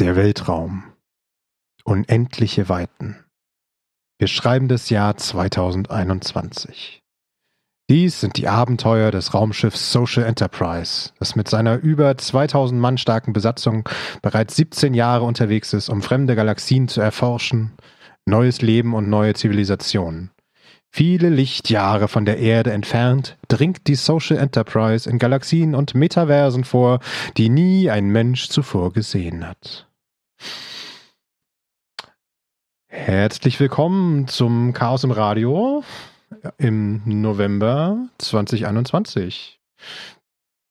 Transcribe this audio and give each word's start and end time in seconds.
Der 0.00 0.16
Weltraum. 0.16 0.82
Unendliche 1.84 2.68
Weiten. 2.68 3.24
Wir 4.18 4.26
schreiben 4.26 4.66
das 4.66 4.90
Jahr 4.90 5.16
2021. 5.16 7.00
Dies 7.88 8.20
sind 8.20 8.36
die 8.36 8.48
Abenteuer 8.48 9.12
des 9.12 9.34
Raumschiffs 9.34 9.92
Social 9.92 10.24
Enterprise, 10.24 11.12
das 11.20 11.36
mit 11.36 11.48
seiner 11.48 11.76
über 11.76 12.18
2000 12.18 12.80
Mann 12.80 12.98
starken 12.98 13.32
Besatzung 13.32 13.88
bereits 14.20 14.56
17 14.56 14.94
Jahre 14.94 15.24
unterwegs 15.24 15.72
ist, 15.72 15.88
um 15.88 16.02
fremde 16.02 16.34
Galaxien 16.34 16.88
zu 16.88 17.00
erforschen, 17.00 17.70
neues 18.26 18.62
Leben 18.62 18.94
und 18.94 19.08
neue 19.08 19.34
Zivilisationen. 19.34 20.33
Viele 20.96 21.28
Lichtjahre 21.28 22.06
von 22.06 22.24
der 22.24 22.38
Erde 22.38 22.70
entfernt 22.70 23.36
dringt 23.48 23.88
die 23.88 23.96
Social 23.96 24.38
Enterprise 24.38 25.10
in 25.10 25.18
Galaxien 25.18 25.74
und 25.74 25.96
Metaversen 25.96 26.62
vor, 26.62 27.00
die 27.36 27.48
nie 27.48 27.90
ein 27.90 28.10
Mensch 28.10 28.48
zuvor 28.48 28.92
gesehen 28.92 29.44
hat. 29.44 29.88
Herzlich 32.86 33.58
willkommen 33.58 34.28
zum 34.28 34.72
Chaos 34.72 35.02
im 35.02 35.10
Radio 35.10 35.82
im 36.58 37.02
November 37.06 37.98
2021. 38.18 39.58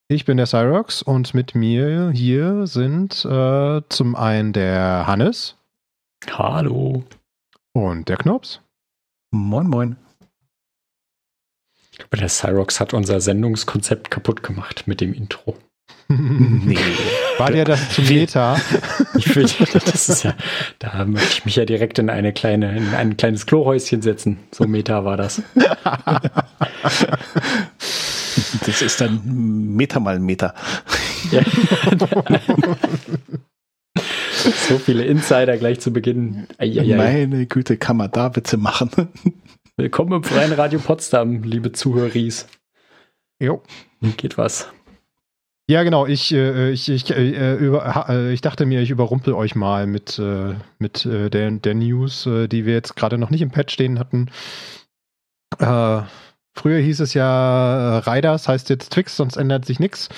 Ich 0.08 0.24
bin 0.24 0.38
der 0.38 0.46
Cyrox 0.46 1.02
und 1.02 1.34
mit 1.34 1.54
mir 1.54 2.10
hier 2.14 2.66
sind 2.66 3.26
äh, 3.26 3.82
zum 3.90 4.16
einen 4.16 4.54
der 4.54 5.06
Hannes. 5.06 5.58
Hallo. 6.30 7.04
Und 7.74 8.08
der 8.08 8.16
Knops. 8.16 8.62
Moin, 9.30 9.68
moin. 9.68 9.98
Aber 12.02 12.16
der 12.16 12.28
Cyrox 12.28 12.80
hat 12.80 12.94
unser 12.94 13.20
Sendungskonzept 13.20 14.10
kaputt 14.10 14.42
gemacht 14.42 14.84
mit 14.86 15.00
dem 15.00 15.14
Intro. 15.14 15.56
nee. 16.08 16.76
War 17.38 17.50
dir 17.50 17.64
das 17.64 17.90
zu 17.90 18.02
Meta? 18.02 18.56
ich 19.16 19.24
finde, 19.24 19.52
das 19.72 20.08
ist 20.08 20.22
ja, 20.24 20.34
da 20.78 21.04
möchte 21.04 21.32
ich 21.32 21.44
mich 21.44 21.56
ja 21.56 21.64
direkt 21.64 21.98
in 21.98 22.10
eine 22.10 22.32
kleine, 22.32 22.76
in 22.76 22.94
ein 22.94 23.16
kleines 23.16 23.46
Klohäuschen 23.46 24.02
setzen. 24.02 24.38
So 24.50 24.66
Meta 24.66 25.04
war 25.04 25.16
das. 25.16 25.42
das 28.66 28.82
ist 28.82 29.00
dann 29.00 29.22
Meter 29.74 30.00
mal 30.00 30.18
Meter. 30.18 30.54
Ja. 31.30 31.42
so 34.68 34.78
viele 34.78 35.04
Insider 35.04 35.56
gleich 35.56 35.80
zu 35.80 35.92
Beginn. 35.92 36.46
Eieiei. 36.58 36.96
Meine 36.96 37.46
Güte, 37.46 37.78
kann 37.78 37.96
man 37.96 38.10
da 38.10 38.36
Witze 38.36 38.58
machen? 38.58 39.08
Willkommen 39.76 40.12
im 40.12 40.22
Freien 40.22 40.52
Radio 40.52 40.78
Potsdam, 40.78 41.42
liebe 41.42 41.72
Zuhöris. 41.72 42.46
Jo. 43.40 43.60
Geht 44.16 44.38
was. 44.38 44.72
Ja, 45.68 45.82
genau. 45.82 46.06
Ich, 46.06 46.32
äh, 46.32 46.70
ich, 46.70 46.88
ich, 46.88 47.10
äh, 47.10 47.56
über, 47.56 48.08
äh, 48.08 48.32
ich 48.32 48.40
dachte 48.40 48.66
mir, 48.66 48.82
ich 48.82 48.90
überrumpel 48.90 49.34
euch 49.34 49.56
mal 49.56 49.88
mit, 49.88 50.16
äh, 50.20 50.54
mit 50.78 51.04
äh, 51.06 51.28
der, 51.28 51.50
der 51.50 51.74
News, 51.74 52.24
äh, 52.26 52.46
die 52.46 52.66
wir 52.66 52.72
jetzt 52.72 52.94
gerade 52.94 53.18
noch 53.18 53.30
nicht 53.30 53.42
im 53.42 53.50
Patch 53.50 53.74
stehen 53.74 53.98
hatten. 53.98 54.30
Früher 55.58 56.78
hieß 56.78 57.00
es 57.00 57.14
ja 57.14 57.98
Riders, 57.98 58.46
heißt 58.46 58.70
jetzt 58.70 58.92
Twix, 58.92 59.16
sonst 59.16 59.36
ändert 59.36 59.64
sich 59.64 59.80
nichts. 59.80 60.08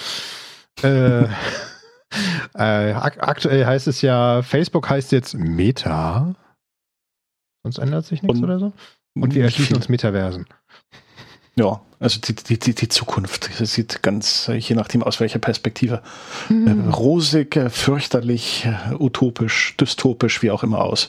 Ak 0.83 1.29
aktuell 3.27 3.65
heißt 3.65 3.87
es 3.87 4.03
ja, 4.03 4.43
Facebook 4.43 4.91
heißt 4.91 5.13
jetzt 5.13 5.33
Meta. 5.35 6.35
Sonst 7.63 7.79
ändert 7.79 8.05
sich 8.05 8.23
nichts 8.23 8.43
oder 8.43 8.59
so. 8.59 8.73
Und 9.23 9.35
wir 9.35 9.45
erschließen 9.45 9.77
uns 9.77 9.89
Metaversen. 9.89 10.47
Ja, 11.59 11.81
also 11.99 12.21
die, 12.21 12.35
die, 12.35 12.59
die, 12.59 12.75
die 12.75 12.89
Zukunft 12.89 13.45
sieht 13.45 14.03
ganz, 14.03 14.51
je 14.55 14.77
nachdem 14.77 15.03
aus 15.03 15.21
welcher 15.21 15.39
Perspektive, 15.39 16.03
mhm. 16.51 16.91
rosig, 16.91 17.59
fürchterlich, 17.71 18.69
utopisch, 18.99 19.75
dystopisch, 19.79 20.43
wie 20.43 20.51
auch 20.51 20.63
immer 20.63 20.83
aus. 20.83 21.09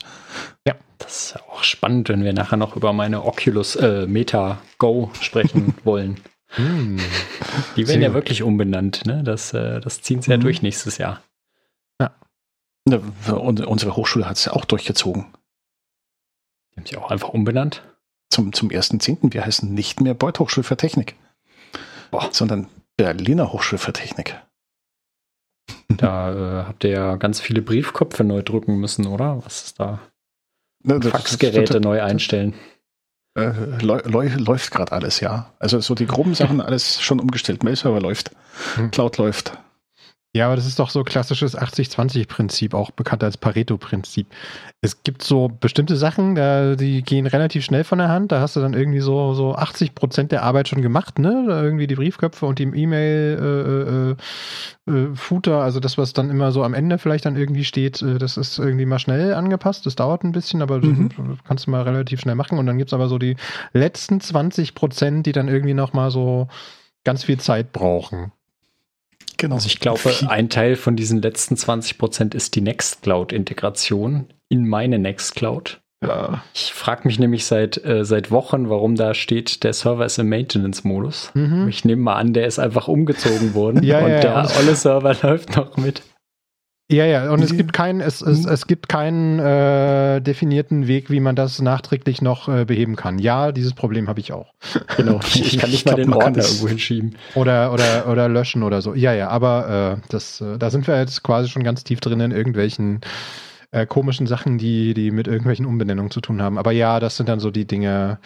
Ja, 0.66 0.76
das 1.00 1.26
ist 1.26 1.36
ja 1.36 1.42
auch 1.52 1.64
spannend, 1.64 2.08
wenn 2.08 2.24
wir 2.24 2.32
nachher 2.32 2.56
noch 2.56 2.78
über 2.78 2.94
meine 2.94 3.26
Oculus 3.26 3.76
äh, 3.76 4.08
Meta 4.08 4.60
Go 4.78 5.12
sprechen 5.20 5.74
wollen. 5.84 6.18
Mhm. 6.56 7.02
Die 7.76 7.86
werden 7.86 8.00
Sehr 8.00 8.10
ja 8.10 8.14
wirklich 8.14 8.42
umbenannt, 8.42 9.06
ne? 9.06 9.24
Das, 9.24 9.54
äh, 9.54 9.82
das 9.82 10.02
ziehen 10.02 10.22
sie 10.22 10.30
mhm. 10.30 10.38
ja 10.38 10.38
durch 10.38 10.62
nächstes 10.62 10.98
Jahr. 10.98 11.22
Ja. 12.00 12.12
Und 12.86 13.66
unsere 13.66 13.98
Hochschule 13.98 14.30
hat 14.30 14.38
es 14.38 14.46
ja 14.46 14.54
auch 14.54 14.64
durchgezogen. 14.64 15.26
Die 16.72 16.80
haben 16.80 16.86
sie 16.86 16.96
auch 16.96 17.12
einfach 17.12 17.30
umbenannt 17.30 17.82
zum, 18.30 18.54
zum 18.54 18.70
1.10. 18.70 19.34
Wir 19.34 19.46
heißen 19.46 19.74
nicht 19.74 20.02
mehr 20.02 20.14
Beuth 20.14 20.40
Hochschule 20.40 20.64
für 20.64 20.78
Technik, 20.78 21.16
Boah. 22.12 22.30
sondern 22.32 22.68
Berliner 22.98 23.54
Hochschule 23.54 23.80
für 23.80 23.94
Technik. 23.94 24.36
Da 25.90 26.34
äh, 26.34 26.66
habt 26.66 26.84
ihr 26.84 26.92
ja 26.92 27.16
ganz 27.16 27.40
viele 27.40 27.62
Briefköpfe 27.62 28.24
neu 28.24 28.42
drücken 28.42 28.78
müssen, 28.78 29.08
oder? 29.08 29.44
Was 29.46 29.66
ist 29.66 29.80
da? 29.80 30.00
Ne, 30.84 31.02
Faxgeräte 31.02 31.74
das, 31.74 31.82
neu 31.82 32.02
einstellen. 32.02 32.54
Äh, 33.38 33.52
läuft 33.82 34.72
gerade 34.72 34.92
alles, 34.92 35.20
ja. 35.20 35.54
Also 35.60 35.80
so 35.80 35.96
die 35.96 36.08
groben 36.08 36.34
Sachen 36.34 36.62
alles 36.62 37.02
schon 37.02 37.20
umgestellt. 37.20 37.64
Mail-Server 37.64 38.02
läuft, 38.02 38.32
hm. 38.76 38.92
Cloud 38.92 39.18
läuft. 39.18 39.58
Ja, 40.38 40.46
aber 40.46 40.56
das 40.56 40.68
ist 40.68 40.78
doch 40.78 40.92
so 40.92 41.04
klassisches 41.04 41.58
80-20-Prinzip, 41.58 42.76
auch 42.76 42.92
bekannt 42.92 43.24
als 43.24 43.38
Pareto-Prinzip. 43.38 44.28
Es 44.82 45.02
gibt 45.02 45.24
so 45.24 45.48
bestimmte 45.48 45.96
Sachen, 45.96 46.36
da, 46.36 46.76
die 46.76 47.02
gehen 47.02 47.26
relativ 47.26 47.66
schnell 47.66 47.84
von 47.84 47.98
der 47.98 48.10
Hand. 48.10 48.32
Da 48.32 48.40
hast 48.40 48.56
du 48.56 48.60
dann 48.60 48.76
irgendwie 48.76 49.00
so, 49.00 49.34
so 49.34 49.56
80 49.56 49.96
Prozent 49.96 50.32
der 50.32 50.44
Arbeit 50.44 50.68
schon 50.68 50.84
gemacht, 50.84 51.18
ne? 51.18 51.46
Da 51.48 51.64
irgendwie 51.64 51.88
die 51.88 51.96
Briefköpfe 51.96 52.46
und 52.46 52.60
die 52.60 52.66
E-Mail-Footer, 52.66 55.52
äh, 55.52 55.56
äh, 55.56 55.60
äh 55.60 55.64
also 55.64 55.80
das, 55.80 55.98
was 55.98 56.14
dann 56.14 56.30
immer 56.30 56.52
so 56.52 56.64
am 56.64 56.76
Ende 56.76 57.00
vielleicht 57.00 57.26
dann 57.26 57.36
irgendwie 57.36 57.66
steht, 57.66 58.04
äh, 58.04 58.20
das 58.20 58.38
ist 58.38 58.60
irgendwie 58.60 58.86
mal 58.86 59.00
schnell 59.00 59.34
angepasst. 59.34 59.88
Das 59.88 59.96
dauert 59.96 60.24
ein 60.24 60.34
bisschen, 60.34 60.62
aber 60.62 60.86
mhm. 60.86 61.10
das 61.18 61.40
kannst 61.48 61.66
du 61.66 61.72
mal 61.72 61.82
relativ 61.82 62.22
schnell 62.22 62.36
machen. 62.36 62.60
Und 62.60 62.68
dann 62.68 62.78
gibt 62.78 62.92
es 62.92 62.94
aber 62.94 63.08
so 63.08 63.18
die 63.18 63.38
letzten 63.74 64.22
20 64.22 64.76
Prozent, 64.76 65.26
die 65.26 65.32
dann 65.32 65.48
irgendwie 65.48 65.74
nochmal 65.74 66.12
so 66.12 66.48
ganz 67.04 67.24
viel 67.24 67.40
Zeit 67.40 67.72
brauchen. 67.72 68.34
Genau. 69.38 69.56
Also 69.56 69.68
ich 69.68 69.80
glaube, 69.80 70.14
ein 70.28 70.50
Teil 70.50 70.76
von 70.76 70.96
diesen 70.96 71.22
letzten 71.22 71.58
20 71.58 71.98
Prozent 71.98 72.36
ist 72.36 72.56
die 72.56 72.62
Nextcloud-Integration 72.62 74.28
in 74.50 74.68
meine 74.68 75.00
Nextcloud. 75.00 75.80
Ja. 76.06 76.44
Ich 76.54 76.74
frage 76.74 77.08
mich 77.08 77.18
nämlich 77.18 77.46
seit, 77.46 77.84
äh, 77.84 78.06
seit 78.06 78.30
Wochen, 78.30 78.70
warum 78.70 78.96
da 78.96 79.16
steht, 79.16 79.64
der 79.64 79.74
Server 79.74 80.06
ist 80.06 80.20
im 80.20 80.30
Maintenance-Modus. 80.30 81.32
Mhm. 81.34 81.68
Ich 81.70 81.86
nehme 81.86 82.04
mal 82.04 82.16
an, 82.16 82.34
der 82.34 82.46
ist 82.46 82.60
einfach 82.60 82.88
umgezogen 82.88 83.56
worden 83.56 83.82
ja, 83.84 84.00
und 84.00 84.12
ja, 84.12 84.20
der 84.20 84.52
olle 84.60 84.76
Server 84.76 85.16
läuft 85.22 85.56
noch 85.56 85.76
mit. 85.78 86.04
Ja, 86.90 87.06
ja, 87.06 87.32
und 87.32 87.44
es 87.44 87.52
gibt 87.52 87.74
keinen, 87.74 88.00
es, 88.00 88.22
es, 88.22 88.46
es 88.46 88.66
gibt 88.66 88.88
keinen 88.88 89.40
äh, 89.40 90.22
definierten 90.22 90.88
Weg, 90.88 91.10
wie 91.10 91.20
man 91.20 91.36
das 91.36 91.62
nachträglich 91.62 92.22
noch 92.22 92.48
äh, 92.48 92.64
beheben 92.64 92.96
kann. 92.96 93.20
Ja, 93.20 93.52
dieses 93.52 93.74
Problem 93.74 94.08
habe 94.08 94.22
ich 94.22 94.32
auch. 94.32 94.54
Genau, 94.96 95.20
ich 95.34 95.58
kann 95.58 95.70
nicht 95.70 95.82
ich 95.82 95.86
mal 95.86 95.96
glaub, 95.96 96.06
den 96.06 96.14
Ordner 96.14 96.44
irgendwo 96.44 96.68
hinschieben. 96.70 97.18
Oder, 97.36 97.74
oder, 97.74 98.08
oder 98.08 98.30
löschen 98.30 98.64
oder 98.64 98.82
so. 98.82 98.94
Ja, 98.94 99.14
ja, 99.14 99.28
aber 99.28 100.00
äh, 100.00 100.08
das, 100.10 100.40
äh, 100.40 100.58
da 100.58 100.70
sind 100.70 100.88
wir 100.88 100.98
jetzt 100.98 101.24
quasi 101.24 101.50
schon 101.50 101.64
ganz 101.64 101.84
tief 101.84 102.00
drin 102.00 102.22
in 102.22 102.32
irgendwelchen 102.32 103.02
äh, 103.72 103.86
komischen 103.86 104.26
Sachen, 104.26 104.58
die, 104.58 104.94
die 104.94 105.12
mit 105.12 105.28
irgendwelchen 105.28 105.66
Umbenennungen 105.66 106.10
zu 106.10 106.22
tun 106.22 106.42
haben. 106.42 106.58
Aber 106.58 106.72
ja, 106.72 107.02
das 107.02 107.18
sind 107.18 107.28
dann 107.28 107.42
so 107.42 107.52
die 107.52 107.68
Dinge, 107.68 108.20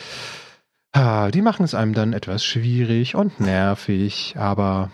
ah, 0.92 1.32
die 1.32 1.42
machen 1.42 1.64
es 1.64 1.74
einem 1.74 1.96
dann 1.96 2.14
etwas 2.14 2.46
schwierig 2.46 3.16
und 3.16 3.40
nervig, 3.40 4.36
aber 4.38 4.92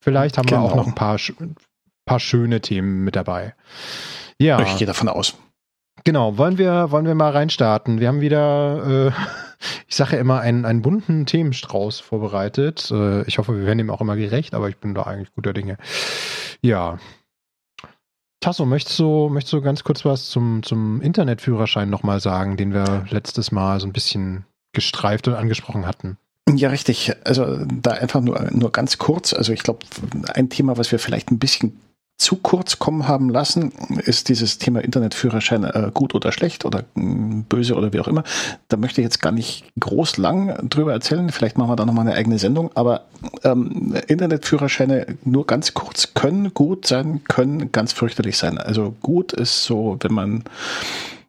vielleicht 0.00 0.36
haben 0.36 0.46
genau. 0.46 0.60
wir 0.60 0.64
auch 0.64 0.70
genau. 0.72 0.82
noch 0.82 0.88
ein 0.88 0.94
paar 0.94 1.18
paar 2.08 2.20
schöne 2.20 2.60
Themen 2.60 3.04
mit 3.04 3.14
dabei. 3.14 3.54
Ja. 4.40 4.60
Ich 4.62 4.76
gehe 4.78 4.86
davon 4.86 5.08
aus. 5.08 5.34
Genau, 6.04 6.38
wollen 6.38 6.58
wir, 6.58 6.90
wollen 6.90 7.06
wir 7.06 7.14
mal 7.14 7.32
reinstarten? 7.32 8.00
Wir 8.00 8.08
haben 8.08 8.20
wieder, 8.20 9.08
äh, 9.08 9.12
ich 9.88 9.96
sage 9.96 10.16
ja 10.16 10.20
immer, 10.20 10.40
einen, 10.40 10.64
einen 10.64 10.82
bunten 10.82 11.26
Themenstrauß 11.26 12.00
vorbereitet. 12.00 12.90
Äh, 12.90 13.22
ich 13.22 13.38
hoffe, 13.38 13.58
wir 13.58 13.66
werden 13.66 13.78
ihm 13.78 13.90
auch 13.90 14.00
immer 14.00 14.16
gerecht, 14.16 14.54
aber 14.54 14.68
ich 14.68 14.78
bin 14.78 14.94
da 14.94 15.02
eigentlich 15.02 15.34
guter 15.34 15.52
Dinge. 15.52 15.76
Ja. 16.62 16.98
Tasso, 18.40 18.64
möchtest 18.64 18.98
du, 19.00 19.28
möchtest 19.28 19.52
du 19.52 19.60
ganz 19.60 19.82
kurz 19.82 20.04
was 20.04 20.30
zum, 20.30 20.62
zum 20.62 21.00
Internetführerschein 21.02 21.90
nochmal 21.90 22.20
sagen, 22.20 22.56
den 22.56 22.72
wir 22.72 23.04
letztes 23.10 23.50
Mal 23.50 23.80
so 23.80 23.86
ein 23.86 23.92
bisschen 23.92 24.44
gestreift 24.72 25.26
und 25.26 25.34
angesprochen 25.34 25.86
hatten? 25.86 26.18
Ja, 26.54 26.70
richtig. 26.70 27.12
Also 27.24 27.58
da 27.66 27.90
einfach 27.90 28.20
nur, 28.20 28.48
nur 28.52 28.72
ganz 28.72 28.98
kurz. 28.98 29.34
Also 29.34 29.52
ich 29.52 29.62
glaube, 29.62 29.80
ein 30.34 30.48
Thema, 30.48 30.78
was 30.78 30.92
wir 30.92 30.98
vielleicht 30.98 31.30
ein 31.30 31.38
bisschen 31.38 31.80
zu 32.18 32.34
kurz 32.36 32.80
kommen 32.80 33.06
haben 33.06 33.30
lassen, 33.30 33.72
ist 34.04 34.28
dieses 34.28 34.58
Thema 34.58 34.80
Internetführerschein 34.80 35.62
äh, 35.62 35.90
gut 35.94 36.16
oder 36.16 36.32
schlecht 36.32 36.64
oder 36.64 36.80
äh, 36.80 36.84
böse 37.48 37.76
oder 37.76 37.92
wie 37.92 38.00
auch 38.00 38.08
immer. 38.08 38.24
Da 38.66 38.76
möchte 38.76 39.00
ich 39.00 39.04
jetzt 39.04 39.22
gar 39.22 39.30
nicht 39.30 39.64
groß 39.78 40.16
lang 40.16 40.68
drüber 40.68 40.92
erzählen. 40.92 41.30
Vielleicht 41.30 41.56
machen 41.56 41.70
wir 41.70 41.76
da 41.76 41.86
nochmal 41.86 42.08
eine 42.08 42.16
eigene 42.16 42.40
Sendung. 42.40 42.72
Aber 42.74 43.02
ähm, 43.44 43.94
Internetführerscheine 44.08 45.16
nur 45.24 45.46
ganz 45.46 45.74
kurz 45.74 46.12
können 46.14 46.52
gut 46.54 46.88
sein, 46.88 47.22
können 47.28 47.70
ganz 47.70 47.92
fürchterlich 47.92 48.36
sein. 48.36 48.58
Also 48.58 48.96
gut 49.00 49.32
ist 49.32 49.62
so, 49.62 49.96
wenn 50.00 50.12
man 50.12 50.44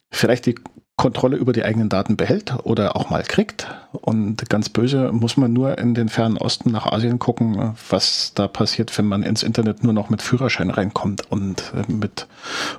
vielleicht 0.09 0.47
die 0.47 0.55
Kontrolle 0.99 1.37
über 1.37 1.53
die 1.53 1.63
eigenen 1.63 1.87
Daten 1.87 2.17
behält 2.17 2.53
oder 2.63 2.97
auch 2.97 3.09
mal 3.09 3.23
kriegt. 3.23 3.73
Und 3.93 4.49
ganz 4.49 4.67
böse 4.67 5.13
muss 5.13 5.37
man 5.37 5.53
nur 5.53 5.77
in 5.77 5.93
den 5.93 6.09
fernen 6.09 6.37
Osten 6.37 6.71
nach 6.71 6.85
Asien 6.85 7.19
gucken, 7.19 7.73
was 7.89 8.33
da 8.35 8.49
passiert, 8.49 8.95
wenn 8.97 9.05
man 9.05 9.23
ins 9.23 9.41
Internet 9.41 9.81
nur 9.81 9.93
noch 9.93 10.09
mit 10.09 10.21
Führerschein 10.21 10.69
reinkommt 10.69 11.31
und 11.31 11.73
äh, 11.73 11.89
mit 11.89 12.27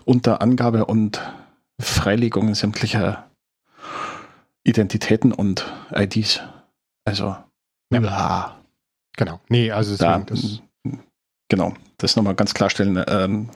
Unterangabe 0.05 0.85
und 0.85 1.23
Freilegung 1.81 2.55
sämtlicher 2.55 3.25
Identitäten 4.65 5.33
und 5.33 5.73
IDs. 5.91 6.41
Also, 7.07 7.37
ja. 7.91 8.57
Genau. 9.17 9.41
Nee, 9.49 9.73
also 9.73 9.93
deswegen, 9.93 10.27
da, 10.27 10.35
das 10.35 10.61
genau, 11.49 11.73
das 11.97 12.17
nochmal 12.17 12.35
ganz 12.35 12.53
klarstellen. 12.53 13.03
Ähm, 13.09 13.49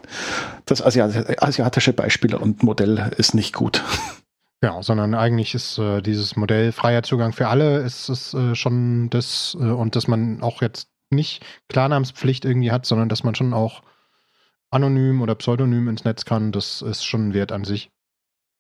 das 0.64 0.81
asiatische 0.81 1.93
Beispiel 1.93 2.34
und 2.34 2.62
Modell 2.62 3.12
ist 3.19 3.34
nicht 3.34 3.52
gut. 3.52 3.84
Genau, 4.64 4.81
sondern 4.81 5.14
eigentlich 5.14 5.55
ist 5.55 5.76
äh, 5.76 6.00
dieses 6.00 6.37
Modell 6.37 6.72
freier 6.72 7.02
Zugang 7.02 7.34
für 7.34 7.49
alle 7.49 7.81
ist 7.81 8.08
es 8.08 8.32
äh, 8.32 8.55
schon 8.55 9.11
das 9.11 9.55
äh, 9.61 9.64
und 9.64 9.94
dass 9.94 10.08
man 10.08 10.43
auch 10.43 10.62
jetzt 10.62 10.88
nicht 11.11 11.44
Klarnamenspflicht 11.69 12.46
irgendwie 12.46 12.70
hat, 12.72 12.87
sondern 12.87 13.11
dass 13.11 13.25
man 13.25 13.34
schon 13.34 13.52
auch 13.52 13.82
anonym 14.70 15.20
oder 15.20 15.34
pseudonym 15.34 15.88
ins 15.88 16.06
Netz 16.06 16.25
kann, 16.25 16.50
das 16.50 16.81
ist 16.81 17.05
schon 17.05 17.28
ein 17.28 17.34
Wert 17.34 17.52
an 17.52 17.64
sich. 17.64 17.90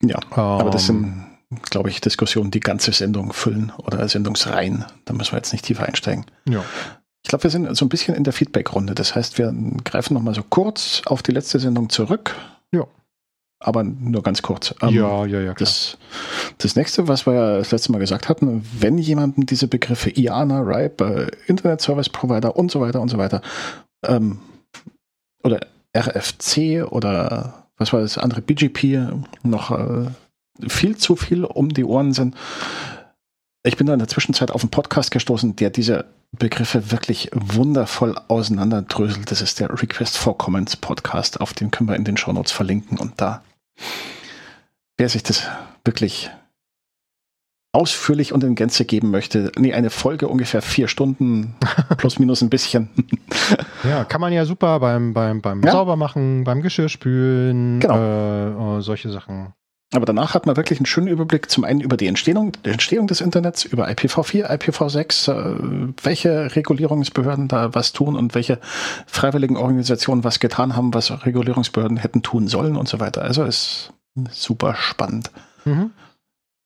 Ja, 0.02 0.18
ähm, 0.32 0.38
aber 0.38 0.68
das 0.68 0.84
sind, 0.84 1.24
glaube 1.70 1.88
ich, 1.88 2.02
Diskussionen, 2.02 2.50
die 2.50 2.60
ganze 2.60 2.92
Sendung 2.92 3.32
füllen 3.32 3.72
oder 3.78 4.06
Sendungsreihen. 4.06 4.84
Da 5.06 5.14
müssen 5.14 5.32
wir 5.32 5.38
jetzt 5.38 5.52
nicht 5.52 5.64
tiefer 5.64 5.86
einsteigen. 5.86 6.26
Ja. 6.46 6.62
Ich 7.22 7.30
glaube, 7.30 7.44
wir 7.44 7.50
sind 7.50 7.74
so 7.74 7.86
ein 7.86 7.88
bisschen 7.88 8.14
in 8.14 8.24
der 8.24 8.34
Feedback-Runde. 8.34 8.94
Das 8.94 9.14
heißt, 9.14 9.38
wir 9.38 9.54
greifen 9.84 10.12
nochmal 10.12 10.34
so 10.34 10.42
kurz 10.42 11.00
auf 11.06 11.22
die 11.22 11.32
letzte 11.32 11.58
Sendung 11.60 11.88
zurück. 11.88 12.36
Ja 12.72 12.86
aber 13.58 13.82
nur 13.82 14.22
ganz 14.22 14.42
kurz. 14.42 14.74
Ähm, 14.82 14.90
ja, 14.90 15.26
ja, 15.26 15.40
ja. 15.40 15.54
Klar. 15.54 15.56
Das, 15.56 15.98
das 16.58 16.76
nächste, 16.76 17.08
was 17.08 17.26
wir 17.26 17.34
ja 17.34 17.58
das 17.58 17.70
letzte 17.70 17.92
Mal 17.92 17.98
gesagt 17.98 18.28
hatten, 18.28 18.64
wenn 18.78 18.98
jemandem 18.98 19.46
diese 19.46 19.68
Begriffe 19.68 20.10
IANA, 20.10 20.60
RIPE, 20.60 21.04
äh, 21.04 21.30
Internet 21.46 21.80
Service 21.80 22.08
Provider 22.08 22.56
und 22.56 22.70
so 22.70 22.80
weiter 22.80 23.00
und 23.00 23.08
so 23.08 23.18
weiter 23.18 23.40
ähm, 24.06 24.38
oder 25.42 25.60
RFC 25.96 26.84
oder 26.90 27.66
was 27.76 27.92
war 27.92 28.00
das 28.00 28.18
andere, 28.18 28.40
BGP 28.40 29.12
noch 29.42 29.70
äh, 29.70 30.10
viel 30.68 30.96
zu 30.96 31.16
viel 31.16 31.44
um 31.44 31.68
die 31.68 31.84
Ohren 31.84 32.12
sind. 32.12 32.36
Ich 33.64 33.76
bin 33.76 33.86
da 33.86 33.94
in 33.94 33.98
der 33.98 34.08
Zwischenzeit 34.08 34.50
auf 34.50 34.62
einen 34.62 34.70
Podcast 34.70 35.10
gestoßen, 35.10 35.56
der 35.56 35.70
diese 35.70 36.04
Begriffe 36.38 36.90
wirklich 36.90 37.30
wundervoll 37.32 38.16
auseinanderdröselt. 38.28 39.30
Das 39.30 39.40
ist 39.40 39.60
der 39.60 39.70
Request 39.70 40.16
for 40.16 40.36
Comments 40.36 40.76
Podcast. 40.76 41.40
Auf 41.40 41.52
den 41.52 41.70
können 41.70 41.88
wir 41.88 41.96
in 41.96 42.04
den 42.04 42.16
Shownotes 42.16 42.52
verlinken 42.52 42.98
und 42.98 43.20
da 43.20 43.42
wer 44.96 45.08
sich 45.08 45.22
das 45.22 45.48
wirklich 45.84 46.30
ausführlich 47.72 48.32
und 48.32 48.44
in 48.44 48.54
Gänze 48.54 48.84
geben 48.84 49.10
möchte, 49.10 49.50
nee, 49.58 49.74
eine 49.74 49.90
Folge 49.90 50.28
ungefähr 50.28 50.62
vier 50.62 50.86
Stunden, 50.86 51.56
plus 51.98 52.18
minus 52.18 52.40
ein 52.40 52.50
bisschen. 52.50 52.88
ja, 53.84 54.04
kann 54.04 54.20
man 54.20 54.32
ja 54.32 54.44
super 54.44 54.78
beim, 54.78 55.12
beim, 55.12 55.40
beim 55.42 55.62
ja. 55.62 55.72
Saubermachen, 55.72 56.44
beim 56.44 56.62
Geschirrspülen, 56.62 57.80
genau. 57.80 58.78
äh, 58.78 58.80
solche 58.80 59.10
Sachen. 59.10 59.54
Aber 59.92 60.06
danach 60.06 60.34
hat 60.34 60.46
man 60.46 60.56
wirklich 60.56 60.80
einen 60.80 60.86
schönen 60.86 61.06
Überblick 61.06 61.50
zum 61.50 61.64
einen 61.64 61.80
über 61.80 61.96
die 61.96 62.06
Entstehung, 62.06 62.52
die 62.64 62.70
Entstehung 62.70 63.06
des 63.06 63.20
Internets, 63.20 63.64
über 63.64 63.88
IPv4, 63.88 64.50
IPv6, 64.50 65.30
äh, 65.30 65.94
welche 66.02 66.56
Regulierungsbehörden 66.56 67.48
da 67.48 67.74
was 67.74 67.92
tun 67.92 68.16
und 68.16 68.34
welche 68.34 68.58
freiwilligen 69.06 69.56
Organisationen 69.56 70.24
was 70.24 70.40
getan 70.40 70.74
haben, 70.74 70.94
was 70.94 71.10
Regulierungsbehörden 71.24 71.96
hätten 71.96 72.22
tun 72.22 72.48
sollen 72.48 72.76
und 72.76 72.88
so 72.88 72.98
weiter. 72.98 73.22
Also 73.22 73.44
ist 73.44 73.92
super 74.30 74.74
spannend. 74.74 75.30
Mhm. 75.64 75.92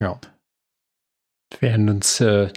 Ja. 0.00 0.19
Wir 1.50 1.70
werden 1.70 1.88
uns 1.88 2.20
äh, 2.20 2.49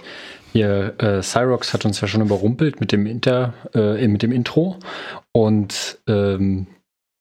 hier, 0.52 0.94
äh, 0.98 1.22
Cyrox 1.22 1.72
hat 1.72 1.84
uns 1.84 2.00
ja 2.00 2.08
schon 2.08 2.20
überrumpelt 2.20 2.80
mit 2.80 2.92
dem 2.92 3.06
Inter, 3.06 3.54
äh, 3.74 4.06
mit 4.06 4.22
dem 4.22 4.32
Intro 4.32 4.78
und 5.32 5.98
ähm, 6.06 6.66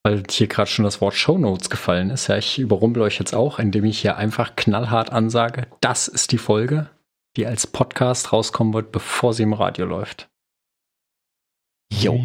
weil 0.03 0.23
hier 0.29 0.47
gerade 0.47 0.69
schon 0.69 0.85
das 0.85 1.01
Wort 1.01 1.15
Show 1.15 1.37
Notes 1.37 1.69
gefallen 1.69 2.09
ist. 2.09 2.27
Ja, 2.27 2.37
ich 2.37 2.59
überrumpel 2.59 3.03
euch 3.03 3.19
jetzt 3.19 3.35
auch, 3.35 3.59
indem 3.59 3.85
ich 3.85 3.99
hier 3.99 4.17
einfach 4.17 4.55
knallhart 4.55 5.11
ansage, 5.11 5.67
das 5.81 6.07
ist 6.07 6.31
die 6.31 6.37
Folge, 6.37 6.89
die 7.37 7.45
als 7.45 7.67
Podcast 7.67 8.33
rauskommen 8.33 8.73
wird, 8.73 8.91
bevor 8.91 9.33
sie 9.33 9.43
im 9.43 9.53
Radio 9.53 9.85
läuft. 9.85 10.29
Jo. 11.93 12.21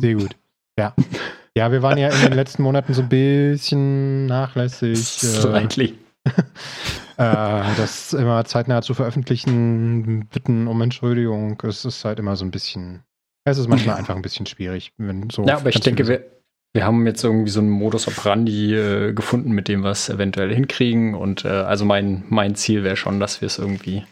Sehr 0.00 0.14
gut. 0.14 0.36
Ja. 0.78 0.94
Ja, 1.56 1.72
wir 1.72 1.82
waren 1.82 1.98
ja 1.98 2.08
in 2.10 2.20
den 2.22 2.32
letzten 2.32 2.62
Monaten 2.62 2.94
so 2.94 3.02
ein 3.02 3.08
bisschen 3.08 4.26
nachlässig. 4.26 4.98
Slightly. 5.04 5.98
Äh, 7.20 7.76
das 7.76 8.14
immer 8.14 8.46
zeitnah 8.46 8.80
zu 8.80 8.94
veröffentlichen, 8.94 10.26
bitten 10.32 10.66
um 10.68 10.80
Entschuldigung. 10.80 11.60
Es 11.64 11.84
ist 11.84 12.02
halt 12.06 12.18
immer 12.18 12.34
so 12.34 12.46
ein 12.46 12.50
bisschen. 12.50 13.02
Es 13.44 13.58
ist 13.58 13.68
manchmal 13.68 13.96
einfach 13.98 14.16
ein 14.16 14.22
bisschen 14.22 14.46
schwierig, 14.46 14.94
wenn 14.96 15.28
so. 15.28 15.44
Ja, 15.44 15.58
aber 15.58 15.68
ich 15.68 15.80
denke, 15.80 16.08
wir, 16.08 16.24
wir 16.72 16.84
haben 16.84 17.06
jetzt 17.06 17.24
irgendwie 17.24 17.50
so 17.50 17.60
einen 17.60 17.70
Modus 17.70 18.06
operandi 18.06 18.74
äh, 18.74 19.12
gefunden, 19.12 19.50
mit 19.50 19.66
dem 19.66 19.82
wir 19.82 19.90
es 19.90 20.08
eventuell 20.08 20.54
hinkriegen. 20.54 21.14
Und 21.14 21.44
äh, 21.44 21.48
also 21.48 21.84
mein, 21.84 22.24
mein 22.28 22.54
Ziel 22.54 22.84
wäre 22.84 22.96
schon, 22.96 23.18
dass 23.18 23.40
wir 23.40 23.46
es 23.46 23.58
irgendwie 23.58 24.04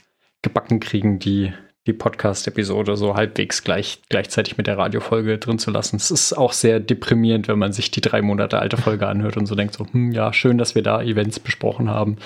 gebacken 0.43 0.81
kriegen, 0.81 1.21
die, 1.21 1.53
die 1.87 1.93
Podcast-Episode 1.93 2.97
so 2.97 3.15
halbwegs 3.15 3.63
gleich, 3.63 4.03
gleichzeitig 4.09 4.57
mit 4.57 4.67
der 4.67 4.77
Radiofolge 4.77 5.39
drin 5.39 5.61
zu 5.61 5.71
lassen. 5.71 5.97
Es 5.97 6.11
ist 6.11 6.33
auch 6.33 6.53
sehr 6.53 6.81
deprimierend, 6.81 7.47
wenn 7.47 7.59
man 7.61 7.73
sich 7.73 7.93
die 7.93 8.01
drei 8.01 8.23
Monate 8.23 8.59
alte 8.59 8.77
Folge 8.77 9.07
anhört 9.07 9.37
und 9.37 9.47
so 9.47 9.55
denkt 9.55 9.75
so, 9.75 9.87
hm, 9.87 10.11
ja, 10.11 10.33
schön, 10.33 10.59
dass 10.59 10.75
wir 10.75 10.83
da 10.83 11.01
Events 11.01 11.39
besprochen 11.39 11.89
haben, 11.89 12.17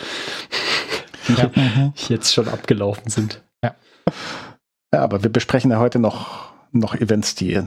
ja. 1.37 1.51
die 1.55 2.13
jetzt 2.13 2.33
schon 2.33 2.49
abgelaufen 2.49 3.11
sind. 3.11 3.43
Ja. 3.63 3.75
ja, 4.95 5.01
aber 5.01 5.23
wir 5.23 5.31
besprechen 5.31 5.71
ja 5.71 5.79
heute 5.79 5.99
noch, 5.99 6.53
noch 6.73 6.95
Events, 6.95 7.35
die 7.35 7.61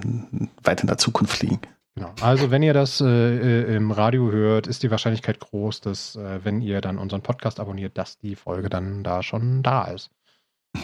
weit 0.64 0.82
in 0.82 0.88
der 0.88 0.98
Zukunft 0.98 1.44
liegen. 1.44 1.60
Genau. 1.96 2.12
Also 2.22 2.52
wenn 2.52 2.62
ihr 2.62 2.74
das 2.74 3.00
äh, 3.00 3.06
äh, 3.06 3.76
im 3.76 3.92
Radio 3.92 4.30
hört, 4.30 4.68
ist 4.68 4.84
die 4.84 4.92
Wahrscheinlichkeit 4.92 5.40
groß, 5.40 5.80
dass 5.80 6.18
äh, 6.18 6.44
wenn 6.44 6.60
ihr 6.62 6.82
dann 6.82 6.98
unseren 6.98 7.22
Podcast 7.22 7.62
abonniert, 7.62 7.98
dass 7.98 8.20
die 8.20 8.36
Folge 8.36 8.68
dann 8.68 9.02
da 9.02 9.24
schon 9.24 9.64
da 9.64 9.86
ist. 9.86 10.10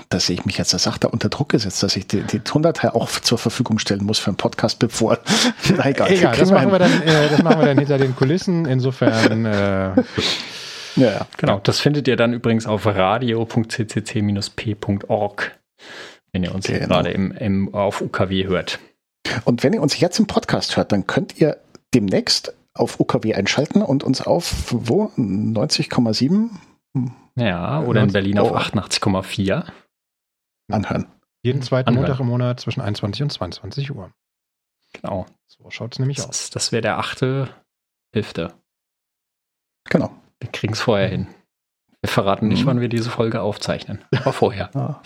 Da 0.08 0.22
sehe 0.22 0.36
ich 0.36 0.46
mich 0.46 0.58
jetzt 0.58 0.74
als 0.74 0.84
Sachter 0.84 1.12
unter 1.12 1.28
Druck 1.28 1.50
gesetzt, 1.50 1.84
dass 1.84 1.98
ich 1.98 2.08
die, 2.08 2.22
die 2.22 2.40
Tondatei 2.40 2.94
auch 2.94 3.10
zur 3.10 3.38
Verfügung 3.38 3.78
stellen 3.78 4.06
muss 4.06 4.20
für 4.20 4.30
einen 4.30 4.38
Podcast, 4.38 4.80
bevor. 4.80 5.18
Na 5.76 5.86
egal. 5.86 6.10
egal 6.12 6.38
das, 6.38 6.50
machen 6.50 6.72
wir 6.72 6.80
dann, 6.80 7.02
äh, 7.02 7.28
das 7.30 7.44
machen 7.44 7.60
wir 7.60 7.66
dann 7.66 7.78
hinter 7.78 7.98
den 7.98 8.16
Kulissen. 8.16 8.66
Insofern. 8.66 9.46
Äh, 9.46 9.96
ja, 10.96 10.96
ja, 10.96 11.28
genau. 11.36 11.60
Das 11.60 11.82
findet 11.82 12.08
ihr 12.08 12.16
dann 12.16 12.32
übrigens 12.32 12.68
auf 12.68 12.86
radio.ccc-p.org, 12.86 15.52
wenn 16.32 16.44
ihr 16.44 16.56
uns 16.56 16.68
genau. 16.68 16.88
gerade 16.88 17.12
im, 17.12 17.34
im, 17.34 17.74
auf 17.74 18.00
UKW 18.00 18.48
hört. 18.48 18.80
Und 19.46 19.64
wenn 19.64 19.74
ihr 19.74 19.82
uns 19.82 20.00
jetzt 20.00 20.20
im 20.20 20.28
Podcast 20.28 20.78
hört, 20.78 20.92
dann 20.92 21.08
könnt 21.08 21.40
ihr 21.40 21.62
demnächst 21.94 22.54
auf 22.74 23.00
UKW 23.00 23.34
einschalten 23.36 23.82
und 23.82 24.04
uns 24.04 24.22
auf 24.22 24.72
wo? 24.72 25.12
90,7? 25.18 26.50
Ja, 27.36 27.82
oder 27.82 28.04
in 28.04 28.12
Berlin 28.12 28.40
auf 28.40 28.52
88,4 28.54 29.66
anhören. 30.70 31.08
Jeden 31.44 31.62
zweiten 31.62 31.90
anhören. 31.90 32.08
Montag 32.08 32.20
im 32.20 32.28
Monat 32.28 32.60
zwischen 32.60 32.82
21 32.82 33.24
und 33.24 33.30
22 33.32 33.92
Uhr. 33.92 34.12
Genau. 34.94 35.26
So 35.48 35.70
schaut 35.70 35.94
es 35.94 36.00
nämlich 36.00 36.18
das, 36.18 36.28
aus. 36.28 36.50
Das 36.50 36.72
wäre 36.72 36.82
der 36.82 36.98
achte, 36.98 37.50
elfte. 38.12 38.54
Genau. 39.86 40.12
Wir 40.40 40.52
kriegen 40.52 40.74
es 40.74 40.82
vorher 40.82 41.08
hin. 41.08 41.28
Wir 42.02 42.10
verraten 42.10 42.48
nicht, 42.48 42.64
mhm. 42.64 42.68
wann 42.68 42.82
wir 42.82 42.90
diese 42.90 43.10
Folge 43.10 43.42
aufzeichnen, 43.42 44.04
aber 44.12 44.34
vorher. 44.34 44.70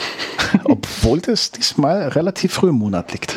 Ja. 0.53 0.63
Obwohl 0.63 1.19
das 1.19 1.51
diesmal 1.51 2.07
relativ 2.09 2.53
früh 2.53 2.69
im 2.69 2.75
Monat 2.75 3.11
liegt. 3.11 3.35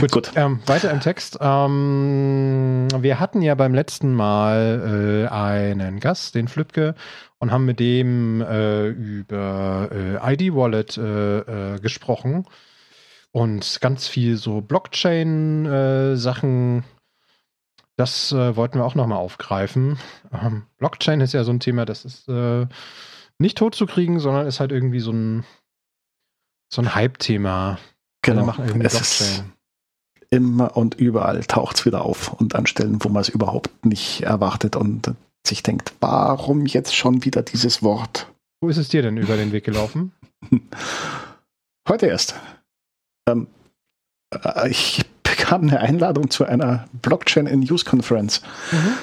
Gut, 0.00 0.12
Gut. 0.12 0.32
Ähm, 0.36 0.60
weiter 0.66 0.90
im 0.90 1.00
Text. 1.00 1.38
Ähm, 1.40 2.88
wir 2.98 3.18
hatten 3.20 3.40
ja 3.42 3.54
beim 3.54 3.74
letzten 3.74 4.14
Mal 4.14 5.26
äh, 5.26 5.28
einen 5.32 6.00
Gast, 6.00 6.34
den 6.34 6.48
Flübke, 6.48 6.94
und 7.38 7.50
haben 7.50 7.66
mit 7.66 7.80
dem 7.80 8.40
äh, 8.40 8.86
über 8.88 9.90
äh, 9.92 10.34
ID-Wallet 10.34 10.96
äh, 10.98 11.74
äh, 11.74 11.80
gesprochen 11.80 12.46
und 13.32 13.80
ganz 13.80 14.06
viel 14.08 14.36
so 14.36 14.60
Blockchain-Sachen. 14.60 16.84
das 17.96 18.32
äh, 18.32 18.56
wollten 18.56 18.78
wir 18.78 18.84
auch 18.84 18.94
nochmal 18.94 19.18
aufgreifen. 19.18 19.98
Ähm, 20.32 20.66
Blockchain 20.78 21.20
ist 21.20 21.34
ja 21.34 21.44
so 21.44 21.52
ein 21.52 21.60
Thema, 21.60 21.84
das 21.84 22.04
ist 22.04 22.28
nicht 23.38 23.58
tot 23.58 23.74
zu 23.74 23.84
kriegen, 23.84 24.18
sondern 24.18 24.46
ist 24.46 24.60
halt 24.60 24.72
irgendwie 24.72 25.00
so 25.00 25.12
ein, 25.12 25.44
so 26.72 26.80
ein 26.80 26.94
Hype-Thema. 26.94 27.78
Genau. 28.22 28.46
Irgendwie 28.58 28.88
Blockchain 28.88 29.52
immer 30.30 30.76
und 30.76 30.94
überall 30.94 31.42
taucht 31.44 31.76
es 31.76 31.86
wieder 31.86 32.04
auf 32.04 32.32
und 32.32 32.54
an 32.54 32.66
Stellen, 32.66 33.02
wo 33.02 33.08
man 33.08 33.22
es 33.22 33.28
überhaupt 33.28 33.84
nicht 33.84 34.22
erwartet 34.22 34.76
und 34.76 35.14
sich 35.46 35.62
denkt, 35.62 35.92
warum 36.00 36.66
jetzt 36.66 36.94
schon 36.94 37.24
wieder 37.24 37.42
dieses 37.42 37.82
Wort? 37.82 38.26
Wo 38.60 38.68
ist 38.68 38.78
es 38.78 38.88
dir 38.88 39.02
denn 39.02 39.16
über 39.16 39.36
den 39.36 39.52
Weg 39.52 39.64
gelaufen? 39.64 40.12
Heute 41.88 42.06
erst. 42.06 42.34
Ähm, 43.28 43.46
äh, 44.32 44.70
ich 44.70 45.04
bekam 45.22 45.62
eine 45.62 45.80
Einladung 45.80 46.30
zu 46.30 46.44
einer 46.44 46.88
Blockchain 47.02 47.46
in 47.46 47.60
Use 47.60 47.84
Conference. 47.84 48.42
Mhm. 48.72 48.94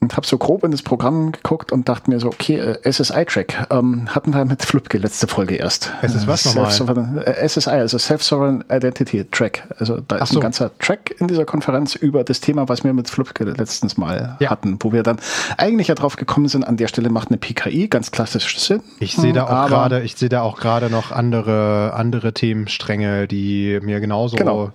Und 0.00 0.16
habe 0.16 0.26
so 0.26 0.38
grob 0.38 0.64
in 0.64 0.70
das 0.70 0.82
Programm 0.82 1.32
geguckt 1.32 1.72
und 1.72 1.88
dachte 1.88 2.10
mir 2.10 2.20
so, 2.20 2.28
okay, 2.28 2.58
äh, 2.58 2.90
SSI-Track 2.90 3.68
ähm, 3.70 4.14
hatten 4.14 4.34
wir 4.34 4.44
mit 4.44 4.62
Flipke 4.62 4.98
letzte 4.98 5.26
Folge 5.26 5.56
erst. 5.56 5.92
SS 6.02 6.26
was 6.26 6.44
nochmal? 6.78 7.24
Äh, 7.24 7.48
SSI, 7.48 7.70
also 7.70 7.98
Self-Sovereign 7.98 8.64
Identity 8.70 9.24
Track. 9.30 9.64
Also 9.78 10.00
da 10.06 10.16
ist 10.16 10.30
so. 10.30 10.38
ein 10.38 10.42
ganzer 10.42 10.76
Track 10.78 11.14
in 11.18 11.28
dieser 11.28 11.44
Konferenz 11.44 11.94
über 11.94 12.24
das 12.24 12.40
Thema, 12.40 12.68
was 12.68 12.84
wir 12.84 12.92
mit 12.92 13.08
Flipke 13.08 13.44
letztens 13.44 13.96
mal 13.96 14.36
ja. 14.40 14.50
hatten, 14.50 14.78
wo 14.80 14.92
wir 14.92 15.02
dann 15.02 15.18
eigentlich 15.56 15.88
ja 15.88 15.94
drauf 15.94 16.16
gekommen 16.16 16.48
sind, 16.48 16.64
an 16.64 16.76
der 16.76 16.88
Stelle 16.88 17.10
macht 17.10 17.28
eine 17.28 17.38
PKI 17.38 17.88
ganz 17.88 18.10
klassisch 18.10 18.58
Sinn. 18.58 18.82
Ich 19.00 19.16
sehe 19.16 19.32
da 19.32 19.44
auch 19.44 19.68
gerade, 19.68 20.02
ich 20.02 20.16
sehe 20.16 20.28
da 20.28 20.42
auch 20.42 20.58
gerade 20.58 20.90
noch 20.90 21.12
andere, 21.12 21.92
andere 21.94 22.32
Themenstränge, 22.32 23.26
die 23.28 23.78
mir 23.82 24.00
genauso 24.00 24.36
genau 24.36 24.70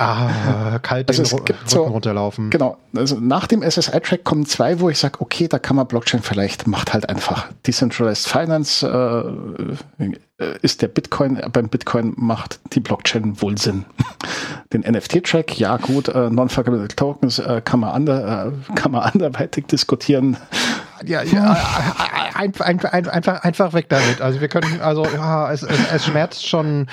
ah, 0.00 0.78
kalt 0.80 1.08
also 1.08 1.22
den 1.22 1.38
Rücken 1.38 1.56
so, 1.66 1.84
runterlaufen. 1.84 2.50
Genau, 2.50 2.78
also 2.96 3.18
nach 3.20 3.46
dem 3.46 3.62
SSI-Track 3.62 4.24
kommen 4.24 4.46
zwei, 4.46 4.80
wo 4.80 4.88
ich 4.88 4.98
sage, 4.98 5.20
okay, 5.20 5.48
da 5.48 5.58
kann 5.58 5.76
man 5.76 5.86
Blockchain 5.86 6.22
vielleicht, 6.22 6.66
macht 6.66 6.92
halt 6.92 7.08
einfach. 7.08 7.48
Decentralized 7.66 8.26
Finance 8.26 8.86
äh, 8.86 10.04
äh 10.04 10.16
ist 10.62 10.80
der 10.80 10.88
Bitcoin, 10.88 11.38
beim 11.52 11.68
Bitcoin 11.68 12.14
macht 12.16 12.60
die 12.72 12.80
Blockchain 12.80 13.42
wohl 13.42 13.58
Sinn. 13.58 13.84
Den 14.72 14.82
NFT-Track, 14.82 15.58
ja 15.58 15.76
gut, 15.76 16.08
äh, 16.08 16.30
Non-Fungible 16.30 16.88
Tokens 16.88 17.38
äh, 17.38 17.60
kann, 17.62 17.80
man 17.80 17.90
ander, 17.90 18.46
äh, 18.46 18.74
kann 18.74 18.92
man 18.92 19.02
anderweitig 19.02 19.66
diskutieren 19.66 20.38
ja, 21.04 21.22
ja 21.22 21.56
einfach, 22.40 22.64
einfach, 22.64 22.92
einfach, 22.92 23.42
einfach 23.42 23.72
weg 23.72 23.88
damit. 23.88 24.20
Also 24.20 24.40
wir 24.40 24.48
können, 24.48 24.80
also 24.80 25.04
ja, 25.04 25.52
es, 25.52 25.62
es, 25.62 25.78
es 25.92 26.04
schmerzt 26.06 26.46
schon. 26.46 26.86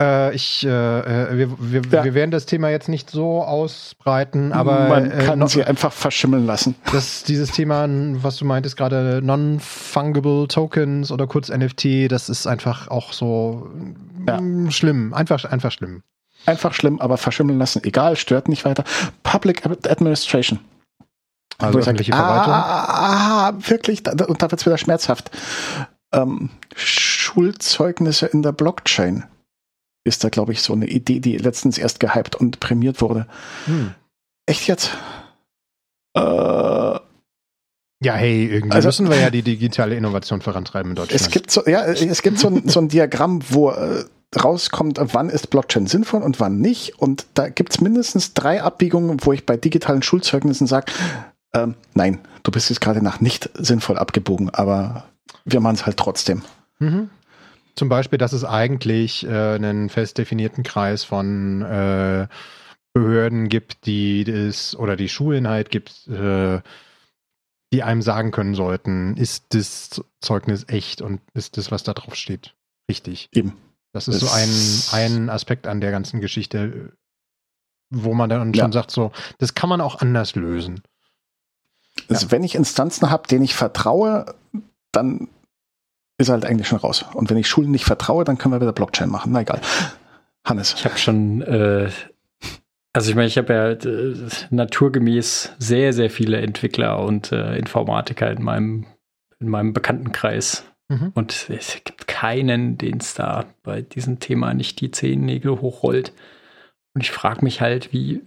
Äh, 0.00 0.34
ich, 0.34 0.64
äh, 0.64 0.68
wir, 0.68 1.50
wir, 1.58 1.82
ja. 1.90 2.04
wir 2.04 2.14
werden 2.14 2.30
das 2.30 2.46
Thema 2.46 2.70
jetzt 2.70 2.88
nicht 2.88 3.10
so 3.10 3.42
ausbreiten, 3.42 4.52
aber 4.52 4.88
man 4.88 5.10
äh, 5.10 5.24
kann 5.24 5.38
noch, 5.38 5.48
sie 5.48 5.64
einfach 5.64 5.92
verschimmeln 5.92 6.46
lassen. 6.46 6.74
Das, 6.92 7.24
dieses 7.24 7.52
Thema, 7.52 7.86
was 7.88 8.36
du 8.36 8.44
meintest 8.44 8.76
gerade, 8.76 9.20
non-fungible 9.22 10.48
Tokens 10.48 11.10
oder 11.10 11.26
kurz 11.26 11.48
NFT, 11.48 12.10
das 12.10 12.28
ist 12.28 12.46
einfach 12.46 12.88
auch 12.88 13.12
so 13.12 13.70
ja. 14.26 14.40
schlimm, 14.70 15.14
einfach, 15.14 15.44
einfach 15.44 15.72
schlimm. 15.72 16.02
Einfach 16.46 16.72
schlimm, 16.72 17.00
aber 17.00 17.18
verschimmeln 17.18 17.58
lassen, 17.58 17.82
egal, 17.84 18.16
stört 18.16 18.48
nicht 18.48 18.64
weiter. 18.64 18.84
Public 19.22 19.66
Administration. 19.66 20.60
Also 21.58 21.80
öffentliche 21.80 22.12
sage, 22.12 22.22
Verwaltung. 22.22 22.52
Ah, 22.52 23.48
ah, 23.48 23.52
wirklich, 23.68 24.02
da, 24.02 24.12
und 24.26 24.42
da 24.42 24.50
wird 24.50 24.60
es 24.60 24.66
wieder 24.66 24.78
schmerzhaft. 24.78 25.30
Ähm, 26.12 26.50
Schulzeugnisse 26.74 28.26
in 28.26 28.42
der 28.42 28.52
Blockchain 28.52 29.24
ist 30.04 30.24
da, 30.24 30.28
glaube 30.28 30.52
ich, 30.52 30.62
so 30.62 30.72
eine 30.72 30.86
Idee, 30.86 31.20
die 31.20 31.36
letztens 31.36 31.76
erst 31.76 32.00
gehypt 32.00 32.36
und 32.36 32.60
prämiert 32.60 33.00
wurde. 33.00 33.26
Hm. 33.66 33.94
Echt 34.46 34.66
jetzt? 34.68 34.96
Äh, 36.16 36.20
ja, 38.00 38.14
hey, 38.14 38.46
irgendwie 38.46 38.74
also, 38.74 38.88
müssen 38.88 39.10
wir 39.10 39.18
ja 39.18 39.30
die 39.30 39.42
digitale 39.42 39.96
Innovation 39.96 40.40
vorantreiben 40.40 40.92
in 40.92 40.96
Deutschland. 40.96 41.20
Es 41.20 41.30
gibt 41.30 41.50
so, 41.50 41.66
ja, 41.66 41.84
es 41.84 42.22
gibt 42.22 42.38
so 42.38 42.48
ein, 42.48 42.68
so 42.68 42.80
ein 42.80 42.88
Diagramm, 42.88 43.42
wo 43.50 43.70
äh, 43.70 44.04
rauskommt, 44.36 45.00
wann 45.00 45.30
ist 45.30 45.50
Blockchain 45.50 45.86
sinnvoll 45.86 46.22
und 46.22 46.38
wann 46.38 46.60
nicht. 46.60 46.98
Und 46.98 47.26
da 47.34 47.48
gibt 47.48 47.72
es 47.72 47.80
mindestens 47.80 48.34
drei 48.34 48.62
Abbiegungen, 48.62 49.18
wo 49.22 49.32
ich 49.32 49.46
bei 49.46 49.56
digitalen 49.56 50.02
Schulzeugnissen 50.02 50.66
sage, 50.66 50.92
ähm, 51.54 51.74
nein, 51.94 52.20
du 52.42 52.50
bist 52.50 52.70
jetzt 52.70 52.80
gerade 52.80 53.02
nach 53.02 53.20
nicht 53.20 53.50
sinnvoll 53.54 53.98
abgebogen, 53.98 54.50
aber 54.50 55.04
wir 55.44 55.60
machen 55.60 55.76
es 55.76 55.86
halt 55.86 55.96
trotzdem. 55.96 56.42
Mhm. 56.78 57.10
Zum 57.74 57.88
Beispiel, 57.88 58.18
dass 58.18 58.32
es 58.32 58.44
eigentlich 58.44 59.24
äh, 59.26 59.54
einen 59.54 59.88
fest 59.88 60.18
definierten 60.18 60.64
Kreis 60.64 61.04
von 61.04 61.62
äh, 61.62 62.26
Behörden 62.92 63.48
gibt, 63.48 63.86
die 63.86 64.24
das 64.24 64.74
oder 64.76 64.96
die 64.96 65.08
Schulen 65.08 65.46
halt 65.48 65.70
gibt, 65.70 66.08
äh, 66.08 66.60
die 67.72 67.82
einem 67.82 68.02
sagen 68.02 68.30
können 68.30 68.54
sollten, 68.54 69.16
ist 69.16 69.54
das 69.54 70.02
Zeugnis 70.20 70.64
echt 70.68 71.02
und 71.02 71.20
ist 71.34 71.56
das, 71.56 71.70
was 71.70 71.82
da 71.82 71.92
drauf 71.92 72.14
steht, 72.14 72.54
richtig. 72.90 73.28
Eben. 73.32 73.56
Das 73.92 74.08
ist 74.08 74.22
das 74.22 74.30
so 74.30 74.96
ein, 74.96 75.02
ein 75.02 75.30
Aspekt 75.30 75.66
an 75.66 75.80
der 75.80 75.90
ganzen 75.90 76.20
Geschichte, 76.20 76.92
wo 77.90 78.14
man 78.14 78.28
dann 78.28 78.52
ja. 78.52 78.64
schon 78.64 78.72
sagt, 78.72 78.90
so, 78.90 79.12
das 79.38 79.54
kann 79.54 79.68
man 79.68 79.80
auch 79.80 80.00
anders 80.00 80.34
lösen. 80.34 80.82
Also 82.08 82.26
ja. 82.26 82.32
wenn 82.32 82.44
ich 82.44 82.54
Instanzen 82.54 83.10
habe, 83.10 83.28
denen 83.28 83.44
ich 83.44 83.54
vertraue, 83.54 84.26
dann 84.92 85.28
ist 86.18 86.28
er 86.28 86.34
halt 86.34 86.44
eigentlich 86.44 86.68
schon 86.68 86.78
raus. 86.78 87.04
Und 87.14 87.30
wenn 87.30 87.36
ich 87.36 87.48
Schulen 87.48 87.70
nicht 87.70 87.84
vertraue, 87.84 88.24
dann 88.24 88.38
können 88.38 88.54
wir 88.54 88.60
wieder 88.60 88.72
Blockchain 88.72 89.08
machen. 89.08 89.32
Na 89.32 89.40
egal. 89.40 89.60
Hannes. 90.44 90.74
Ich 90.74 90.84
habe 90.84 90.98
schon, 90.98 91.42
äh, 91.42 91.90
also 92.92 93.10
ich 93.10 93.16
meine, 93.16 93.28
ich 93.28 93.38
habe 93.38 93.52
ja 93.52 93.70
äh, 93.70 94.14
naturgemäß 94.50 95.54
sehr, 95.58 95.92
sehr 95.92 96.10
viele 96.10 96.40
Entwickler 96.40 96.98
und 97.00 97.32
äh, 97.32 97.56
Informatiker 97.56 98.30
in 98.30 98.42
meinem, 98.42 98.86
in 99.38 99.48
meinem 99.48 99.72
Bekanntenkreis. 99.72 100.64
Mhm. 100.88 101.12
Und 101.14 101.50
es 101.50 101.74
gibt 101.84 102.08
keinen, 102.08 102.78
den 102.78 102.98
es 102.98 103.14
da 103.14 103.44
bei 103.62 103.82
diesem 103.82 104.20
Thema 104.20 104.54
nicht 104.54 104.80
die 104.80 104.90
Zehennägel 104.90 105.60
hochrollt. 105.60 106.12
Und 106.94 107.02
ich 107.02 107.10
frage 107.10 107.44
mich 107.44 107.60
halt, 107.60 107.92
wie, 107.92 108.22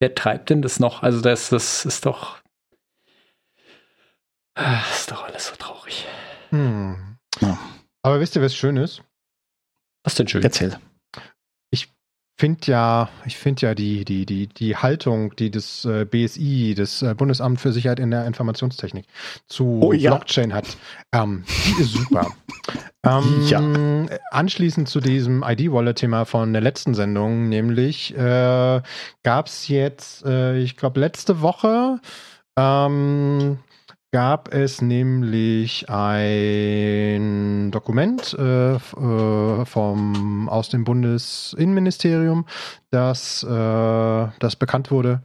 wer 0.00 0.14
treibt 0.14 0.50
denn 0.50 0.60
das 0.60 0.80
noch? 0.80 1.02
Also 1.02 1.20
das, 1.20 1.48
das 1.48 1.86
ist 1.86 2.04
doch 2.04 2.39
Ah, 4.62 4.82
ist 4.92 5.10
doch 5.10 5.24
alles 5.24 5.46
so 5.46 5.56
traurig. 5.56 6.06
Hm. 6.50 7.16
Ja. 7.40 7.58
Aber 8.02 8.20
wisst 8.20 8.36
ihr, 8.36 8.42
was 8.42 8.54
schön 8.54 8.76
ist? 8.76 9.02
Was 10.04 10.16
denn 10.16 10.28
schön? 10.28 10.42
Erzähl. 10.42 10.78
Ich 11.70 11.88
finde 12.38 12.60
ja, 12.66 13.08
ich 13.24 13.38
finde 13.38 13.62
ja 13.62 13.74
die, 13.74 14.04
die, 14.04 14.26
die, 14.26 14.48
die 14.48 14.76
Haltung, 14.76 15.34
die 15.36 15.50
das 15.50 15.86
äh, 15.86 16.04
BSI, 16.04 16.74
das 16.76 17.00
äh, 17.00 17.14
Bundesamt 17.14 17.58
für 17.58 17.72
Sicherheit 17.72 18.00
in 18.00 18.10
der 18.10 18.26
Informationstechnik, 18.26 19.06
zu 19.46 19.80
oh, 19.80 19.92
ja. 19.94 20.10
Blockchain 20.14 20.52
hat, 20.52 20.76
ähm, 21.12 21.44
die 21.66 21.82
ist 21.82 21.92
super. 21.94 22.26
ähm, 23.06 23.46
ja. 23.46 24.18
Anschließend 24.30 24.90
zu 24.90 25.00
diesem 25.00 25.42
ID-Wallet-Thema 25.42 26.26
von 26.26 26.52
der 26.52 26.60
letzten 26.60 26.92
Sendung, 26.92 27.48
nämlich 27.48 28.14
äh, 28.14 28.82
gab 29.22 29.46
es 29.46 29.68
jetzt, 29.68 30.22
äh, 30.26 30.58
ich 30.58 30.76
glaube, 30.76 31.00
letzte 31.00 31.40
Woche 31.40 31.98
ähm, 32.58 33.58
gab 34.12 34.52
es 34.52 34.82
nämlich 34.82 35.88
ein 35.88 37.70
Dokument 37.70 38.34
äh, 38.38 38.74
äh, 38.74 39.64
vom, 39.64 40.48
aus 40.48 40.68
dem 40.68 40.84
Bundesinnenministerium, 40.84 42.46
das, 42.90 43.42
äh, 43.44 44.28
das 44.38 44.56
bekannt 44.56 44.90
wurde 44.90 45.22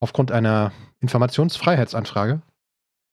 aufgrund 0.00 0.32
einer 0.32 0.72
Informationsfreiheitsanfrage. 1.00 2.42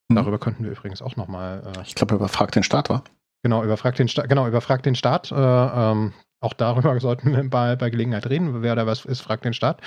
Mhm. 0.09 0.15
Darüber 0.15 0.39
könnten 0.39 0.63
wir 0.63 0.71
übrigens 0.71 1.01
auch 1.01 1.15
nochmal. 1.15 1.63
Äh, 1.77 1.81
ich 1.83 1.95
glaube, 1.95 2.15
überfragt 2.15 2.55
den 2.55 2.63
Staat, 2.63 2.89
war. 2.89 3.03
Genau, 3.43 3.63
überfragt 3.63 3.99
den 3.99 4.07
Staat. 4.07 4.29
Genau, 4.29 4.47
überfragt 4.47 4.85
den 4.85 4.95
Staat. 4.95 5.31
Äh, 5.31 5.35
ähm, 5.35 6.13
auch 6.41 6.53
darüber 6.53 6.99
sollten 6.99 7.33
wir 7.33 7.49
bei, 7.49 7.75
bei 7.75 7.89
Gelegenheit 7.89 8.29
reden. 8.29 8.61
Wer 8.61 8.75
da 8.75 8.85
was 8.85 9.05
ist, 9.05 9.21
fragt 9.21 9.45
den 9.45 9.53
Staat. 9.53 9.81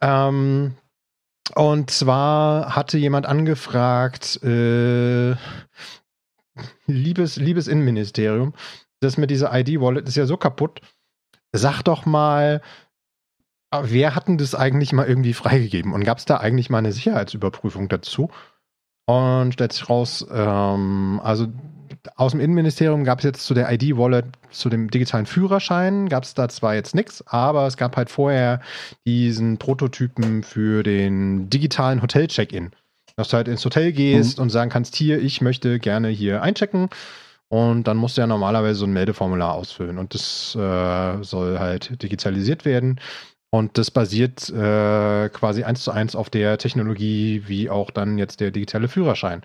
Ähm, 0.00 0.76
und 1.54 1.90
zwar 1.90 2.74
hatte 2.76 2.98
jemand 2.98 3.26
angefragt, 3.26 4.42
äh, 4.42 5.34
liebes, 6.86 7.36
liebes 7.36 7.68
Innenministerium, 7.68 8.54
das 9.00 9.16
mit 9.16 9.30
dieser 9.30 9.56
ID-Wallet 9.56 10.08
ist 10.08 10.16
ja 10.16 10.26
so 10.26 10.36
kaputt. 10.36 10.80
Sag 11.52 11.82
doch 11.82 12.04
mal, 12.04 12.60
wer 13.70 14.14
hat 14.14 14.28
denn 14.28 14.38
das 14.38 14.54
eigentlich 14.54 14.92
mal 14.92 15.06
irgendwie 15.06 15.34
freigegeben? 15.34 15.92
Und 15.92 16.04
gab 16.04 16.18
es 16.18 16.24
da 16.24 16.38
eigentlich 16.38 16.70
mal 16.70 16.78
eine 16.78 16.92
Sicherheitsüberprüfung 16.92 17.88
dazu? 17.88 18.30
Und 19.06 19.52
stellt 19.52 19.72
sich 19.72 19.88
raus, 19.88 20.26
ähm, 20.30 21.20
also 21.22 21.48
aus 22.16 22.32
dem 22.32 22.40
Innenministerium 22.40 23.04
gab 23.04 23.18
es 23.18 23.24
jetzt 23.24 23.46
zu 23.46 23.54
der 23.54 23.70
ID-Wallet, 23.72 24.26
zu 24.50 24.68
dem 24.68 24.90
digitalen 24.90 25.26
Führerschein, 25.26 26.08
gab 26.08 26.24
es 26.24 26.34
da 26.34 26.48
zwar 26.48 26.74
jetzt 26.74 26.94
nichts, 26.94 27.26
aber 27.26 27.66
es 27.66 27.76
gab 27.76 27.96
halt 27.96 28.10
vorher 28.10 28.60
diesen 29.06 29.58
Prototypen 29.58 30.42
für 30.42 30.82
den 30.82 31.50
digitalen 31.50 32.02
Hotel-Check-In. 32.02 32.70
Dass 33.16 33.28
du 33.28 33.36
halt 33.36 33.48
ins 33.48 33.64
Hotel 33.64 33.92
gehst 33.92 34.38
mhm. 34.38 34.44
und 34.44 34.50
sagen 34.50 34.70
kannst, 34.70 34.94
hier, 34.94 35.20
ich 35.20 35.40
möchte 35.40 35.78
gerne 35.78 36.08
hier 36.08 36.42
einchecken. 36.42 36.88
Und 37.48 37.84
dann 37.84 37.96
musst 37.96 38.16
du 38.16 38.20
ja 38.20 38.26
normalerweise 38.26 38.80
so 38.80 38.86
ein 38.86 38.92
Meldeformular 38.92 39.54
ausfüllen. 39.54 39.98
Und 39.98 40.14
das 40.14 40.54
äh, 40.54 41.22
soll 41.24 41.58
halt 41.58 42.02
digitalisiert 42.02 42.64
werden. 42.64 43.00
Und 43.50 43.78
das 43.78 43.90
basiert 43.90 44.50
äh, 44.50 45.30
quasi 45.30 45.64
eins 45.64 45.82
zu 45.82 45.90
eins 45.90 46.14
auf 46.14 46.28
der 46.28 46.58
Technologie, 46.58 47.44
wie 47.46 47.70
auch 47.70 47.90
dann 47.90 48.18
jetzt 48.18 48.40
der 48.40 48.50
digitale 48.50 48.88
Führerschein. 48.88 49.42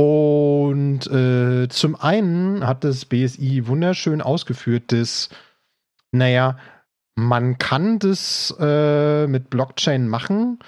Und 0.00 1.06
äh, 1.08 1.68
zum 1.68 1.94
einen 1.94 2.66
hat 2.66 2.84
das 2.84 3.04
BSI 3.04 3.66
wunderschön 3.66 4.22
ausgeführt, 4.22 4.92
dass, 4.92 5.28
naja, 6.10 6.58
man 7.16 7.58
kann 7.58 7.98
das 7.98 8.54
äh, 8.58 9.26
mit 9.26 9.50
Blockchain 9.50 10.08
machen, 10.08 10.58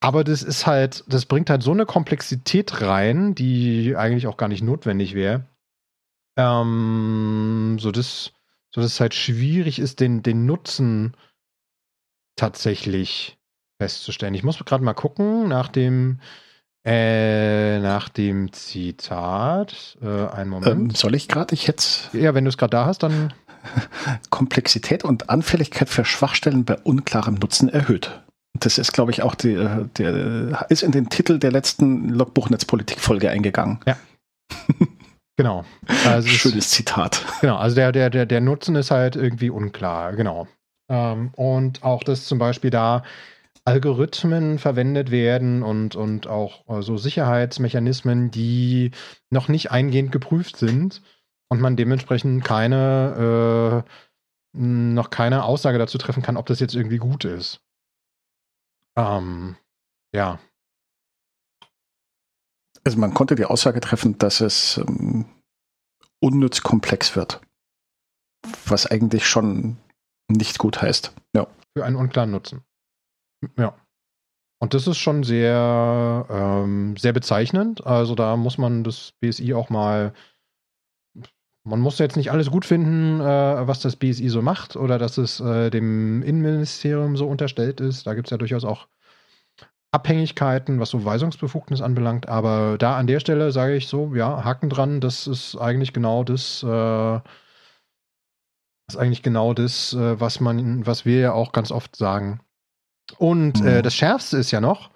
aber 0.00 0.24
das 0.24 0.42
ist 0.42 0.66
halt, 0.66 1.04
das 1.08 1.26
bringt 1.26 1.50
halt 1.50 1.62
so 1.62 1.72
eine 1.72 1.84
Komplexität 1.84 2.80
rein, 2.80 3.34
die 3.34 3.96
eigentlich 3.96 4.26
auch 4.26 4.38
gar 4.38 4.48
nicht 4.48 4.62
notwendig 4.62 5.12
wäre. 5.12 5.44
Ähm, 6.38 7.76
so 7.78 7.90
dass, 7.90 8.32
so 8.70 8.80
dass 8.80 8.92
es 8.92 9.00
halt 9.00 9.12
schwierig 9.12 9.78
ist, 9.78 10.00
den, 10.00 10.22
den 10.22 10.46
Nutzen 10.46 11.14
tatsächlich 12.36 13.36
festzustellen. 13.78 14.32
Ich 14.32 14.42
muss 14.42 14.58
gerade 14.64 14.82
mal 14.82 14.94
gucken 14.94 15.48
nach 15.48 15.68
dem 15.68 16.18
äh, 16.84 17.78
nach 17.78 18.08
dem 18.08 18.52
Zitat. 18.52 19.96
Äh, 20.02 20.06
einen 20.06 20.50
Moment. 20.50 20.72
Ähm, 20.72 20.90
soll 20.90 21.14
ich 21.14 21.28
gerade? 21.28 21.54
Ich 21.54 21.68
hätte 21.68 21.84
Ja, 22.12 22.34
wenn 22.34 22.44
du 22.44 22.48
es 22.48 22.58
gerade 22.58 22.70
da 22.70 22.86
hast, 22.86 23.02
dann. 23.02 23.32
Komplexität 24.30 25.04
und 25.04 25.30
Anfälligkeit 25.30 25.88
für 25.88 26.04
Schwachstellen 26.04 26.64
bei 26.64 26.76
unklarem 26.78 27.36
Nutzen 27.36 27.68
erhöht. 27.68 28.22
Das 28.58 28.78
ist, 28.78 28.92
glaube 28.92 29.12
ich, 29.12 29.22
auch 29.22 29.34
die, 29.36 29.52
äh, 29.52 29.86
der 29.96 30.66
ist 30.68 30.82
in 30.82 30.90
den 30.90 31.08
Titel 31.08 31.38
der 31.38 31.52
letzten 31.52 32.08
Logbuchnetzpolitik-Folge 32.08 33.30
eingegangen. 33.30 33.78
Ja. 33.86 33.96
genau. 35.36 35.64
Also 36.04 36.28
Schönes 36.28 36.70
Zitat. 36.70 37.24
Genau, 37.40 37.56
also 37.56 37.76
der, 37.76 37.92
der, 37.92 38.10
der, 38.10 38.26
der 38.26 38.40
Nutzen 38.40 38.74
ist 38.74 38.90
halt 38.90 39.16
irgendwie 39.16 39.50
unklar, 39.50 40.14
genau. 40.14 40.48
Ähm, 40.90 41.30
und 41.36 41.82
auch 41.82 42.02
das 42.02 42.26
zum 42.26 42.38
Beispiel 42.38 42.70
da 42.70 43.02
Algorithmen 43.64 44.58
verwendet 44.58 45.10
werden 45.10 45.62
und, 45.62 45.94
und 45.94 46.26
auch 46.26 46.68
äh, 46.68 46.82
so 46.82 46.96
Sicherheitsmechanismen, 46.96 48.30
die 48.30 48.90
noch 49.30 49.48
nicht 49.48 49.70
eingehend 49.70 50.10
geprüft 50.10 50.56
sind 50.56 51.02
und 51.48 51.60
man 51.60 51.76
dementsprechend 51.76 52.44
keine, 52.44 53.84
äh, 53.86 54.58
noch 54.58 55.10
keine 55.10 55.44
Aussage 55.44 55.78
dazu 55.78 55.96
treffen 55.98 56.22
kann, 56.22 56.36
ob 56.36 56.46
das 56.46 56.58
jetzt 56.58 56.74
irgendwie 56.74 56.98
gut 56.98 57.24
ist. 57.24 57.60
Ähm, 58.96 59.56
ja. 60.12 60.40
Also 62.84 62.98
man 62.98 63.14
konnte 63.14 63.36
die 63.36 63.44
Aussage 63.44 63.80
treffen, 63.80 64.18
dass 64.18 64.40
es 64.40 64.78
ähm, 64.78 65.26
unnütz 66.20 66.62
komplex 66.62 67.14
wird. 67.14 67.40
Was 68.66 68.86
eigentlich 68.86 69.28
schon 69.28 69.76
nicht 70.28 70.58
gut 70.58 70.82
heißt. 70.82 71.12
Ja. 71.34 71.46
Für 71.76 71.84
einen 71.84 71.96
unklaren 71.96 72.32
Nutzen. 72.32 72.64
Ja. 73.58 73.74
Und 74.62 74.74
das 74.74 74.86
ist 74.86 74.98
schon 74.98 75.24
sehr, 75.24 76.26
ähm, 76.30 76.96
sehr 76.96 77.12
bezeichnend. 77.12 77.84
Also 77.84 78.14
da 78.14 78.36
muss 78.36 78.58
man 78.58 78.84
das 78.84 79.12
BSI 79.20 79.54
auch 79.54 79.70
mal. 79.70 80.12
Man 81.64 81.80
muss 81.80 81.98
jetzt 81.98 82.16
nicht 82.16 82.30
alles 82.30 82.50
gut 82.50 82.64
finden, 82.64 83.20
äh, 83.20 83.66
was 83.66 83.80
das 83.80 83.96
BSI 83.96 84.28
so 84.28 84.40
macht 84.40 84.76
oder 84.76 84.98
dass 84.98 85.18
es 85.18 85.40
äh, 85.40 85.70
dem 85.70 86.22
Innenministerium 86.22 87.16
so 87.16 87.26
unterstellt 87.28 87.80
ist. 87.80 88.06
Da 88.06 88.14
gibt 88.14 88.28
es 88.28 88.30
ja 88.30 88.36
durchaus 88.38 88.64
auch 88.64 88.86
Abhängigkeiten, 89.92 90.80
was 90.80 90.90
so 90.90 91.04
Weisungsbefugnis 91.04 91.82
anbelangt. 91.82 92.28
Aber 92.28 92.78
da 92.78 92.96
an 92.96 93.06
der 93.06 93.20
Stelle 93.20 93.52
sage 93.52 93.74
ich 93.76 93.88
so, 93.88 94.14
ja, 94.14 94.44
Haken 94.44 94.70
dran, 94.70 95.00
das 95.00 95.26
ist 95.26 95.56
eigentlich 95.56 95.92
genau 95.92 96.24
das, 96.24 96.62
äh, 96.62 97.16
ist 98.88 98.96
eigentlich 98.96 99.22
genau 99.22 99.54
das, 99.54 99.92
äh, 99.92 100.20
was 100.20 100.40
man, 100.40 100.86
was 100.86 101.04
wir 101.04 101.18
ja 101.18 101.32
auch 101.32 101.52
ganz 101.52 101.70
oft 101.72 101.96
sagen. 101.96 102.40
Und 103.18 103.60
äh, 103.60 103.62
mhm. 103.62 103.68
äh, 103.68 103.82
das 103.82 103.94
Schärfste 103.94 104.38
ist 104.38 104.50
ja 104.50 104.60
noch, 104.60 104.90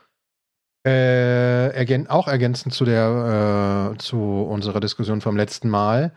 äh, 0.86 1.70
ergän 1.75 2.06
auch 2.06 2.28
ergänzend 2.28 2.72
zu 2.72 2.84
der, 2.84 3.92
äh, 3.94 3.98
zu 3.98 4.18
unserer 4.18 4.80
Diskussion 4.80 5.20
vom 5.20 5.36
letzten 5.36 5.68
Mal. 5.68 6.12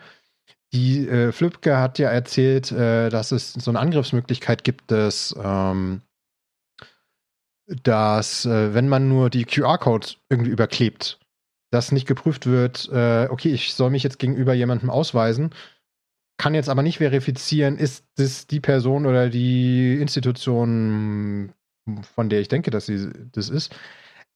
Die 0.74 1.08
äh, 1.08 1.31
Flübke 1.31 1.77
hat 1.77 1.98
ja 1.98 2.10
erzählt, 2.10 2.72
äh, 2.72 3.10
dass 3.10 3.31
es 3.31 3.53
so 3.53 3.72
eine 3.72 3.79
Angriffsmöglichkeit 3.79 4.63
gibt, 4.63 4.91
dass, 4.91 5.36
ähm, 5.43 6.03
dass 7.84 8.46
äh, 8.46 8.74
wenn 8.75 8.88
man 8.88 9.10
nur 9.10 9.31
die 9.31 9.46
QR-Codes 9.46 10.17
irgendwie 10.29 10.51
überklebt, 10.51 11.19
dass 11.72 11.91
nicht 11.91 12.08
geprüft 12.08 12.48
wird, 12.48 12.89
okay, 12.89 13.50
ich 13.50 13.75
soll 13.75 13.91
mich 13.91 14.01
jetzt 14.01 14.17
gegenüber 14.17 14.55
jemandem 14.55 14.89
ausweisen, 14.89 15.51
kann 16.39 16.55
jetzt 16.55 16.67
aber 16.67 16.81
nicht 16.81 16.98
verifizieren, 16.98 17.77
ist 17.77 18.05
das 18.15 18.48
die 18.48 18.60
Person 18.60 19.05
oder 19.05 19.29
die 19.29 20.01
Institution 20.01 21.53
von 22.15 22.29
der 22.29 22.41
ich 22.41 22.48
denke, 22.48 22.72
dass 22.72 22.86
sie 22.86 23.10
das 23.31 23.50
ist. 23.50 23.75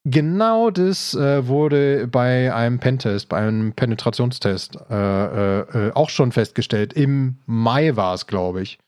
Genau 0.05 0.69
das 0.69 1.13
äh, 1.13 1.47
wurde 1.47 2.07
bei 2.07 2.53
einem 2.53 2.79
Pentest, 2.79 3.29
bei 3.29 3.37
einem 3.37 3.71
Penetrationstest 3.71 4.77
äh, 4.89 4.93
äh, 4.93 5.59
äh 5.59 5.91
auch 5.93 6.09
schon 6.09 6.33
festgestellt. 6.33 6.91
Im 6.91 7.37
Mai 7.45 7.95
war 7.95 8.13
es, 8.13 8.27
glaube 8.27 8.61
ich. 8.61 8.79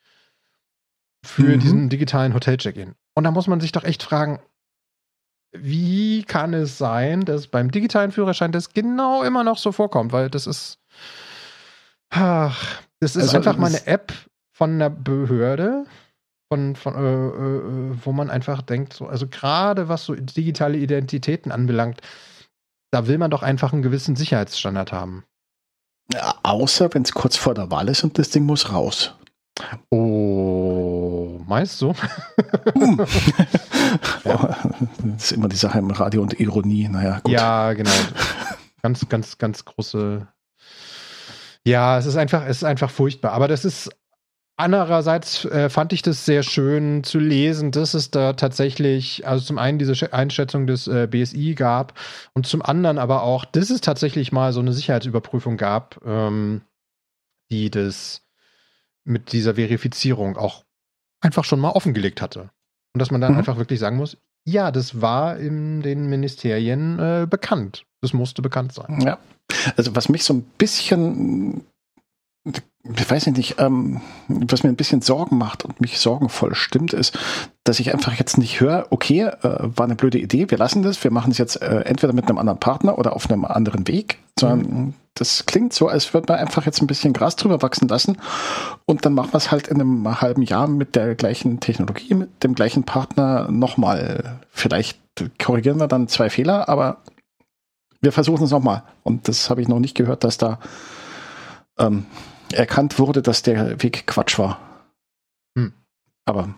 Für 1.26 1.56
mhm. 1.56 1.60
diesen 1.60 1.90
digitalen 1.90 2.34
Hotel-Check-In. 2.34 2.96
Und 3.14 3.24
da 3.24 3.32
muss 3.32 3.48
man 3.48 3.62
sich 3.62 3.72
doch 3.72 3.86
echt 3.86 4.04
fragen, 4.04 4.40
wie 5.54 6.24
kann 6.24 6.54
es 6.54 6.78
sein, 6.78 7.22
dass 7.22 7.48
beim 7.48 7.72
digitalen 7.72 8.12
Führerschein 8.12 8.52
das 8.52 8.74
genau 8.74 9.24
immer 9.24 9.44
noch 9.44 9.58
so 9.58 9.72
vorkommt? 9.72 10.12
Weil 10.12 10.30
das 10.30 10.48
ist. 10.48 10.80
Ach, 12.10 12.82
das 13.00 13.16
ist 13.16 13.34
also, 13.34 13.38
einfach 13.38 13.58
mal 13.58 13.68
eine 13.68 13.88
App 13.88 14.14
von 14.52 14.74
einer 14.74 14.90
Behörde, 14.90 15.86
von, 16.48 16.76
von 16.76 16.96
äh, 16.96 17.00
äh, 17.00 18.06
wo 18.06 18.12
man 18.12 18.30
einfach 18.30 18.62
denkt, 18.62 18.94
so, 18.94 19.08
also 19.08 19.28
gerade 19.28 19.90
was 19.90 20.06
so 20.06 20.16
digitale 20.16 20.78
Identitäten 20.78 21.52
anbelangt, 21.52 22.02
da 22.92 23.08
will 23.08 23.18
man 23.18 23.32
doch 23.32 23.44
einfach 23.44 23.74
einen 23.74 23.82
gewissen 23.82 24.16
Sicherheitsstandard 24.16 24.92
haben. 24.92 25.26
Ja, 26.14 26.36
außer 26.44 26.94
wenn 26.94 27.02
es 27.02 27.14
kurz 27.14 27.36
vor 27.36 27.56
der 27.56 27.72
Wahl 27.72 27.90
ist 27.90 28.04
und 28.04 28.18
das 28.18 28.30
Ding 28.30 28.46
muss 28.46 28.72
raus. 28.72 29.16
Oh, 29.90 31.42
meinst 31.48 31.82
du? 31.82 31.94
ja. 34.26 34.58
Das 35.04 35.24
ist 35.24 35.32
immer 35.32 35.48
die 35.48 35.56
Sache 35.56 35.80
im 35.80 35.90
Radio 35.92 36.22
und 36.22 36.40
Ironie. 36.40 36.88
Naja, 36.90 37.20
gut. 37.22 37.32
Ja, 37.32 37.74
genau. 37.74 37.92
Ganz, 38.82 39.08
ganz, 39.10 39.38
ganz 39.38 39.66
große. 39.66 40.28
Ja, 41.66 41.98
es 41.98 42.06
ist 42.06 42.18
einfach, 42.18 42.44
es 42.46 42.58
ist 42.58 42.64
einfach 42.64 42.92
furchtbar. 42.92 43.32
Aber 43.32 43.48
das 43.48 43.66
ist 43.66 43.90
Andererseits 44.58 45.44
äh, 45.46 45.70
fand 45.70 45.92
ich 45.92 46.02
das 46.02 46.26
sehr 46.26 46.42
schön 46.42 47.04
zu 47.04 47.20
lesen, 47.20 47.72
dass 47.72 47.94
es 47.94 48.10
da 48.10 48.34
tatsächlich, 48.34 49.28
also 49.28 49.44
zum 49.44 49.58
einen 49.58 49.80
diese 49.80 50.14
Einschätzung 50.14 50.66
des 50.66 50.88
äh, 50.88 51.08
BSI 51.08 51.56
gab 51.56 51.94
und 52.34 52.48
zum 52.48 52.62
anderen 52.62 52.98
aber 52.98 53.24
auch, 53.24 53.44
dass 53.44 53.70
es 53.70 53.82
tatsächlich 53.82 54.32
mal 54.32 54.54
so 54.54 54.62
eine 54.62 54.72
Sicherheitsüberprüfung 54.72 55.58
gab, 55.58 56.00
ähm, 56.06 56.62
die 57.52 57.70
das 57.70 58.22
mit 59.04 59.34
dieser 59.34 59.56
Verifizierung 59.56 60.38
auch 60.38 60.64
einfach 61.20 61.44
schon 61.44 61.60
mal 61.60 61.72
offengelegt 61.72 62.22
hatte. 62.22 62.50
Und 62.94 63.00
dass 63.00 63.12
man 63.12 63.20
dann 63.20 63.34
mhm. 63.34 63.40
einfach 63.40 63.58
wirklich 63.58 63.80
sagen 63.80 63.98
muss, 63.98 64.18
ja, 64.46 64.72
das 64.72 65.02
war 65.02 65.38
in 65.38 65.82
den 65.82 66.06
Ministerien 66.06 66.98
äh, 67.00 67.28
bekannt. 67.30 67.86
Das 68.00 68.14
musste 68.14 68.42
bekannt 68.42 68.72
sein. 68.72 69.02
Ja. 69.02 69.18
Also 69.76 69.96
was 69.96 70.08
mich 70.08 70.24
so 70.24 70.34
ein 70.34 70.44
bisschen 70.58 71.66
ich 72.46 73.10
weiß 73.10 73.28
nicht, 73.28 73.56
ähm, 73.58 74.02
was 74.28 74.64
mir 74.64 74.70
ein 74.70 74.76
bisschen 74.76 75.02
Sorgen 75.02 75.38
macht 75.38 75.66
und 75.66 75.82
mich 75.82 76.00
sorgenvoll 76.00 76.54
stimmt, 76.54 76.94
ist, 76.94 77.18
dass 77.64 77.80
ich 77.80 77.92
einfach 77.92 78.14
jetzt 78.14 78.38
nicht 78.38 78.60
höre, 78.60 78.86
okay, 78.92 79.22
äh, 79.22 79.40
war 79.42 79.86
eine 79.86 79.96
blöde 79.96 80.20
Idee, 80.20 80.52
wir 80.52 80.58
lassen 80.58 80.84
das, 80.84 81.04
wir 81.04 81.12
machen 81.12 81.32
es 81.32 81.40
jetzt 81.40 81.62
äh, 81.62 81.82
entweder 81.82 82.14
mit 82.14 82.28
einem 82.28 82.38
anderen 82.38 82.60
Partner 82.60 83.00
oder 83.00 83.16
auf 83.16 83.30
einem 83.30 83.46
anderen 83.46 83.88
Weg, 83.88 84.20
sondern 84.40 84.60
mhm. 84.60 84.94
das 85.16 85.48
klingt 85.48 85.74
so, 85.74 85.88
als 85.88 86.14
würde 86.14 86.32
man 86.32 86.40
einfach 86.40 86.66
jetzt 86.68 86.82
ein 86.82 86.88
bisschen 86.88 87.14
Gras 87.14 87.36
drüber 87.36 87.64
wachsen 87.64 87.88
lassen 87.88 88.18
und 88.86 89.06
dann 89.06 89.14
machen 89.14 89.34
wir 89.34 89.38
es 89.38 89.50
halt 89.50 89.68
in 89.68 89.82
einem 89.82 90.22
halben 90.22 90.44
Jahr 90.44 90.68
mit 90.68 90.96
der 90.96 91.16
gleichen 91.16 91.60
Technologie, 91.60 92.14
mit 92.14 92.44
dem 92.44 92.54
gleichen 92.54 92.84
Partner 92.84 93.50
nochmal. 93.50 94.40
Vielleicht 94.52 95.00
korrigieren 95.44 95.80
wir 95.80 95.88
dann 95.88 96.08
zwei 96.08 96.30
Fehler, 96.30 96.70
aber 96.70 96.98
wir 98.02 98.12
versuchen 98.12 98.44
es 98.44 98.52
nochmal. 98.52 98.84
Und 99.02 99.28
das 99.28 99.50
habe 99.50 99.62
ich 99.62 99.68
noch 99.68 99.80
nicht 99.80 99.96
gehört, 99.96 100.24
dass 100.24 100.38
da 100.38 100.60
ähm, 101.80 102.06
erkannt 102.54 103.00
wurde, 103.00 103.22
dass 103.22 103.44
der 103.44 103.82
Weg 103.82 104.08
Quatsch 104.08 104.38
war. 104.40 104.60
Hm. 105.58 105.74
Aber 106.26 106.56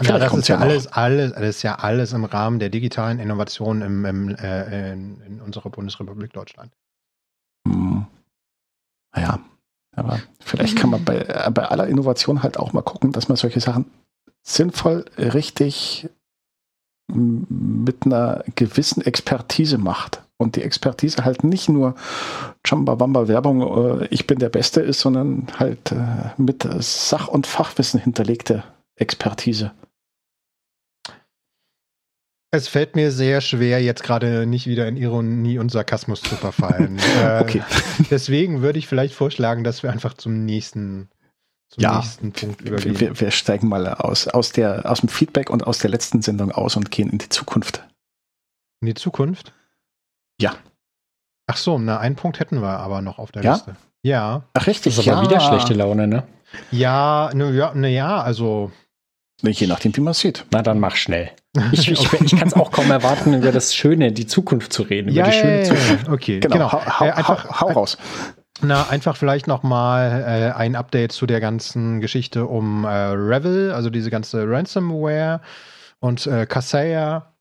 ja, 0.00 0.18
das 0.18 0.32
ist 0.32 0.48
ja, 0.48 0.56
ja 0.56 0.60
alles, 0.62 0.86
alles, 0.86 1.32
das 1.32 1.42
ist 1.42 1.62
ja 1.62 1.74
alles 1.76 2.12
im 2.12 2.24
Rahmen 2.24 2.58
der 2.58 2.70
digitalen 2.70 3.18
Innovation 3.18 3.82
im, 3.82 4.04
im 4.06 4.28
äh, 4.36 4.92
in, 4.92 5.20
in, 5.22 5.40
unserer 5.40 5.68
Bundesrepublik 5.70 6.32
Deutschland. 6.32 6.72
Hm. 7.68 8.06
Naja, 9.14 9.40
aber 9.96 10.20
vielleicht 10.40 10.78
kann 10.78 10.90
man 10.90 11.04
bei, 11.04 11.18
äh, 11.18 11.50
bei 11.52 11.64
aller 11.64 11.86
Innovation 11.86 12.42
halt 12.42 12.58
auch 12.58 12.72
mal 12.72 12.82
gucken, 12.82 13.12
dass 13.12 13.28
man 13.28 13.36
solche 13.36 13.60
Sachen 13.60 13.90
sinnvoll, 14.42 15.04
richtig 15.18 16.08
mit 17.12 18.06
einer 18.06 18.44
gewissen 18.54 19.02
Expertise 19.02 19.78
macht 19.78 20.22
und 20.40 20.56
die 20.56 20.62
Expertise 20.62 21.24
halt 21.24 21.44
nicht 21.44 21.68
nur 21.68 21.94
Chamba-Wamba 22.66 23.28
Werbung, 23.28 24.00
äh, 24.00 24.06
ich 24.10 24.26
bin 24.26 24.38
der 24.38 24.48
Beste 24.48 24.80
ist, 24.80 25.00
sondern 25.00 25.46
halt 25.58 25.92
äh, 25.92 26.30
mit 26.38 26.66
Sach- 26.80 27.28
und 27.28 27.46
Fachwissen 27.46 28.00
hinterlegte 28.00 28.64
Expertise. 28.96 29.72
Es 32.52 32.66
fällt 32.66 32.96
mir 32.96 33.12
sehr 33.12 33.40
schwer, 33.42 33.80
jetzt 33.80 34.02
gerade 34.02 34.44
nicht 34.44 34.66
wieder 34.66 34.88
in 34.88 34.96
Ironie 34.96 35.58
und 35.58 35.70
Sarkasmus 35.70 36.22
zu 36.22 36.34
verfallen. 36.34 36.98
äh, 37.22 37.40
okay. 37.40 37.62
Deswegen 38.10 38.62
würde 38.62 38.78
ich 38.78 38.88
vielleicht 38.88 39.14
vorschlagen, 39.14 39.62
dass 39.62 39.82
wir 39.82 39.92
einfach 39.92 40.14
zum 40.14 40.44
nächsten, 40.44 41.10
zum 41.68 41.82
ja, 41.82 41.98
nächsten 41.98 42.32
Punkt 42.32 42.62
übergehen. 42.62 42.98
Wir, 42.98 43.20
wir, 43.20 43.30
steigen 43.30 43.68
mal 43.68 43.86
aus, 43.86 44.26
aus, 44.26 44.50
der, 44.50 44.90
aus 44.90 45.00
dem 45.00 45.10
Feedback 45.10 45.48
und 45.50 45.64
aus 45.64 45.78
der 45.78 45.90
letzten 45.90 46.22
Sendung 46.22 46.50
aus 46.50 46.76
und 46.76 46.90
gehen 46.90 47.10
in 47.10 47.18
die 47.18 47.28
Zukunft. 47.28 47.86
In 48.80 48.86
die 48.86 48.94
Zukunft? 48.94 49.52
Ja. 50.40 50.54
Ach 51.46 51.56
so, 51.56 51.78
na, 51.78 51.98
einen 51.98 52.16
Punkt 52.16 52.40
hätten 52.40 52.62
wir 52.62 52.78
aber 52.78 53.02
noch 53.02 53.18
auf 53.18 53.32
der 53.32 53.42
ja? 53.42 53.52
Liste. 53.54 53.76
Ja. 54.02 54.42
Ach, 54.54 54.66
richtig. 54.66 54.96
Das 54.96 55.04
ist 55.04 55.12
aber 55.12 55.22
ja. 55.22 55.30
wieder 55.30 55.40
schlechte 55.40 55.74
Laune, 55.74 56.06
ne? 56.06 56.22
Ja, 56.70 57.30
ne, 57.34 57.50
ja, 57.52 57.74
ne, 57.74 57.88
ja, 57.88 58.20
also 58.20 58.72
Je 59.42 59.66
nachdem, 59.66 59.96
wie 59.96 60.00
man 60.00 60.10
es 60.10 60.20
sieht. 60.20 60.44
Na, 60.52 60.62
dann 60.62 60.78
mach 60.80 60.96
schnell. 60.96 61.30
Ich, 61.72 61.90
ich, 61.90 62.12
ich 62.20 62.36
kann 62.36 62.48
es 62.48 62.54
auch 62.54 62.70
kaum 62.70 62.90
erwarten, 62.90 63.34
über 63.34 63.52
das 63.52 63.74
Schöne, 63.74 64.12
die 64.12 64.26
Zukunft 64.26 64.72
zu 64.72 64.82
reden. 64.82 65.10
Ja, 65.10 65.24
über 65.24 65.32
die 65.32 65.38
schöne 65.38 65.62
Zukunft. 65.62 66.08
Okay, 66.08 66.40
genau. 66.40 66.54
genau. 66.54 66.72
Hau, 66.72 67.00
hau, 67.00 67.04
äh, 67.06 67.10
einfach, 67.10 67.60
hau, 67.60 67.68
hau 67.68 67.72
raus. 67.72 67.98
Na, 68.62 68.88
einfach 68.90 69.16
vielleicht 69.16 69.46
nochmal 69.46 70.24
äh, 70.26 70.56
ein 70.56 70.76
Update 70.76 71.12
zu 71.12 71.26
der 71.26 71.40
ganzen 71.40 72.00
Geschichte 72.00 72.46
um 72.46 72.84
äh, 72.84 72.88
Revel, 72.88 73.72
also 73.72 73.88
diese 73.88 74.10
ganze 74.10 74.46
Ransomware 74.46 75.40
und 76.00 76.26
äh, 76.26 76.44
Kaseya. 76.44 77.32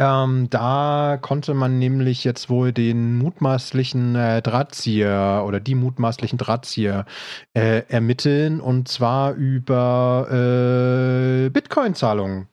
Ähm, 0.00 0.48
da 0.48 1.18
konnte 1.20 1.52
man 1.52 1.78
nämlich 1.78 2.24
jetzt 2.24 2.48
wohl 2.48 2.72
den 2.72 3.18
mutmaßlichen 3.18 4.16
äh, 4.16 4.40
Drahtzieher 4.40 5.44
oder 5.46 5.60
die 5.60 5.74
mutmaßlichen 5.74 6.38
Drahtzieher 6.38 7.04
äh, 7.52 7.82
ermitteln 7.86 8.62
und 8.62 8.88
zwar 8.88 9.34
über 9.34 10.26
äh, 10.30 11.50
Bitcoin-Zahlungen. 11.50 12.48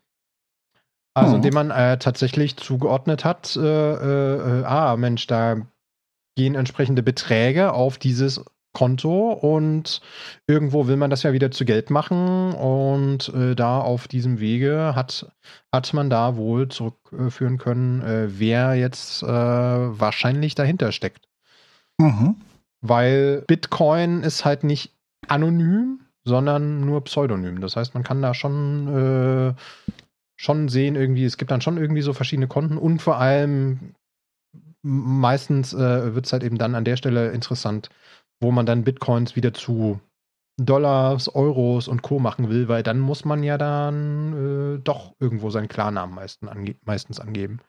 Also, 1.14 1.32
hm. 1.32 1.36
indem 1.38 1.54
man 1.54 1.72
äh, 1.72 1.98
tatsächlich 1.98 2.58
zugeordnet 2.58 3.24
hat, 3.24 3.56
äh, 3.56 3.62
äh, 3.62 4.64
ah, 4.66 4.98
Mensch, 4.98 5.26
da 5.28 5.56
gehen 6.36 6.54
entsprechende 6.54 7.02
Beträge 7.02 7.72
auf 7.72 7.98
dieses 7.98 8.44
Konto 8.78 9.32
und 9.32 10.02
irgendwo 10.46 10.86
will 10.86 10.98
man 10.98 11.10
das 11.10 11.24
ja 11.24 11.34
wieder 11.34 11.50
zu 11.50 11.66
Geld 11.66 11.90
machen 11.90 12.54
und 12.54 13.28
äh, 13.30 13.56
da 13.56 13.80
auf 13.82 14.08
diesem 14.08 14.40
Wege 14.40 14.94
hat, 14.96 15.32
hat 15.74 15.92
man 15.96 16.12
da 16.12 16.36
wohl 16.36 16.68
zurückführen 16.68 17.58
können, 17.58 18.04
äh, 18.04 18.28
wer 18.40 18.76
jetzt 18.76 19.24
äh, 19.24 19.28
wahrscheinlich 19.28 20.54
dahinter 20.54 20.92
steckt. 20.92 21.28
Mhm. 21.98 22.36
Weil 22.82 23.44
Bitcoin 23.48 24.22
ist 24.22 24.46
halt 24.46 24.64
nicht 24.64 24.94
anonym, 25.28 26.02
sondern 26.24 26.82
nur 26.82 27.04
pseudonym. 27.04 27.62
Das 27.62 27.78
heißt, 27.78 27.96
man 27.96 28.04
kann 28.04 28.22
da 28.22 28.36
schon, 28.36 29.56
äh, 29.56 29.62
schon 30.36 30.70
sehen, 30.70 30.96
irgendwie, 30.96 31.26
es 31.26 31.38
gibt 31.38 31.50
dann 31.50 31.62
schon 31.62 31.78
irgendwie 31.78 32.04
so 32.04 32.14
verschiedene 32.14 32.48
Konten 32.48 32.78
und 32.78 33.02
vor 33.02 33.18
allem 33.18 33.96
meistens 34.84 35.74
äh, 35.74 36.14
wird 36.14 36.28
es 36.28 36.34
halt 36.34 36.44
eben 36.44 36.60
dann 36.60 36.76
an 36.76 36.86
der 36.86 36.96
Stelle 36.96 37.32
interessant, 37.32 37.90
wo 38.40 38.52
man 38.52 38.66
dann 38.66 38.84
Bitcoins 38.84 39.36
wieder 39.36 39.54
zu 39.54 40.00
Dollars, 40.60 41.34
Euros 41.34 41.88
und 41.88 42.02
Co. 42.02 42.20
machen 42.20 42.50
will, 42.50 42.68
weil 42.68 42.82
dann 42.84 43.00
muss 43.00 43.26
man 43.26 43.44
ja 43.44 43.58
dann 43.58 44.78
äh, 44.78 44.80
doch 44.80 45.14
irgendwo 45.20 45.50
seinen 45.52 45.68
Klarnamen 45.68 46.16
meisten 46.16 46.48
ange 46.50 46.76
meistens 46.84 47.20
angeben. 47.20 47.60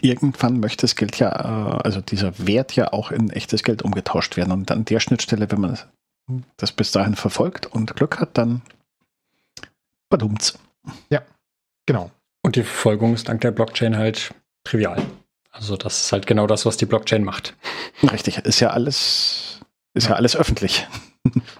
Irgendwann 0.00 0.60
möchte 0.60 0.82
das 0.82 0.96
Geld 0.96 1.18
ja, 1.18 1.30
äh, 1.30 1.80
also 1.84 2.00
dieser 2.00 2.46
Wert 2.46 2.74
ja 2.74 2.92
auch 2.92 3.10
in 3.10 3.30
echtes 3.30 3.62
Geld 3.62 3.82
umgetauscht 3.82 4.36
werden. 4.36 4.52
Und 4.52 4.70
an 4.70 4.84
der 4.84 5.00
Schnittstelle, 5.00 5.50
wenn 5.50 5.60
man 5.60 5.78
das 6.56 6.72
bis 6.72 6.90
dahin 6.90 7.14
verfolgt 7.14 7.66
und 7.66 7.94
Glück 7.94 8.18
hat, 8.18 8.36
dann 8.36 8.62
badumt's. 10.10 10.58
Ja, 11.10 11.22
genau. 11.86 12.10
Und 12.42 12.56
die 12.56 12.62
Verfolgung 12.64 13.14
ist 13.14 13.28
dank 13.28 13.40
der 13.40 13.50
Blockchain 13.50 13.96
halt 13.96 14.34
trivial. 14.64 15.02
Also 15.50 15.76
das 15.76 16.02
ist 16.02 16.12
halt 16.12 16.26
genau 16.26 16.46
das, 16.46 16.66
was 16.66 16.76
die 16.76 16.86
Blockchain 16.86 17.24
macht. 17.24 17.56
Richtig, 18.12 18.38
ist 18.38 18.60
ja 18.60 18.70
alles, 18.70 19.47
ist 19.94 20.04
ja, 20.04 20.10
ja 20.10 20.16
alles 20.16 20.36
öffentlich. 20.36 20.86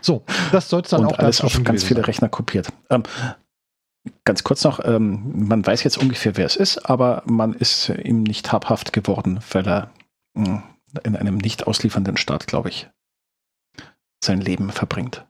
So, 0.01 0.25
das 0.53 0.69
soll 0.69 0.83
es 0.83 0.91
dann 0.91 1.03
Und 1.05 1.15
auch 1.15 1.19
alles 1.19 1.43
auf 1.43 1.63
ganz 1.63 1.83
viele 1.83 2.01
sein. 2.01 2.05
Rechner 2.05 2.29
kopiert. 2.29 2.69
Ähm, 2.89 3.03
ganz 4.25 4.45
kurz 4.45 4.65
noch, 4.65 4.83
ähm, 4.85 5.47
man 5.49 5.67
weiß 5.67 5.83
jetzt 5.83 5.99
ungefähr, 5.99 6.37
wer 6.37 6.47
es 6.47 6.57
ist, 6.57 6.79
aber 6.89 7.23
man 7.27 7.53
ist 7.53 7.89
ihm 7.91 8.23
nicht 8.23 8.51
habhaft 8.53 8.93
geworden, 8.93 9.41
weil 9.51 9.67
er 9.67 9.91
mh, 10.35 10.47
hm, 10.47 10.63
in 11.05 11.17
einem 11.17 11.37
nicht 11.37 11.67
ausliefernden 11.67 12.17
Staat, 12.17 12.47
glaube 12.47 12.71
ich, 12.71 12.89
sein 14.25 14.41
Leben 14.41 14.71
verbringt. 14.71 15.27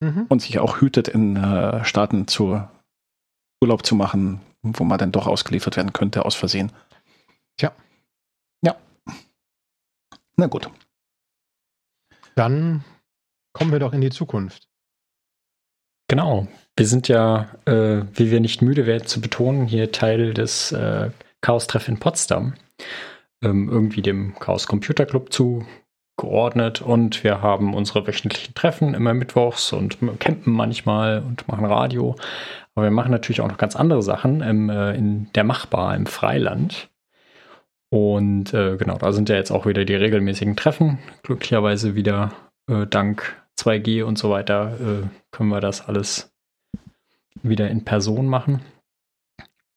Mhm. 0.00 0.26
Und 0.28 0.42
sich 0.42 0.58
auch 0.58 0.80
hütet, 0.80 1.08
in 1.08 1.36
äh, 1.36 1.84
Staaten 1.84 2.26
zu 2.26 2.62
Urlaub 3.62 3.86
zu 3.86 3.94
machen, 3.94 4.40
wo 4.62 4.84
man 4.84 4.98
dann 4.98 5.12
doch 5.12 5.26
ausgeliefert 5.26 5.76
werden 5.76 5.92
könnte 5.92 6.24
aus 6.24 6.34
Versehen. 6.34 6.72
Tja. 7.56 7.72
Ja. 8.62 8.76
Na 10.36 10.46
gut. 10.46 10.70
Dann 12.34 12.84
kommen 13.52 13.72
wir 13.72 13.78
doch 13.78 13.92
in 13.92 14.00
die 14.00 14.10
Zukunft. 14.10 14.68
Genau. 16.08 16.48
Wir 16.76 16.86
sind 16.86 17.08
ja, 17.08 17.48
äh, 17.66 18.02
wie 18.12 18.30
wir 18.30 18.40
nicht 18.40 18.60
müde 18.60 18.86
werden 18.86 19.06
zu 19.06 19.20
betonen, 19.20 19.66
hier 19.66 19.92
Teil 19.92 20.34
des 20.34 20.72
äh, 20.72 21.10
Chaos-Treff 21.40 21.88
in 21.88 22.00
Potsdam. 22.00 22.54
Ähm, 23.42 23.68
irgendwie 23.70 24.02
dem 24.02 24.34
Chaos 24.38 24.66
Computer 24.66 25.06
Club 25.06 25.32
zugeordnet 25.32 26.82
und 26.82 27.22
wir 27.22 27.42
haben 27.42 27.74
unsere 27.74 28.06
wöchentlichen 28.06 28.54
Treffen 28.54 28.94
immer 28.94 29.14
mittwochs 29.14 29.72
und 29.72 29.98
campen 30.18 30.52
manchmal 30.52 31.22
und 31.22 31.46
machen 31.46 31.64
Radio. 31.64 32.16
Aber 32.74 32.86
wir 32.86 32.90
machen 32.90 33.12
natürlich 33.12 33.40
auch 33.40 33.48
noch 33.48 33.58
ganz 33.58 33.76
andere 33.76 34.02
Sachen 34.02 34.40
im, 34.40 34.70
äh, 34.70 34.94
in 34.94 35.30
der 35.34 35.44
Machbar 35.44 35.94
im 35.94 36.06
Freiland. 36.06 36.90
Und 37.94 38.52
äh, 38.52 38.76
genau, 38.76 38.98
da 38.98 39.12
sind 39.12 39.28
ja 39.28 39.36
jetzt 39.36 39.52
auch 39.52 39.66
wieder 39.66 39.84
die 39.84 39.94
regelmäßigen 39.94 40.56
Treffen. 40.56 40.98
Glücklicherweise 41.22 41.94
wieder 41.94 42.32
äh, 42.68 42.88
dank 42.88 43.40
2G 43.56 44.02
und 44.02 44.18
so 44.18 44.30
weiter 44.30 44.72
äh, 44.80 45.06
können 45.30 45.50
wir 45.50 45.60
das 45.60 45.86
alles 45.86 46.32
wieder 47.40 47.70
in 47.70 47.84
Person 47.84 48.26
machen. 48.26 48.62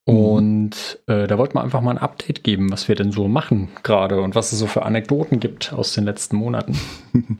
Mhm. 0.07 0.15
Und 0.15 0.99
äh, 1.05 1.27
da 1.27 1.37
wollten 1.37 1.53
wir 1.59 1.63
einfach 1.63 1.81
mal 1.81 1.91
ein 1.91 1.99
Update 1.99 2.43
geben, 2.43 2.71
was 2.71 2.87
wir 2.87 2.95
denn 2.95 3.11
so 3.11 3.27
machen 3.27 3.69
gerade 3.83 4.19
und 4.19 4.33
was 4.33 4.51
es 4.51 4.57
so 4.57 4.65
für 4.65 4.81
Anekdoten 4.81 5.39
gibt 5.39 5.71
aus 5.71 5.93
den 5.93 6.05
letzten 6.05 6.37
Monaten. 6.37 6.75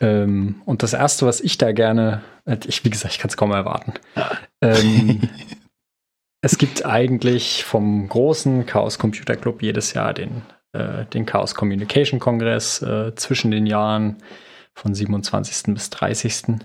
Ähm, 0.00 0.60
und 0.66 0.82
das 0.82 0.92
Erste, 0.92 1.24
was 1.24 1.40
ich 1.40 1.56
da 1.56 1.70
gerne, 1.70 2.20
äh, 2.46 2.58
ich, 2.66 2.84
wie 2.84 2.90
gesagt, 2.90 3.14
ich 3.14 3.20
kann 3.20 3.28
es 3.28 3.36
kaum 3.36 3.52
erwarten. 3.52 3.94
Ähm, 4.60 5.20
es 6.44 6.58
gibt 6.58 6.84
eigentlich 6.84 7.64
vom 7.64 8.06
großen 8.06 8.66
Chaos 8.66 8.98
Computer 8.98 9.34
Club 9.34 9.62
jedes 9.62 9.94
Jahr 9.94 10.12
den, 10.12 10.42
äh, 10.74 11.06
den 11.06 11.24
Chaos 11.24 11.54
Communication 11.54 12.20
Kongress 12.20 12.82
äh, 12.82 13.14
zwischen 13.14 13.50
den 13.50 13.64
Jahren 13.64 14.18
von 14.74 14.94
27. 14.94 15.72
bis 15.72 15.88
30. 15.88 16.60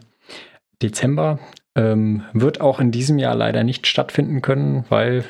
Dezember. 0.82 1.40
Ähm, 1.76 2.26
wird 2.34 2.60
auch 2.60 2.82
in 2.82 2.92
diesem 2.92 3.20
Jahr 3.20 3.36
leider 3.36 3.64
nicht 3.64 3.88
stattfinden 3.88 4.42
können, 4.42 4.84
weil 4.90 5.24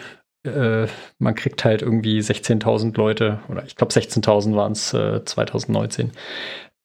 äh, 0.44 0.88
man 1.20 1.36
kriegt 1.36 1.64
halt 1.64 1.84
irgendwie 1.84 2.18
16.000 2.18 2.98
Leute, 2.98 3.42
oder 3.50 3.64
ich 3.66 3.76
glaube 3.76 3.94
16.000 3.94 4.56
waren 4.56 4.72
es 4.72 4.96
äh, 4.96 5.24
2019, 5.24 6.12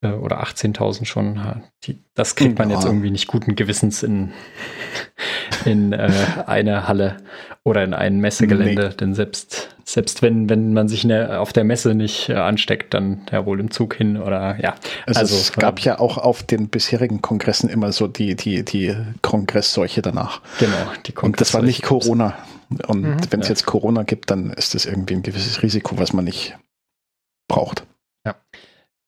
äh, 0.01 0.11
oder 0.11 0.43
18.000 0.43 1.05
schon. 1.05 1.63
Die, 1.83 1.97
das 2.13 2.35
kriegt 2.35 2.59
man 2.59 2.69
ja. 2.69 2.75
jetzt 2.75 2.85
irgendwie 2.85 3.09
nicht 3.09 3.25
guten 3.25 3.55
Gewissens 3.55 4.03
in, 4.03 4.33
in 5.65 5.93
äh, 5.93 6.11
eine 6.45 6.87
Halle 6.87 7.17
oder 7.63 7.83
in 7.83 7.93
ein 7.93 8.19
Messegelände. 8.19 8.89
Nee. 8.89 8.95
Denn 8.95 9.13
selbst, 9.13 9.75
selbst 9.83 10.21
wenn, 10.21 10.49
wenn 10.49 10.73
man 10.73 10.87
sich 10.87 11.07
der, 11.07 11.41
auf 11.41 11.53
der 11.53 11.63
Messe 11.63 11.95
nicht 11.95 12.29
äh, 12.29 12.35
ansteckt, 12.35 12.93
dann 12.93 13.21
ja 13.31 13.45
wohl 13.45 13.59
im 13.59 13.71
Zug 13.71 13.95
hin 13.95 14.17
oder 14.17 14.57
ja. 14.61 14.75
Also, 15.05 15.19
also 15.21 15.35
es 15.35 15.53
gab 15.53 15.79
ja 15.79 15.99
auch 15.99 16.17
auf 16.17 16.43
den 16.43 16.69
bisherigen 16.69 17.21
Kongressen 17.21 17.69
immer 17.69 17.91
so 17.91 18.07
die, 18.07 18.35
die, 18.35 18.63
die 18.63 18.95
Kongressseuche 19.21 20.01
danach. 20.01 20.41
Genau, 20.59 20.75
die 21.05 21.11
Kongress 21.11 21.25
Und 21.25 21.41
das 21.41 21.53
war 21.53 21.61
nicht 21.61 21.83
Corona. 21.83 22.35
Und 22.87 23.01
mhm, 23.01 23.17
wenn 23.29 23.41
es 23.41 23.47
ja. 23.47 23.53
jetzt 23.53 23.65
Corona 23.65 24.03
gibt, 24.03 24.31
dann 24.31 24.51
ist 24.51 24.75
das 24.75 24.85
irgendwie 24.85 25.15
ein 25.15 25.23
gewisses 25.23 25.61
Risiko, 25.61 25.97
was 25.97 26.13
man 26.13 26.25
nicht 26.25 26.57
braucht. 27.47 27.85
Ja. 28.25 28.35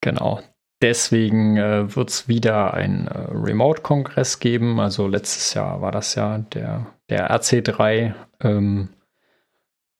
Genau. 0.02 0.42
Deswegen 0.82 1.58
äh, 1.58 1.96
wird 1.96 2.10
es 2.10 2.28
wieder 2.28 2.74
einen 2.74 3.08
äh, 3.08 3.18
Remote-Kongress 3.32 4.40
geben. 4.40 4.80
Also 4.80 5.08
letztes 5.08 5.54
Jahr 5.56 5.82
war 5.82 5.92
das 5.92 6.14
ja 6.16 6.38
der, 6.38 6.86
der 7.10 7.32
RC3, 7.32 8.14
ähm, 8.42 8.90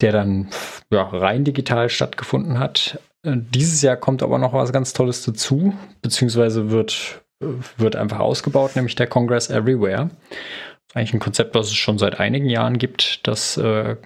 der 0.00 0.12
dann 0.12 0.48
ja, 0.90 1.02
rein 1.02 1.42
digital 1.42 1.88
stattgefunden 1.88 2.60
hat. 2.60 3.00
Äh, 3.24 3.36
dieses 3.36 3.82
Jahr 3.82 3.96
kommt 3.96 4.22
aber 4.22 4.38
noch 4.38 4.52
was 4.52 4.72
ganz 4.72 4.92
Tolles 4.92 5.24
dazu, 5.24 5.74
beziehungsweise 6.00 6.70
wird, 6.70 7.22
äh, 7.42 7.46
wird 7.76 7.96
einfach 7.96 8.20
ausgebaut, 8.20 8.76
nämlich 8.76 8.94
der 8.94 9.08
Congress 9.08 9.50
Everywhere. 9.50 10.10
Eigentlich 10.94 11.14
ein 11.14 11.20
Konzept, 11.20 11.56
was 11.56 11.66
es 11.66 11.74
schon 11.74 11.98
seit 11.98 12.20
einigen 12.20 12.48
Jahren 12.48 12.78
gibt, 12.78 13.26
dass 13.26 13.56
äh, 13.56 13.96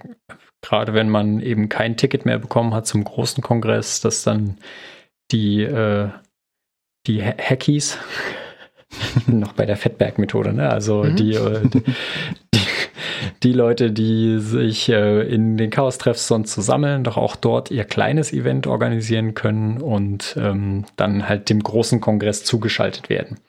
gerade 0.61 0.95
wenn 0.95 1.09
man 1.09 1.39
eben 1.39 1.69
kein 1.69 1.97
Ticket 1.97 2.25
mehr 2.25 2.39
bekommen 2.39 2.73
hat 2.73 2.87
zum 2.87 3.03
großen 3.03 3.43
Kongress, 3.43 4.01
dass 4.01 4.23
dann 4.23 4.57
die 5.31 5.61
äh, 5.61 6.09
die 7.07 7.23
Hackies, 7.23 7.97
noch 9.27 9.53
bei 9.53 9.65
der 9.65 9.77
Fettberg-Methode, 9.77 10.53
ne? 10.53 10.69
Also 10.69 11.03
mhm. 11.03 11.15
die, 11.15 11.33
äh, 11.33 11.61
die, 12.53 12.61
die, 13.43 13.53
Leute, 13.53 13.91
die 13.91 14.39
sich 14.39 14.89
äh, 14.89 15.21
in 15.21 15.57
den 15.57 15.69
Chaos-Treffs 15.69 16.27
sonst 16.27 16.53
so 16.53 16.77
doch 17.03 17.17
auch 17.17 17.35
dort 17.35 17.71
ihr 17.71 17.85
kleines 17.85 18.33
Event 18.33 18.67
organisieren 18.67 19.33
können 19.33 19.81
und 19.81 20.35
ähm, 20.37 20.85
dann 20.95 21.27
halt 21.27 21.49
dem 21.49 21.61
großen 21.61 22.01
Kongress 22.01 22.43
zugeschaltet 22.43 23.09
werden. 23.09 23.39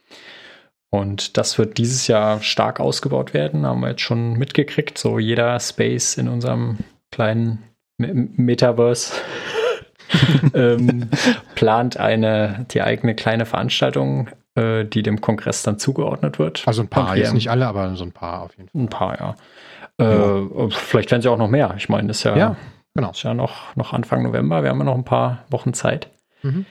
Und 0.91 1.37
das 1.37 1.59
wird 1.59 1.79
dieses 1.79 2.07
Jahr 2.07 2.41
stark 2.41 2.79
ausgebaut 2.79 3.35
werden, 3.35 3.67
haben 3.67 3.81
wir 3.81 3.91
jetzt 3.91 4.03
schon 4.03 4.35
mitgekriegt. 4.35 4.97
So 4.97 5.19
jeder 5.19 5.59
Space 5.59 6.17
in 6.17 6.29
unserem 6.29 6.79
kleinen 7.11 7.65
Metaverse 7.99 9.13
ähm, 10.55 11.09
plant 11.55 11.97
eine, 11.97 12.67
die 12.71 12.83
eigene 12.83 13.15
kleine 13.15 13.47
Veranstaltung 13.47 14.29
äh, 14.55 14.85
die 14.85 15.03
dem 15.03 15.21
Kongress 15.21 15.63
dann 15.63 15.79
zugeordnet 15.79 16.39
wird. 16.39 16.63
Also 16.67 16.83
ein 16.83 16.89
paar, 16.89 17.17
jetzt 17.17 17.35
nicht 17.35 17.51
alle, 17.51 17.67
aber 17.67 17.97
so 17.97 18.05
ein 18.05 18.13
paar 18.13 18.43
auf 18.43 18.57
jeden 18.57 18.69
Fall. 18.69 18.81
Ein 18.81 18.89
paar, 18.89 19.19
ja. 19.19 19.35
Äh, 19.99 20.41
ja. 20.41 20.69
Vielleicht 20.71 21.11
werden 21.11 21.23
sie 21.23 21.29
auch 21.29 21.39
noch 21.39 21.49
mehr. 21.49 21.75
Ich 21.77 21.89
meine, 21.89 22.09
das 22.09 22.19
ist 22.19 22.25
ja, 22.25 22.37
ja 22.37 22.57
genau. 22.95 23.11
ist 23.11 23.23
ja 23.23 23.35
noch, 23.35 23.75
noch 23.77 23.93
Anfang 23.93 24.23
November. 24.23 24.63
Wir 24.63 24.71
haben 24.71 24.79
ja 24.79 24.85
noch 24.85 24.95
ein 24.95 25.05
paar 25.05 25.45
Wochen 25.51 25.75
Zeit. 25.75 26.09
Mhm. 26.43 26.67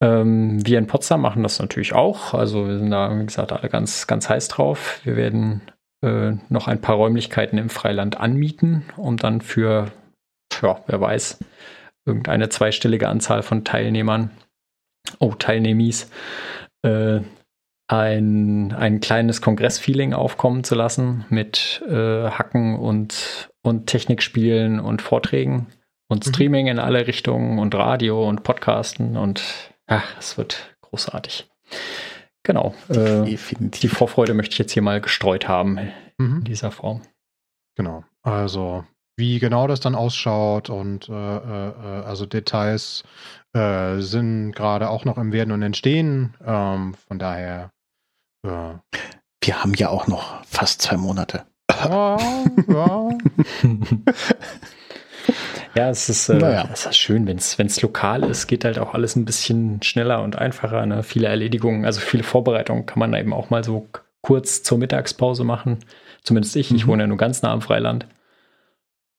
Ähm, 0.00 0.66
wir 0.66 0.78
in 0.78 0.86
Potsdam 0.86 1.22
machen 1.22 1.42
das 1.42 1.58
natürlich 1.58 1.94
auch. 1.94 2.34
Also 2.34 2.66
wir 2.68 2.78
sind 2.78 2.90
da, 2.90 3.18
wie 3.18 3.24
gesagt, 3.24 3.52
alle 3.52 3.68
ganz, 3.68 4.06
ganz 4.06 4.28
heiß 4.28 4.48
drauf. 4.48 5.00
Wir 5.04 5.16
werden 5.16 5.62
äh, 6.02 6.32
noch 6.48 6.68
ein 6.68 6.80
paar 6.80 6.96
Räumlichkeiten 6.96 7.58
im 7.58 7.70
Freiland 7.70 8.20
anmieten, 8.20 8.84
um 8.96 9.16
dann 9.16 9.40
für, 9.40 9.90
ja, 10.60 10.80
wer 10.86 11.00
weiß, 11.00 11.38
irgendeine 12.06 12.48
zweistellige 12.48 13.08
Anzahl 13.08 13.42
von 13.42 13.64
Teilnehmern, 13.64 14.30
oh, 15.18 15.34
Teilnehmis, 15.34 16.10
äh, 16.82 17.20
ein, 17.86 18.72
ein 18.72 19.00
kleines 19.00 19.42
Kongressfeeling 19.42 20.14
aufkommen 20.14 20.64
zu 20.64 20.74
lassen 20.74 21.26
mit 21.28 21.82
äh, 21.86 22.30
Hacken 22.30 22.78
und, 22.78 23.50
und 23.62 23.86
Technikspielen 23.86 24.80
und 24.80 25.02
Vorträgen 25.02 25.66
und 26.08 26.26
mhm. 26.26 26.30
Streaming 26.30 26.64
mhm. 26.66 26.72
in 26.72 26.78
alle 26.78 27.06
Richtungen 27.06 27.58
und 27.58 27.74
Radio 27.74 28.26
und 28.26 28.42
Podcasten 28.42 29.16
und 29.16 29.42
ach, 29.86 30.16
es 30.18 30.38
wird 30.38 30.76
großartig. 30.80 31.48
Genau. 32.42 32.74
Äh, 32.88 33.36
die 33.48 33.88
Vorfreude 33.88 34.34
möchte 34.34 34.52
ich 34.52 34.58
jetzt 34.58 34.72
hier 34.72 34.82
mal 34.82 35.00
gestreut 35.00 35.48
haben 35.48 35.78
mhm. 36.18 36.38
in 36.38 36.44
dieser 36.44 36.70
Form. 36.70 37.02
Genau. 37.74 38.04
Also 38.22 38.84
wie 39.16 39.38
genau 39.38 39.66
das 39.66 39.80
dann 39.80 39.94
ausschaut 39.94 40.70
und 40.70 41.08
äh, 41.08 41.12
äh, 41.12 42.04
also 42.04 42.26
Details 42.26 43.04
äh, 43.54 44.00
sind 44.00 44.52
gerade 44.52 44.90
auch 44.90 45.04
noch 45.04 45.18
im 45.18 45.32
Werden 45.32 45.52
und 45.52 45.62
Entstehen. 45.62 46.34
Ähm, 46.44 46.94
von 47.06 47.18
daher. 47.18 47.70
Äh, 48.44 48.74
Wir 49.42 49.62
haben 49.62 49.74
ja 49.74 49.88
auch 49.88 50.06
noch 50.06 50.44
fast 50.44 50.82
zwei 50.82 50.96
Monate. 50.96 51.44
Ja, 51.70 52.18
ja. 52.68 53.08
ja, 55.74 55.90
es 55.90 56.08
ist, 56.08 56.28
äh, 56.28 56.34
naja. 56.34 56.68
es 56.72 56.86
ist 56.86 56.96
schön, 56.96 57.26
wenn 57.26 57.38
es 57.38 57.82
lokal 57.82 58.24
ist, 58.24 58.46
geht 58.48 58.64
halt 58.64 58.78
auch 58.78 58.94
alles 58.94 59.16
ein 59.16 59.24
bisschen 59.24 59.82
schneller 59.82 60.22
und 60.22 60.36
einfacher. 60.36 60.84
Ne? 60.86 61.02
Viele 61.02 61.28
Erledigungen, 61.28 61.84
also 61.84 62.00
viele 62.00 62.24
Vorbereitungen 62.24 62.86
kann 62.86 62.98
man 62.98 63.14
eben 63.14 63.32
auch 63.32 63.50
mal 63.50 63.64
so 63.64 63.88
kurz 64.22 64.62
zur 64.62 64.78
Mittagspause 64.78 65.44
machen. 65.44 65.78
Zumindest 66.22 66.56
ich, 66.56 66.70
mhm. 66.70 66.76
ich 66.76 66.86
wohne 66.86 67.04
ja 67.04 67.06
nur 67.06 67.18
ganz 67.18 67.42
nah 67.42 67.52
am 67.52 67.60
Freiland. 67.60 68.06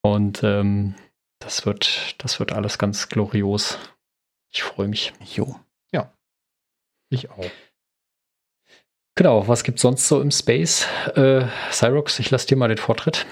Und 0.05 0.43
ähm, 0.43 0.93
das 1.39 1.65
wird, 1.65 2.23
das 2.23 2.39
wird 2.39 2.51
alles 2.51 2.77
ganz 2.77 3.09
glorios. 3.09 3.79
Ich 4.53 4.61
freue 4.61 4.87
mich. 4.87 5.13
Jo. 5.19 5.55
Ja. 5.91 6.13
Ich 7.09 7.31
auch. 7.31 7.49
Genau, 9.15 9.47
was 9.47 9.63
gibt 9.63 9.79
es 9.79 9.81
sonst 9.81 10.07
so 10.07 10.21
im 10.21 10.29
Space? 10.29 10.85
Äh, 11.15 11.47
Cyrox, 11.71 12.19
ich 12.19 12.29
lasse 12.29 12.45
dir 12.45 12.55
mal 12.55 12.67
den 12.67 12.77
Vortritt. 12.77 13.25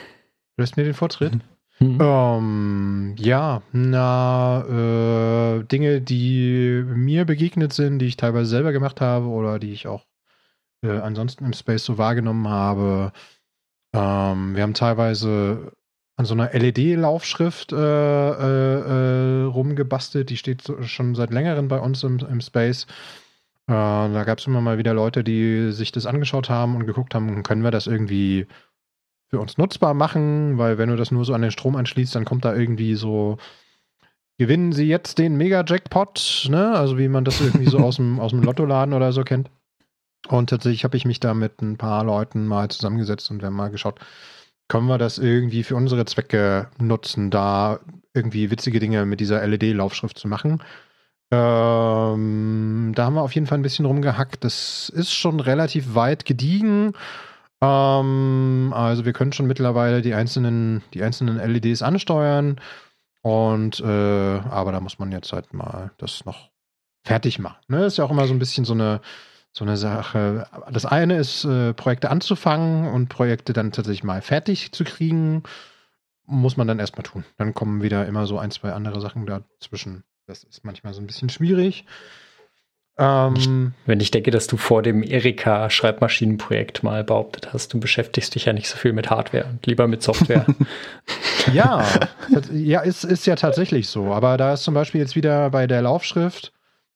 Du 0.56 0.64
lässt 0.64 0.76
mir 0.76 0.84
den 0.84 0.96
Vortritt? 0.96 1.36
Mhm. 1.80 2.00
Ähm, 2.02 3.16
ja, 3.20 3.62
na, 3.72 4.62
äh, 5.60 5.64
Dinge, 5.66 6.02
die 6.02 6.84
mir 6.88 7.26
begegnet 7.26 7.74
sind, 7.74 8.00
die 8.00 8.08
ich 8.08 8.18
teilweise 8.18 8.50
selber 8.50 8.72
gemacht 8.72 9.00
habe 9.00 9.28
oder 9.28 9.60
die 9.60 9.74
ich 9.74 9.86
auch 9.86 10.08
äh, 10.84 10.98
ansonsten 10.98 11.46
im 11.46 11.54
Space 11.54 11.86
so 11.86 12.00
wahrgenommen 12.00 12.48
habe. 12.48 13.12
Ähm, 13.94 14.56
wir 14.56 14.64
haben 14.64 14.74
teilweise 14.74 15.72
an 16.16 16.26
so 16.26 16.34
einer 16.34 16.54
LED-Laufschrift 16.54 17.74
äh, 17.74 17.76
äh, 17.76 19.42
äh, 19.42 19.44
rumgebastelt. 19.46 20.30
Die 20.30 20.38
steht 20.38 20.64
schon 20.82 21.16
seit 21.16 21.32
längerem 21.32 21.68
bei 21.68 21.80
uns 21.80 22.04
im, 22.04 22.20
im 22.20 22.42
Space. 22.42 22.86
Äh, 23.68 23.74
da 23.74 24.24
gab 24.24 24.40
es 24.40 24.48
immer 24.48 24.62
mal 24.62 24.78
wieder 24.78 24.94
Leute, 24.94 25.24
die 25.24 25.72
sich 25.72 25.92
das 25.92 26.06
angeschaut 26.06 26.50
haben 26.50 26.76
und 26.76 26.86
geguckt 26.86 27.16
haben, 27.16 27.42
können 27.44 27.64
wir 27.64 27.72
das 27.72 27.88
irgendwie 27.88 28.48
für 29.30 29.40
uns 29.40 29.58
nutzbar 29.58 29.94
machen? 29.94 30.58
Weil 30.60 30.78
wenn 30.78 30.90
du 30.90 30.96
das 30.96 31.12
nur 31.12 31.26
so 31.26 31.34
an 31.34 31.42
den 31.42 31.52
Strom 31.52 31.76
anschließt, 31.76 32.14
dann 32.14 32.26
kommt 32.26 32.46
da 32.46 32.54
irgendwie 32.54 32.94
so, 32.94 33.38
gewinnen 34.38 34.72
sie 34.72 34.88
jetzt 34.88 35.18
den 35.18 35.36
Mega-Jackpot, 35.38 36.48
ne? 36.50 36.74
Also 36.74 37.00
wie 37.00 37.08
man 37.08 37.26
das 37.26 37.42
irgendwie 37.42 37.70
so 37.70 37.80
aus 37.80 37.96
dem, 37.96 38.20
aus 38.20 38.32
dem 38.32 38.44
Lottoladen 38.44 38.94
oder 38.94 39.12
so 39.14 39.24
kennt. 39.24 39.50
Und 40.28 40.52
tatsächlich 40.52 40.84
habe 40.84 40.96
ich 40.96 41.06
mich 41.06 41.20
da 41.20 41.34
mit 41.34 41.62
ein 41.62 41.78
paar 41.78 42.04
Leuten 42.04 42.46
mal 42.46 42.70
zusammengesetzt 42.70 43.32
und 43.32 43.42
wir 43.42 43.48
haben 43.48 43.56
mal 43.56 43.72
geschaut, 43.72 44.00
können 44.68 44.88
wir 44.88 44.98
das 44.98 45.18
irgendwie 45.18 45.64
für 45.64 45.76
unsere 45.76 46.06
Zwecke 46.06 46.70
nutzen, 46.80 47.30
da 47.30 47.80
irgendwie 48.14 48.52
witzige 48.52 48.80
Dinge 48.80 49.06
mit 49.06 49.20
dieser 49.20 49.46
LED-Laufschrift 49.46 50.18
zu 50.18 50.28
machen. 50.28 50.64
Ähm, 51.32 52.92
da 52.96 53.06
haben 53.06 53.16
wir 53.16 53.24
auf 53.24 53.34
jeden 53.34 53.48
Fall 53.48 53.58
ein 53.58 53.64
bisschen 53.64 53.86
rumgehackt. 53.86 54.44
Das 54.44 54.90
ist 54.90 55.14
schon 55.14 55.40
relativ 55.40 55.96
weit 55.96 56.26
gediegen. 56.26 56.94
Ähm, 57.62 58.72
also 58.76 59.06
wir 59.06 59.14
können 59.14 59.34
schon 59.34 59.48
mittlerweile 59.48 60.02
die 60.02 60.14
einzelnen, 60.14 60.84
die 60.94 61.02
einzelnen 61.04 61.38
LEDs 61.38 61.82
ansteuern. 61.82 62.60
Und 63.22 63.80
äh, 63.80 64.40
aber 64.50 64.72
da 64.72 64.80
muss 64.80 65.00
man 65.00 65.12
jetzt 65.12 65.34
halt 65.34 65.54
mal 65.54 65.92
das 65.98 66.26
noch 66.26 66.50
fertig 67.04 67.40
machen. 67.40 67.58
Ne? 67.68 67.86
Ist 67.86 67.98
ja 67.98 68.04
auch 68.04 68.12
immer 68.12 68.28
so 68.28 68.34
ein 68.34 68.40
bisschen 68.40 68.66
so 68.66 68.74
eine 68.74 69.02
so 69.54 69.64
eine 69.64 69.78
Sache. 69.78 70.48
Das 70.72 70.86
eine 70.86 71.18
ist, 71.18 71.46
äh, 71.46 71.74
Projekte 71.74 72.10
anzufangen 72.10 72.88
und 72.88 73.08
Projekte 73.08 73.54
dann 73.54 73.72
tatsächlich 73.72 74.04
mal 74.04 74.22
fertig 74.22 74.72
zu 74.72 74.84
kriegen, 74.84 75.44
muss 76.26 76.58
man 76.58 76.68
dann 76.68 76.80
erstmal 76.80 77.04
tun. 77.04 77.24
Dann 77.38 77.54
kommen 77.54 77.84
wieder 77.84 78.08
immer 78.08 78.26
so 78.26 78.40
ein, 78.40 78.52
zwei 78.52 78.74
andere 78.74 79.00
Sachen 79.00 79.26
dazwischen. 79.28 80.04
Das 80.26 80.44
ist 80.44 80.66
manchmal 80.66 80.94
so 80.94 81.02
ein 81.02 81.08
bisschen 81.08 81.30
schwierig. 81.30 81.86
Ähm, 82.98 83.74
Wenn 83.86 84.00
ich 84.00 84.12
denke, 84.12 84.32
dass 84.32 84.48
du 84.48 84.58
vor 84.58 84.84
dem 84.84 85.02
Erika-Schreibmaschinenprojekt 85.04 86.84
mal 86.84 87.04
behauptet 87.04 87.52
hast, 87.52 87.74
du 87.74 87.80
beschäftigst 87.80 88.36
dich 88.36 88.46
ja 88.46 88.54
nicht 88.54 88.70
so 88.70 88.78
viel 88.78 88.94
mit 88.94 89.10
Hardware 89.10 89.46
und 89.46 89.66
lieber 89.66 89.88
mit 89.88 90.04
Software. 90.04 90.46
ja, 91.54 91.86
ja, 92.52 92.82
ist, 92.82 93.04
ist 93.04 93.26
ja 93.26 93.36
tatsächlich 93.36 93.88
so. 93.88 94.14
Aber 94.14 94.38
da 94.38 94.54
ist 94.54 94.64
zum 94.64 94.76
Beispiel 94.76 95.02
jetzt 95.02 95.16
wieder 95.16 95.50
bei 95.50 95.66
der 95.66 95.82
Laufschrift, 95.82 96.54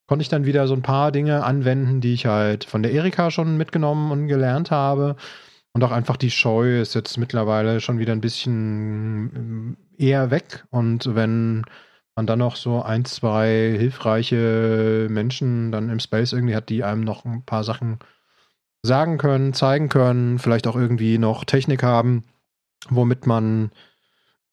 konnte 0.07 0.23
ich 0.23 0.29
dann 0.29 0.45
wieder 0.45 0.67
so 0.67 0.73
ein 0.73 0.81
paar 0.81 1.11
Dinge 1.11 1.43
anwenden, 1.43 2.01
die 2.01 2.13
ich 2.13 2.25
halt 2.25 2.63
von 2.63 2.81
der 2.81 2.93
Erika 2.93 3.29
schon 3.29 3.57
mitgenommen 3.57 4.11
und 4.11 4.27
gelernt 4.27 4.71
habe. 4.71 5.15
Und 5.73 5.83
auch 5.83 5.91
einfach 5.91 6.17
die 6.17 6.31
Scheu 6.31 6.81
ist 6.81 6.95
jetzt 6.95 7.17
mittlerweile 7.17 7.81
schon 7.81 7.99
wieder 7.99 8.13
ein 8.13 8.21
bisschen 8.21 9.77
äh, 9.99 10.05
eher 10.05 10.31
weg. 10.31 10.65
Und 10.71 11.13
wenn 11.13 11.65
man 12.15 12.25
dann 12.25 12.39
noch 12.39 12.55
so 12.55 12.81
ein, 12.81 13.05
zwei 13.05 13.75
hilfreiche 13.77 15.07
Menschen 15.09 15.71
dann 15.71 15.89
im 15.89 15.99
Space 15.99 16.33
irgendwie 16.33 16.55
hat, 16.55 16.69
die 16.69 16.83
einem 16.83 17.01
noch 17.01 17.25
ein 17.25 17.43
paar 17.43 17.63
Sachen 17.63 17.99
sagen 18.81 19.17
können, 19.19 19.53
zeigen 19.53 19.89
können, 19.89 20.39
vielleicht 20.39 20.65
auch 20.67 20.75
irgendwie 20.75 21.19
noch 21.19 21.45
Technik 21.45 21.83
haben, 21.83 22.23
womit 22.89 23.27
man 23.27 23.71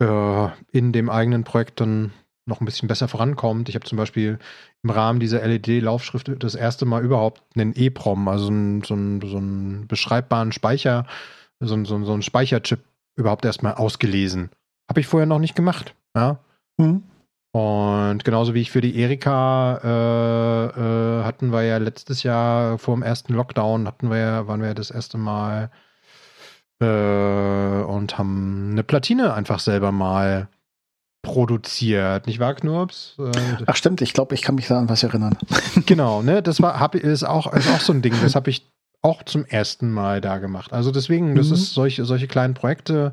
äh, 0.01 0.49
in 0.73 0.93
dem 0.93 1.09
eigenen 1.09 1.45
Projekt 1.45 1.81
dann 1.81 2.13
noch 2.47 2.61
ein 2.61 2.65
bisschen 2.65 2.89
besser 2.89 3.09
vorankommt. 3.09 3.69
Ich 3.69 3.75
habe 3.75 3.87
zum 3.87 3.97
Beispiel 3.97 4.39
im 4.83 4.91
Rahmen 4.91 5.21
dieser 5.21 5.47
LED-Laufschrift 5.47 6.31
das 6.43 6.55
erste 6.55 6.85
Mal 6.85 7.03
überhaupt 7.03 7.43
einen 7.55 7.75
EEPROM, 7.75 8.29
also 8.29 8.49
einen, 8.49 8.83
so, 8.83 8.95
einen, 8.95 9.21
so 9.23 9.37
einen 9.39 9.87
beschreibbaren 9.87 10.53
Speicher, 10.53 11.07
so, 11.61 11.75
einen, 11.75 11.85
so, 11.87 11.95
einen 11.95 12.23
Speicherchip 12.23 12.81
überhaupt 13.17 13.45
erstmal 13.45 13.75
ausgelesen. 13.75 14.51
Habe 14.89 15.01
ich 15.01 15.07
vorher 15.07 15.27
noch 15.27 15.39
nicht 15.39 15.55
gemacht. 15.55 15.95
Ja. 16.15 16.39
Mhm. 16.77 17.05
Und 17.53 18.25
genauso 18.25 18.53
wie 18.55 18.61
ich 18.61 18.73
für 18.73 18.81
die 18.81 18.99
Erika 18.99 19.79
äh, 19.85 21.21
äh, 21.21 21.25
hatten 21.25 21.53
wir 21.53 21.63
ja 21.63 21.79
letztes 21.79 22.25
Jahr 22.25 22.79
vor 22.79 22.97
dem 22.97 23.05
ersten 23.05 23.33
Lockdown 23.33 23.87
hatten 23.87 24.11
wir 24.11 24.19
ja, 24.19 24.49
waren 24.49 24.61
wir 24.61 24.69
ja 24.69 24.75
das 24.75 24.91
erste 24.91 25.19
Mal 25.19 25.71
äh, 26.81 26.85
und 26.85 28.19
haben 28.19 28.71
eine 28.73 28.83
Platine 28.83 29.35
einfach 29.35 29.61
selber 29.61 29.93
mal 29.93 30.49
produziert, 31.25 32.29
nicht 32.29 32.39
wahr, 32.39 32.55
Knurps? 32.55 33.17
Äh, 33.19 33.33
Ach 33.67 33.75
stimmt, 33.75 34.01
ich 34.01 34.13
glaube, 34.13 34.35
ich 34.37 34.43
kann 34.43 34.55
mich 34.55 34.69
da 34.69 34.79
an 34.79 34.89
was 34.89 35.03
erinnern. 35.03 35.37
genau, 35.87 36.23
ne, 36.23 36.43
das 36.43 36.63
war, 36.63 36.79
hab, 36.79 36.95
ist, 36.95 37.25
auch, 37.25 37.53
ist 37.53 37.69
auch 37.69 37.81
so 37.81 37.93
ein 37.93 38.03
Ding, 38.03 38.15
das 38.23 38.37
habe 38.37 38.51
ich 38.51 38.71
auch 39.03 39.25
zum 39.25 39.45
ersten 39.45 39.93
Mal 39.93 40.21
da 40.21 40.39
gemacht. 40.39 40.73
Also 40.73 40.93
deswegen, 40.93 41.35
das 41.35 41.49
mhm. 41.49 41.55
ist 41.55 41.75
solche, 41.75 42.05
solche 42.05 42.29
kleinen 42.29 42.55
Projekte 42.55 43.13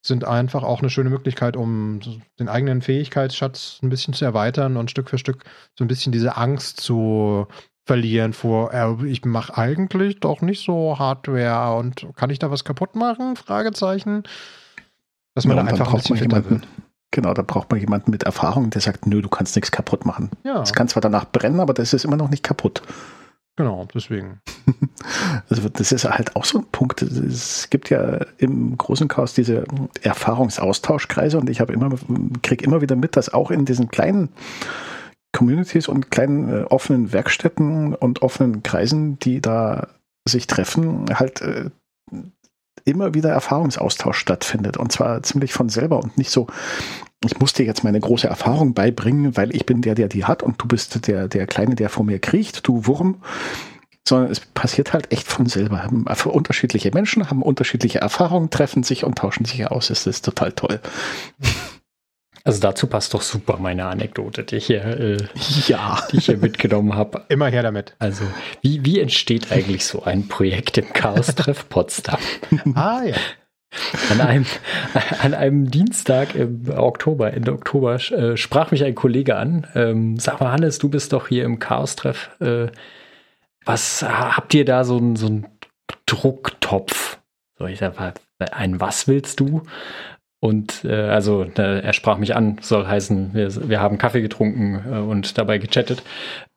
sind 0.00 0.24
einfach 0.24 0.62
auch 0.62 0.80
eine 0.80 0.90
schöne 0.90 1.10
Möglichkeit, 1.10 1.56
um 1.56 2.00
den 2.38 2.48
eigenen 2.48 2.82
Fähigkeitsschatz 2.82 3.80
ein 3.82 3.88
bisschen 3.88 4.14
zu 4.14 4.24
erweitern 4.24 4.76
und 4.76 4.90
Stück 4.90 5.10
für 5.10 5.18
Stück 5.18 5.44
so 5.76 5.84
ein 5.84 5.88
bisschen 5.88 6.12
diese 6.12 6.36
Angst 6.36 6.80
zu 6.80 7.48
verlieren 7.84 8.34
vor, 8.34 8.72
äh, 8.72 9.06
ich 9.06 9.24
mache 9.24 9.56
eigentlich 9.56 10.20
doch 10.20 10.42
nicht 10.42 10.64
so 10.64 10.98
Hardware 10.98 11.76
und 11.76 12.06
kann 12.16 12.30
ich 12.30 12.38
da 12.38 12.50
was 12.50 12.64
kaputt 12.64 12.94
machen? 12.94 13.34
Fragezeichen. 13.34 14.24
Dass 15.34 15.46
man 15.46 15.56
ja, 15.56 15.62
da 15.62 15.70
einfach 15.70 15.88
ein 15.88 15.96
bisschen 15.96 16.16
fitter 16.16 16.48
wird. 16.48 16.66
Genau, 17.10 17.32
da 17.32 17.42
braucht 17.42 17.70
man 17.70 17.80
jemanden 17.80 18.10
mit 18.10 18.24
Erfahrung, 18.24 18.70
der 18.70 18.82
sagt, 18.82 19.06
nö, 19.06 19.22
du 19.22 19.28
kannst 19.28 19.56
nichts 19.56 19.70
kaputt 19.70 20.04
machen. 20.04 20.30
Ja. 20.44 20.60
Es 20.60 20.74
kann 20.74 20.88
zwar 20.88 21.00
danach 21.00 21.24
brennen, 21.30 21.60
aber 21.60 21.72
das 21.72 21.94
ist 21.94 22.04
immer 22.04 22.16
noch 22.16 22.28
nicht 22.28 22.42
kaputt. 22.42 22.82
Genau, 23.56 23.88
deswegen. 23.92 24.40
Also 25.48 25.68
das 25.68 25.92
ist 25.92 26.04
halt 26.04 26.36
auch 26.36 26.44
so 26.44 26.58
ein 26.58 26.66
Punkt. 26.70 27.00
Es 27.00 27.70
gibt 27.70 27.88
ja 27.88 28.18
im 28.36 28.76
großen 28.76 29.08
Chaos 29.08 29.32
diese 29.32 29.64
Erfahrungsaustauschkreise 30.02 31.38
und 31.38 31.48
ich 31.48 31.60
habe 31.60 31.72
immer, 31.72 31.90
kriege 32.42 32.64
immer 32.64 32.82
wieder 32.82 32.96
mit, 32.96 33.16
dass 33.16 33.32
auch 33.32 33.50
in 33.50 33.64
diesen 33.64 33.88
kleinen 33.88 34.28
Communities 35.32 35.88
und 35.88 36.10
kleinen 36.10 36.48
äh, 36.48 36.62
offenen 36.64 37.12
Werkstätten 37.12 37.94
und 37.94 38.22
offenen 38.22 38.62
Kreisen, 38.62 39.18
die 39.18 39.40
da 39.40 39.88
sich 40.28 40.46
treffen, 40.46 41.06
halt 41.14 41.40
äh, 41.40 41.70
immer 42.84 43.14
wieder 43.14 43.30
Erfahrungsaustausch 43.30 44.18
stattfindet. 44.18 44.76
Und 44.76 44.92
zwar 44.92 45.22
ziemlich 45.22 45.52
von 45.52 45.68
selber 45.68 46.02
und 46.02 46.18
nicht 46.18 46.30
so, 46.30 46.46
ich 47.24 47.38
muss 47.38 47.52
dir 47.52 47.66
jetzt 47.66 47.84
meine 47.84 48.00
große 48.00 48.26
Erfahrung 48.26 48.74
beibringen, 48.74 49.36
weil 49.36 49.54
ich 49.54 49.66
bin 49.66 49.82
der, 49.82 49.94
der 49.94 50.08
die 50.08 50.24
hat 50.24 50.42
und 50.42 50.62
du 50.62 50.68
bist 50.68 51.06
der, 51.06 51.28
der 51.28 51.46
Kleine, 51.46 51.74
der 51.74 51.88
vor 51.88 52.04
mir 52.04 52.18
kriecht, 52.18 52.66
du 52.66 52.86
Wurm. 52.86 53.22
Sondern 54.06 54.30
es 54.30 54.40
passiert 54.40 54.94
halt 54.94 55.12
echt 55.12 55.26
von 55.26 55.44
selber. 55.44 55.86
Unterschiedliche 56.24 56.90
Menschen 56.94 57.28
haben 57.28 57.42
unterschiedliche 57.42 58.00
Erfahrungen, 58.00 58.48
treffen 58.48 58.82
sich 58.82 59.04
und 59.04 59.18
tauschen 59.18 59.44
sich 59.44 59.70
aus. 59.70 59.90
Es 59.90 60.06
ist 60.06 60.24
total 60.24 60.52
toll. 60.52 60.80
Also 62.44 62.60
dazu 62.60 62.86
passt 62.86 63.14
doch 63.14 63.22
super 63.22 63.58
meine 63.58 63.86
Anekdote, 63.86 64.44
die 64.44 64.56
ich 64.56 64.66
hier, 64.66 64.84
äh, 64.84 65.16
ja. 65.66 65.98
die 66.10 66.18
ich 66.18 66.26
hier 66.26 66.38
mitgenommen 66.38 66.94
habe. 66.94 67.24
Immer 67.28 67.48
her 67.48 67.62
damit. 67.62 67.94
Also, 67.98 68.24
wie, 68.62 68.84
wie 68.84 69.00
entsteht 69.00 69.52
eigentlich 69.52 69.84
so 69.84 70.02
ein 70.02 70.28
Projekt 70.28 70.78
im 70.78 70.92
Chaos-Treff 70.92 71.68
Potsdam? 71.68 72.20
ah 72.74 73.02
ja. 73.04 73.16
An 74.10 74.20
einem, 74.22 74.46
an 75.20 75.34
einem 75.34 75.70
Dienstag 75.70 76.34
im 76.34 76.70
Oktober, 76.74 77.34
Ende 77.34 77.52
Oktober, 77.52 77.96
äh, 77.96 78.36
sprach 78.36 78.70
mich 78.70 78.82
ein 78.82 78.94
Kollege 78.94 79.36
an. 79.36 79.66
Ähm, 79.74 80.18
sag 80.18 80.40
mal, 80.40 80.52
Hannes, 80.52 80.78
du 80.78 80.88
bist 80.88 81.12
doch 81.12 81.28
hier 81.28 81.44
im 81.44 81.58
Chaos-Treff. 81.58 82.30
Äh, 82.40 82.68
was 83.66 84.02
habt 84.02 84.54
ihr 84.54 84.64
da 84.64 84.84
so 84.84 84.96
einen 84.96 85.16
so 85.16 85.42
Drucktopf? 86.06 87.18
So, 87.58 87.66
ich 87.66 87.80
sag, 87.80 88.14
ein 88.38 88.80
was 88.80 89.08
willst 89.08 89.40
du? 89.40 89.62
Und 90.40 90.84
äh, 90.84 90.94
also 90.94 91.42
äh, 91.42 91.80
er 91.80 91.92
sprach 91.92 92.18
mich 92.18 92.36
an, 92.36 92.58
soll 92.60 92.86
heißen, 92.86 93.34
wir, 93.34 93.68
wir 93.68 93.80
haben 93.80 93.98
Kaffee 93.98 94.22
getrunken 94.22 94.80
äh, 94.88 94.98
und 94.98 95.36
dabei 95.36 95.58
gechattet 95.58 96.02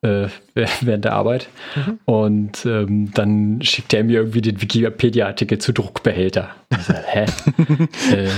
äh, 0.02 0.28
während 0.82 1.06
der 1.06 1.14
Arbeit. 1.14 1.50
Mhm. 1.76 2.00
Und 2.06 2.66
ähm, 2.66 3.12
dann 3.14 3.62
schickt 3.64 3.94
er 3.94 4.04
mir 4.04 4.20
irgendwie 4.20 4.42
den 4.42 4.62
Wikipedia-Artikel 4.62 5.58
zu 5.58 5.72
Druckbehälter. 5.72 6.50
So, 6.80 6.94
hä? 6.94 7.26
äh, 8.14 8.30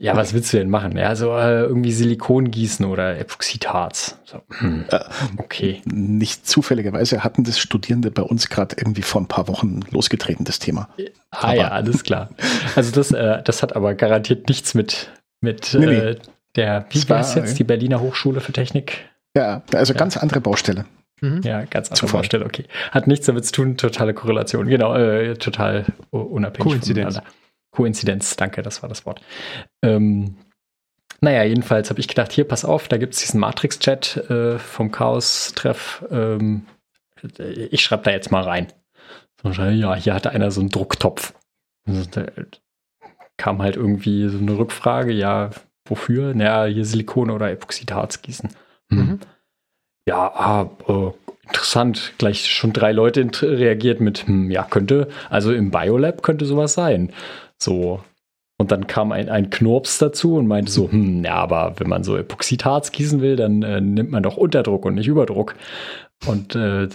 ja, 0.00 0.16
was 0.16 0.32
willst 0.32 0.52
du 0.52 0.58
denn 0.58 0.70
machen? 0.70 0.96
Ja, 0.96 1.16
so 1.16 1.36
äh, 1.36 1.62
irgendwie 1.62 1.90
Silikon 1.90 2.52
gießen 2.52 2.86
oder 2.86 3.18
Epoxidharz. 3.18 4.16
So, 4.24 4.42
hm, 4.58 4.84
äh, 4.90 5.00
okay. 5.38 5.82
Nicht 5.86 6.46
zufälligerweise 6.46 7.24
hatten 7.24 7.42
das 7.42 7.58
Studierende 7.58 8.12
bei 8.12 8.22
uns 8.22 8.48
gerade 8.48 8.76
irgendwie 8.78 9.02
vor 9.02 9.20
ein 9.20 9.26
paar 9.26 9.48
Wochen 9.48 9.80
losgetreten, 9.90 10.44
das 10.44 10.60
Thema. 10.60 10.88
Ah 11.30 11.48
aber 11.48 11.54
ja, 11.56 11.68
alles 11.68 12.04
klar. 12.04 12.30
Also 12.76 12.92
das, 12.92 13.10
äh, 13.10 13.42
das 13.42 13.62
hat 13.62 13.74
aber 13.74 13.94
garantiert 13.94 14.48
nichts 14.48 14.74
mit, 14.74 15.10
mit 15.40 15.74
nee, 15.76 15.86
nee. 15.86 15.96
Äh, 15.96 16.18
der, 16.54 16.86
wie 16.90 17.08
war 17.08 17.20
es 17.20 17.34
jetzt, 17.34 17.58
die 17.58 17.64
Berliner 17.64 18.00
Hochschule 18.00 18.40
für 18.40 18.52
Technik? 18.52 19.08
Ja, 19.36 19.62
also 19.74 19.94
ganz 19.94 20.14
ja. 20.14 20.22
andere 20.22 20.40
Baustelle. 20.40 20.84
Mhm. 21.20 21.40
Ja, 21.42 21.64
ganz 21.64 21.88
andere 21.88 21.94
Zufall. 22.06 22.20
Baustelle, 22.20 22.44
okay. 22.44 22.64
Hat 22.92 23.08
nichts 23.08 23.26
damit 23.26 23.44
zu 23.46 23.52
tun, 23.52 23.76
totale 23.76 24.14
Korrelation. 24.14 24.68
Genau, 24.68 24.94
äh, 24.94 25.34
total 25.34 25.86
unabhängig 26.10 26.72
Koinzidenz. 26.72 27.16
voneinander. 27.16 27.37
Koinzidenz, 27.78 28.34
danke, 28.34 28.62
das 28.62 28.82
war 28.82 28.88
das 28.88 29.06
Wort. 29.06 29.20
Ähm, 29.84 30.34
naja, 31.20 31.44
jedenfalls 31.44 31.90
habe 31.90 32.00
ich 32.00 32.08
gedacht, 32.08 32.32
hier, 32.32 32.42
pass 32.42 32.64
auf, 32.64 32.88
da 32.88 32.96
gibt 32.96 33.14
es 33.14 33.20
diesen 33.20 33.38
Matrix-Chat 33.38 34.16
äh, 34.28 34.58
vom 34.58 34.90
Chaos-Treff. 34.90 36.04
Ähm, 36.10 36.66
ich 37.70 37.82
schreibe 37.82 38.02
da 38.02 38.10
jetzt 38.10 38.32
mal 38.32 38.42
rein. 38.42 38.66
Ja, 39.44 39.94
hier 39.94 40.12
hatte 40.12 40.30
einer 40.30 40.50
so 40.50 40.60
einen 40.60 40.70
Drucktopf. 40.70 41.34
Also, 41.86 42.02
da 42.10 42.26
kam 43.36 43.62
halt 43.62 43.76
irgendwie 43.76 44.28
so 44.28 44.38
eine 44.38 44.58
Rückfrage, 44.58 45.12
ja, 45.12 45.50
wofür? 45.84 46.34
Naja, 46.34 46.64
hier 46.64 46.84
Silikon 46.84 47.30
oder 47.30 47.48
Epoxidharz 47.48 48.22
gießen. 48.22 48.50
Hm. 48.90 48.98
Mhm. 48.98 49.20
Ja, 50.08 50.32
ah, 50.34 50.70
äh, 50.88 51.12
interessant. 51.44 52.14
Gleich 52.18 52.50
schon 52.50 52.72
drei 52.72 52.90
Leute 52.90 53.30
reagiert 53.40 54.00
mit, 54.00 54.26
hm, 54.26 54.50
ja, 54.50 54.64
könnte, 54.64 55.06
also 55.30 55.52
im 55.52 55.70
Biolab 55.70 56.24
könnte 56.24 56.44
sowas 56.44 56.74
sein. 56.74 57.12
So. 57.58 58.00
Und 58.60 58.72
dann 58.72 58.88
kam 58.88 59.12
ein, 59.12 59.28
ein 59.28 59.50
Knurps 59.50 59.98
dazu 59.98 60.36
und 60.36 60.48
meinte 60.48 60.72
so, 60.72 60.90
hm, 60.90 61.24
ja, 61.24 61.34
aber 61.34 61.74
wenn 61.78 61.88
man 61.88 62.02
so 62.02 62.16
Epoxidharz 62.16 62.90
gießen 62.90 63.20
will, 63.20 63.36
dann 63.36 63.62
äh, 63.62 63.80
nimmt 63.80 64.10
man 64.10 64.22
doch 64.22 64.36
Unterdruck 64.36 64.84
und 64.84 64.96
nicht 64.96 65.06
Überdruck. 65.06 65.54
Und 66.26 66.56
äh, 66.56 66.88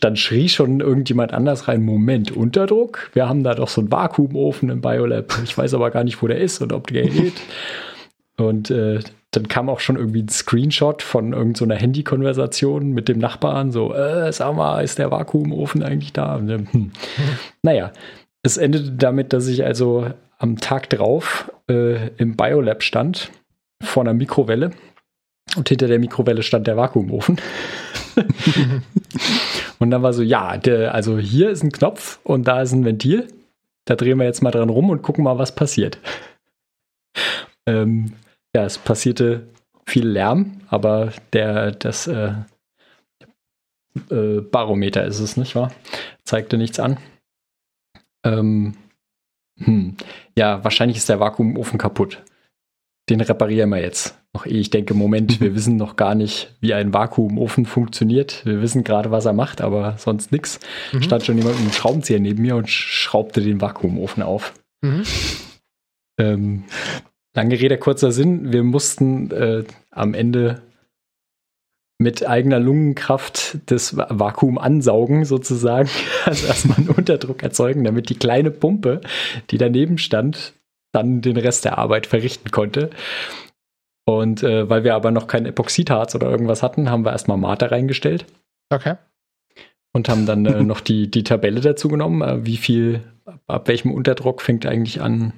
dann 0.00 0.16
schrie 0.16 0.48
schon 0.48 0.80
irgendjemand 0.80 1.32
anders 1.32 1.68
rein, 1.68 1.82
Moment, 1.82 2.30
Unterdruck? 2.30 3.10
Wir 3.12 3.28
haben 3.28 3.42
da 3.42 3.54
doch 3.54 3.68
so 3.68 3.80
einen 3.80 3.92
Vakuumofen 3.92 4.70
im 4.70 4.80
Biolab. 4.80 5.34
Ich 5.44 5.56
weiß 5.56 5.74
aber 5.74 5.90
gar 5.90 6.04
nicht, 6.04 6.22
wo 6.22 6.26
der 6.28 6.38
ist 6.38 6.60
und 6.62 6.72
ob 6.72 6.88
der 6.88 7.08
geht. 7.08 7.34
Und 8.36 8.70
äh, 8.70 9.00
dann 9.32 9.48
kam 9.48 9.68
auch 9.68 9.80
schon 9.80 9.96
irgendwie 9.96 10.22
ein 10.22 10.28
Screenshot 10.28 11.02
von 11.02 11.32
irgendeiner 11.32 11.74
so 11.74 11.80
Handykonversation 11.80 12.90
mit 12.92 13.08
dem 13.08 13.18
Nachbarn, 13.18 13.70
so, 13.70 13.94
äh, 13.94 14.32
sag 14.32 14.54
mal, 14.56 14.82
ist 14.82 14.98
der 14.98 15.10
Vakuumofen 15.10 15.82
eigentlich 15.82 16.12
da? 16.12 16.36
Und, 16.36 16.48
hm. 16.48 16.92
Naja, 17.62 17.92
es 18.42 18.56
endete 18.56 18.92
damit, 18.92 19.32
dass 19.32 19.46
ich 19.46 19.64
also 19.64 20.10
am 20.38 20.58
Tag 20.58 20.88
drauf 20.90 21.52
äh, 21.68 22.08
im 22.16 22.36
Biolab 22.36 22.82
stand, 22.82 23.30
vor 23.82 24.02
einer 24.02 24.14
Mikrowelle. 24.14 24.70
Und 25.56 25.68
hinter 25.68 25.88
der 25.88 25.98
Mikrowelle 25.98 26.42
stand 26.42 26.66
der 26.66 26.76
Vakuumofen. 26.76 27.40
und 29.78 29.90
dann 29.90 30.02
war 30.02 30.12
so, 30.12 30.22
ja, 30.22 30.56
der, 30.56 30.94
also 30.94 31.18
hier 31.18 31.50
ist 31.50 31.62
ein 31.62 31.72
Knopf 31.72 32.20
und 32.22 32.46
da 32.46 32.62
ist 32.62 32.72
ein 32.72 32.84
Ventil. 32.84 33.28
Da 33.84 33.96
drehen 33.96 34.18
wir 34.18 34.24
jetzt 34.24 34.42
mal 34.42 34.50
dran 34.50 34.68
rum 34.70 34.90
und 34.90 35.02
gucken 35.02 35.24
mal, 35.24 35.38
was 35.38 35.54
passiert. 35.54 35.98
Ähm, 37.66 38.12
ja, 38.54 38.64
es 38.64 38.78
passierte 38.78 39.48
viel 39.86 40.06
Lärm, 40.06 40.60
aber 40.68 41.12
der, 41.32 41.72
das 41.72 42.06
äh, 42.06 42.32
äh, 44.10 44.40
Barometer 44.40 45.04
ist 45.04 45.18
es, 45.20 45.36
nicht 45.36 45.56
wahr? 45.56 45.72
Zeigte 46.24 46.56
nichts 46.56 46.78
an. 46.78 46.98
Ähm, 48.24 48.74
hm. 49.58 49.96
Ja, 50.36 50.64
wahrscheinlich 50.64 50.98
ist 50.98 51.08
der 51.08 51.20
Vakuumofen 51.20 51.78
kaputt. 51.78 52.22
Den 53.08 53.20
reparieren 53.20 53.70
wir 53.70 53.80
jetzt. 53.80 54.16
Noch 54.32 54.46
ehe 54.46 54.60
ich 54.60 54.70
denke, 54.70 54.94
Moment, 54.94 55.40
wir 55.40 55.54
wissen 55.54 55.76
noch 55.76 55.96
gar 55.96 56.14
nicht, 56.14 56.54
wie 56.60 56.74
ein 56.74 56.94
Vakuumofen 56.94 57.66
funktioniert. 57.66 58.44
Wir 58.44 58.62
wissen 58.62 58.84
gerade, 58.84 59.10
was 59.10 59.26
er 59.26 59.32
macht, 59.32 59.60
aber 59.60 59.96
sonst 59.98 60.32
nichts. 60.32 60.60
Mhm. 60.92 61.02
Stand 61.02 61.24
schon 61.24 61.38
jemand 61.38 61.56
mit 61.56 61.64
einem 61.64 61.72
Schraubenzieher 61.72 62.20
neben 62.20 62.42
mir 62.42 62.56
und 62.56 62.68
schraubte 62.68 63.40
den 63.40 63.60
Vakuumofen 63.60 64.22
auf. 64.22 64.54
Mhm. 64.82 65.02
Ähm, 66.18 66.64
lange 67.34 67.58
Rede, 67.58 67.78
kurzer 67.78 68.12
Sinn. 68.12 68.52
Wir 68.52 68.62
mussten 68.62 69.30
äh, 69.30 69.64
am 69.90 70.14
Ende 70.14 70.62
mit 72.00 72.26
eigener 72.26 72.58
Lungenkraft 72.58 73.58
das 73.66 73.94
Vakuum 73.94 74.56
ansaugen, 74.56 75.24
sozusagen. 75.24 75.90
Also 76.24 76.46
erstmal 76.46 76.78
einen 76.78 76.88
Unterdruck 76.88 77.42
erzeugen, 77.42 77.84
damit 77.84 78.08
die 78.08 78.18
kleine 78.18 78.50
Pumpe, 78.50 79.00
die 79.50 79.58
daneben 79.58 79.98
stand, 79.98 80.54
dann 80.92 81.20
den 81.20 81.36
Rest 81.36 81.64
der 81.64 81.78
Arbeit 81.78 82.06
verrichten 82.06 82.50
konnte. 82.50 82.90
Und 84.06 84.42
äh, 84.42 84.68
weil 84.68 84.82
wir 84.82 84.94
aber 84.94 85.10
noch 85.10 85.26
kein 85.26 85.44
Epoxidharz 85.44 86.14
oder 86.14 86.30
irgendwas 86.30 86.62
hatten, 86.62 86.90
haben 86.90 87.04
wir 87.04 87.12
erstmal 87.12 87.36
Mate 87.36 87.70
reingestellt. 87.70 88.24
Okay. 88.70 88.94
Und 89.92 90.08
haben 90.08 90.24
dann 90.24 90.46
äh, 90.46 90.62
noch 90.62 90.80
die, 90.80 91.10
die 91.10 91.24
Tabelle 91.24 91.60
dazu 91.60 91.88
genommen, 91.88 92.22
äh, 92.22 92.46
wie 92.46 92.56
viel, 92.56 93.00
ab 93.46 93.68
welchem 93.68 93.92
Unterdruck 93.92 94.40
fängt 94.40 94.64
eigentlich 94.66 95.02
an, 95.02 95.32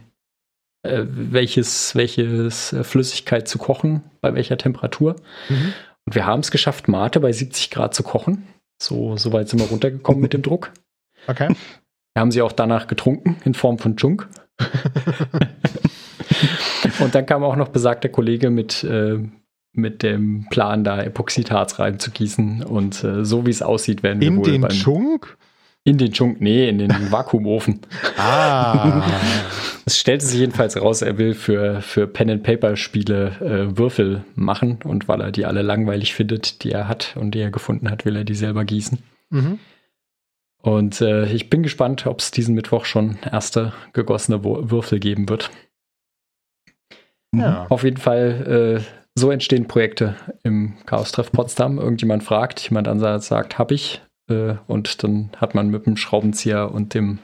äh, 0.83 1.05
welches, 1.07 1.97
welches 1.97 2.73
äh, 2.73 2.85
Flüssigkeit 2.85 3.49
zu 3.49 3.59
kochen, 3.59 4.03
bei 4.21 4.35
welcher 4.35 4.59
Temperatur. 4.59 5.17
Mhm. 5.49 5.73
Und 6.07 6.15
wir 6.15 6.27
haben 6.27 6.41
es 6.41 6.51
geschafft, 6.51 6.89
Mate 6.89 7.21
bei 7.21 7.33
70 7.33 7.71
Grad 7.71 7.95
zu 7.95 8.03
kochen. 8.03 8.47
So, 8.83 9.17
so 9.17 9.33
weit 9.33 9.49
sind 9.49 9.61
wir 9.61 9.69
runtergekommen 9.69 10.21
mit 10.21 10.33
dem 10.33 10.43
Druck. 10.43 10.73
Okay. 11.29 11.49
Wir 12.15 12.21
haben 12.21 12.31
sie 12.31 12.43
auch 12.43 12.53
danach 12.53 12.89
getrunken 12.89 13.37
in 13.45 13.55
Form 13.55 13.79
von 13.79 13.97
Junk. 13.97 14.29
und 17.01 17.15
dann 17.15 17.27
kam 17.27 17.45
auch 17.45 17.57
noch 17.57 17.69
besagter 17.69 18.09
Kollege 18.09 18.51
mit, 18.51 18.85
äh, 18.85 19.19
mit 19.73 20.03
dem 20.03 20.47
Plan, 20.51 20.85
da 20.85 21.03
Epoxidharz 21.03 21.79
reinzugießen. 21.79 22.65
Und 22.65 23.03
äh, 23.05 23.25
so 23.25 23.47
wie 23.47 23.51
es 23.51 23.63
aussieht, 23.63 24.03
werden 24.03 24.21
wir 24.21 24.29
in 24.29 24.37
wohl 24.37 24.45
den 24.45 24.63
beim, 24.63 24.71
Chunk? 24.71 25.39
In 25.85 25.99
den 25.99 26.13
Chunk, 26.13 26.41
nee, 26.41 26.69
in 26.69 26.79
den 26.79 26.91
Vakuumofen. 27.13 27.81
ah. 28.17 29.03
Es 29.85 29.99
stellte 29.99 30.25
sich 30.25 30.39
jedenfalls 30.39 30.81
raus, 30.81 31.03
er 31.03 31.19
will 31.19 31.35
für, 31.35 31.83
für 31.83 32.07
Pen-and-Paper-Spiele 32.07 33.73
äh, 33.73 33.77
Würfel 33.77 34.25
machen 34.37 34.79
und 34.85 35.09
weil 35.09 35.21
er 35.21 35.33
die 35.33 35.45
alle 35.45 35.63
langweilig 35.63 36.15
findet, 36.15 36.63
die 36.63 36.71
er 36.71 36.87
hat 36.87 37.17
und 37.17 37.33
die 37.33 37.41
er 37.41 37.51
gefunden 37.51 37.91
hat, 37.91 38.05
will 38.05 38.15
er 38.15 38.23
die 38.23 38.37
selber 38.37 38.65
gießen. 38.65 38.99
Mhm. 39.31 39.59
Und 40.63 41.01
äh, 41.01 41.27
ich 41.27 41.51
bin 41.51 41.65
gespannt, 41.65 42.07
ob 42.07 42.21
es 42.21 42.31
diesen 42.31 42.55
Mittwoch 42.55 42.85
schon 42.85 43.19
erste 43.29 43.73
gegossene 43.93 44.45
Würfel 44.45 45.01
geben 45.01 45.29
wird. 45.29 45.51
Ja. 47.35 47.67
Auf 47.69 47.83
jeden 47.83 47.97
Fall, 47.97 48.81
äh, 48.87 49.03
so 49.19 49.31
entstehen 49.31 49.67
Projekte 49.67 50.15
im 50.45 50.75
Chaos-Treff 50.87 51.33
Potsdam. 51.33 51.79
Irgendjemand 51.79 52.23
fragt, 52.23 52.61
jemand 52.61 52.87
anderes 52.87 53.27
sagt, 53.27 53.59
hab 53.59 53.73
ich. 53.73 54.01
Äh, 54.33 54.57
und 54.67 55.03
dann 55.03 55.31
hat 55.37 55.55
man 55.55 55.69
mit 55.69 55.87
dem 55.87 55.97
Schraubenzieher 55.97 56.73
und 56.73 56.95
dem, 56.95 57.19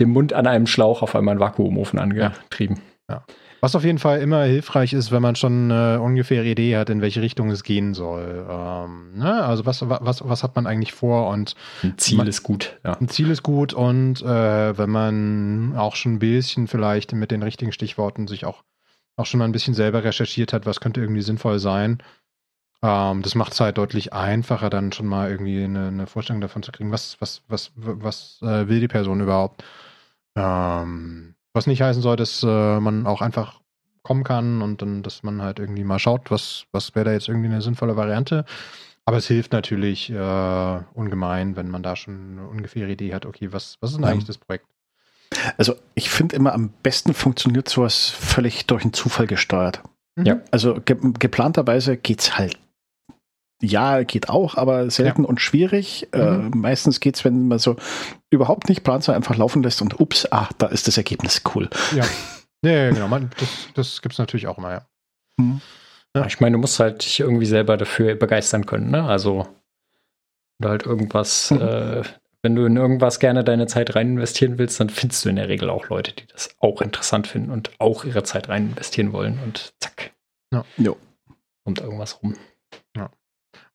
dem 0.00 0.10
Mund 0.10 0.32
an 0.32 0.46
einem 0.46 0.66
Schlauch 0.66 1.02
auf 1.02 1.14
einmal 1.14 1.32
einen 1.32 1.40
Vakuumofen 1.40 1.98
angetrieben. 1.98 2.80
Ja. 3.08 3.24
Was 3.62 3.76
auf 3.76 3.84
jeden 3.84 3.98
Fall 3.98 4.20
immer 4.20 4.42
hilfreich 4.42 4.92
ist, 4.92 5.12
wenn 5.12 5.22
man 5.22 5.36
schon 5.36 5.70
eine 5.70 6.00
ungefähre 6.00 6.46
Idee 6.46 6.76
hat, 6.76 6.90
in 6.90 7.00
welche 7.00 7.22
Richtung 7.22 7.48
es 7.48 7.62
gehen 7.62 7.94
soll. 7.94 8.44
Ähm, 8.50 9.12
ne? 9.14 9.44
Also 9.44 9.64
was, 9.66 9.88
was, 9.88 10.28
was 10.28 10.42
hat 10.42 10.56
man 10.56 10.66
eigentlich 10.66 10.92
vor 10.92 11.28
und 11.28 11.54
ein 11.84 11.96
Ziel 11.96 12.18
man, 12.18 12.26
ist 12.26 12.42
gut. 12.42 12.80
Ja. 12.84 12.94
Ein 12.94 13.08
Ziel 13.08 13.30
ist 13.30 13.44
gut 13.44 13.72
und 13.72 14.20
äh, 14.20 14.76
wenn 14.76 14.90
man 14.90 15.74
auch 15.76 15.94
schon 15.94 16.14
ein 16.14 16.18
bisschen 16.18 16.66
vielleicht 16.66 17.12
mit 17.12 17.30
den 17.30 17.44
richtigen 17.44 17.70
Stichworten 17.70 18.26
sich 18.26 18.46
auch, 18.46 18.64
auch 19.16 19.26
schon 19.26 19.38
mal 19.38 19.44
ein 19.44 19.52
bisschen 19.52 19.74
selber 19.74 20.02
recherchiert 20.02 20.52
hat, 20.52 20.66
was 20.66 20.80
könnte 20.80 21.00
irgendwie 21.00 21.22
sinnvoll 21.22 21.60
sein, 21.60 22.02
ähm, 22.82 23.22
das 23.22 23.34
macht 23.34 23.52
es 23.52 23.60
halt 23.60 23.78
deutlich 23.78 24.12
einfacher, 24.12 24.68
dann 24.68 24.92
schon 24.92 25.06
mal 25.06 25.30
irgendwie 25.30 25.62
eine, 25.62 25.88
eine 25.88 26.06
Vorstellung 26.06 26.40
davon 26.40 26.62
zu 26.62 26.72
kriegen, 26.72 26.90
was, 26.90 27.16
was, 27.20 27.42
was, 27.48 27.70
was 27.76 28.38
äh, 28.42 28.68
will 28.68 28.80
die 28.80 28.88
Person 28.88 29.20
überhaupt. 29.20 29.64
Ähm, 30.36 31.34
was 31.52 31.66
nicht 31.66 31.82
heißen 31.82 32.02
soll, 32.02 32.16
dass 32.16 32.42
äh, 32.42 32.80
man 32.80 33.06
auch 33.06 33.20
einfach 33.20 33.60
kommen 34.02 34.24
kann 34.24 34.62
und 34.62 34.82
dann, 34.82 35.02
dass 35.02 35.22
man 35.22 35.42
halt 35.42 35.58
irgendwie 35.58 35.84
mal 35.84 35.98
schaut, 35.98 36.30
was, 36.30 36.64
was 36.72 36.94
wäre 36.94 37.04
da 37.04 37.12
jetzt 37.12 37.28
irgendwie 37.28 37.48
eine 37.48 37.62
sinnvolle 37.62 37.96
Variante. 37.96 38.44
Aber 39.04 39.16
es 39.16 39.26
hilft 39.26 39.52
natürlich 39.52 40.10
äh, 40.10 40.80
ungemein, 40.94 41.56
wenn 41.56 41.68
man 41.68 41.82
da 41.82 41.94
schon 41.94 42.38
eine 42.38 42.48
ungefähre 42.48 42.90
Idee 42.90 43.14
hat, 43.14 43.26
okay, 43.26 43.52
was, 43.52 43.76
was 43.80 43.90
ist 43.90 43.96
denn 43.96 44.04
eigentlich 44.04 44.26
das 44.26 44.38
Projekt? 44.38 44.66
Also 45.56 45.74
ich 45.94 46.10
finde 46.10 46.36
immer 46.36 46.52
am 46.52 46.70
besten 46.82 47.14
funktioniert 47.14 47.68
sowas 47.68 48.08
völlig 48.08 48.66
durch 48.66 48.82
einen 48.82 48.92
Zufall 48.92 49.26
gesteuert. 49.26 49.82
Mhm. 50.16 50.26
Ja. 50.26 50.40
Also 50.50 50.80
ge 50.84 50.96
geplanterweise 51.18 51.96
geht 51.96 52.20
es 52.20 52.38
halt 52.38 52.58
ja, 53.62 54.02
geht 54.02 54.28
auch, 54.28 54.56
aber 54.56 54.90
selten 54.90 55.22
ja. 55.22 55.28
und 55.28 55.40
schwierig. 55.40 56.08
Äh, 56.12 56.18
mhm. 56.18 56.52
Äh, 56.52 56.56
meistens 56.56 57.00
geht 57.00 57.16
es, 57.16 57.24
wenn 57.24 57.48
man 57.48 57.58
so 57.58 57.76
überhaupt 58.30 58.68
nicht 58.68 58.82
plant, 58.82 59.04
sondern 59.04 59.22
einfach 59.22 59.36
laufen 59.36 59.62
lässt 59.62 59.80
und 59.80 60.00
ups, 60.00 60.26
ah, 60.30 60.48
da 60.58 60.66
ist 60.66 60.88
das 60.88 60.96
Ergebnis 60.96 61.42
cool. 61.54 61.70
Ja, 61.94 62.04
ja 62.64 62.90
genau. 62.90 63.08
Man, 63.08 63.30
das 63.38 63.68
das 63.74 64.02
gibt 64.02 64.14
es 64.14 64.18
natürlich 64.18 64.48
auch 64.48 64.58
immer, 64.58 64.72
ja. 64.72 64.86
Mhm. 65.38 65.60
ja. 66.16 66.26
Ich 66.26 66.40
meine, 66.40 66.54
du 66.54 66.60
musst 66.60 66.80
halt 66.80 67.04
dich 67.04 67.20
irgendwie 67.20 67.46
selber 67.46 67.76
dafür 67.76 68.16
begeistern 68.16 68.66
können, 68.66 68.90
ne? 68.90 69.04
Also, 69.04 69.46
oder 70.60 70.70
halt 70.70 70.84
irgendwas, 70.84 71.52
mhm. 71.52 71.60
äh, 71.60 72.02
wenn 72.42 72.56
du 72.56 72.64
in 72.64 72.76
irgendwas 72.76 73.20
gerne 73.20 73.44
deine 73.44 73.68
Zeit 73.68 73.94
rein 73.94 74.08
investieren 74.08 74.58
willst, 74.58 74.80
dann 74.80 74.90
findest 74.90 75.24
du 75.24 75.28
in 75.28 75.36
der 75.36 75.48
Regel 75.48 75.70
auch 75.70 75.88
Leute, 75.88 76.12
die 76.12 76.26
das 76.26 76.56
auch 76.58 76.82
interessant 76.82 77.28
finden 77.28 77.52
und 77.52 77.70
auch 77.78 78.04
ihre 78.04 78.24
Zeit 78.24 78.48
rein 78.48 78.70
investieren 78.70 79.12
wollen 79.12 79.38
und 79.44 79.72
zack. 79.78 80.12
Ja. 80.52 80.64
Jo. 80.76 80.96
Kommt 81.64 81.80
irgendwas 81.80 82.20
rum. 82.20 82.34
Ja. 82.96 83.08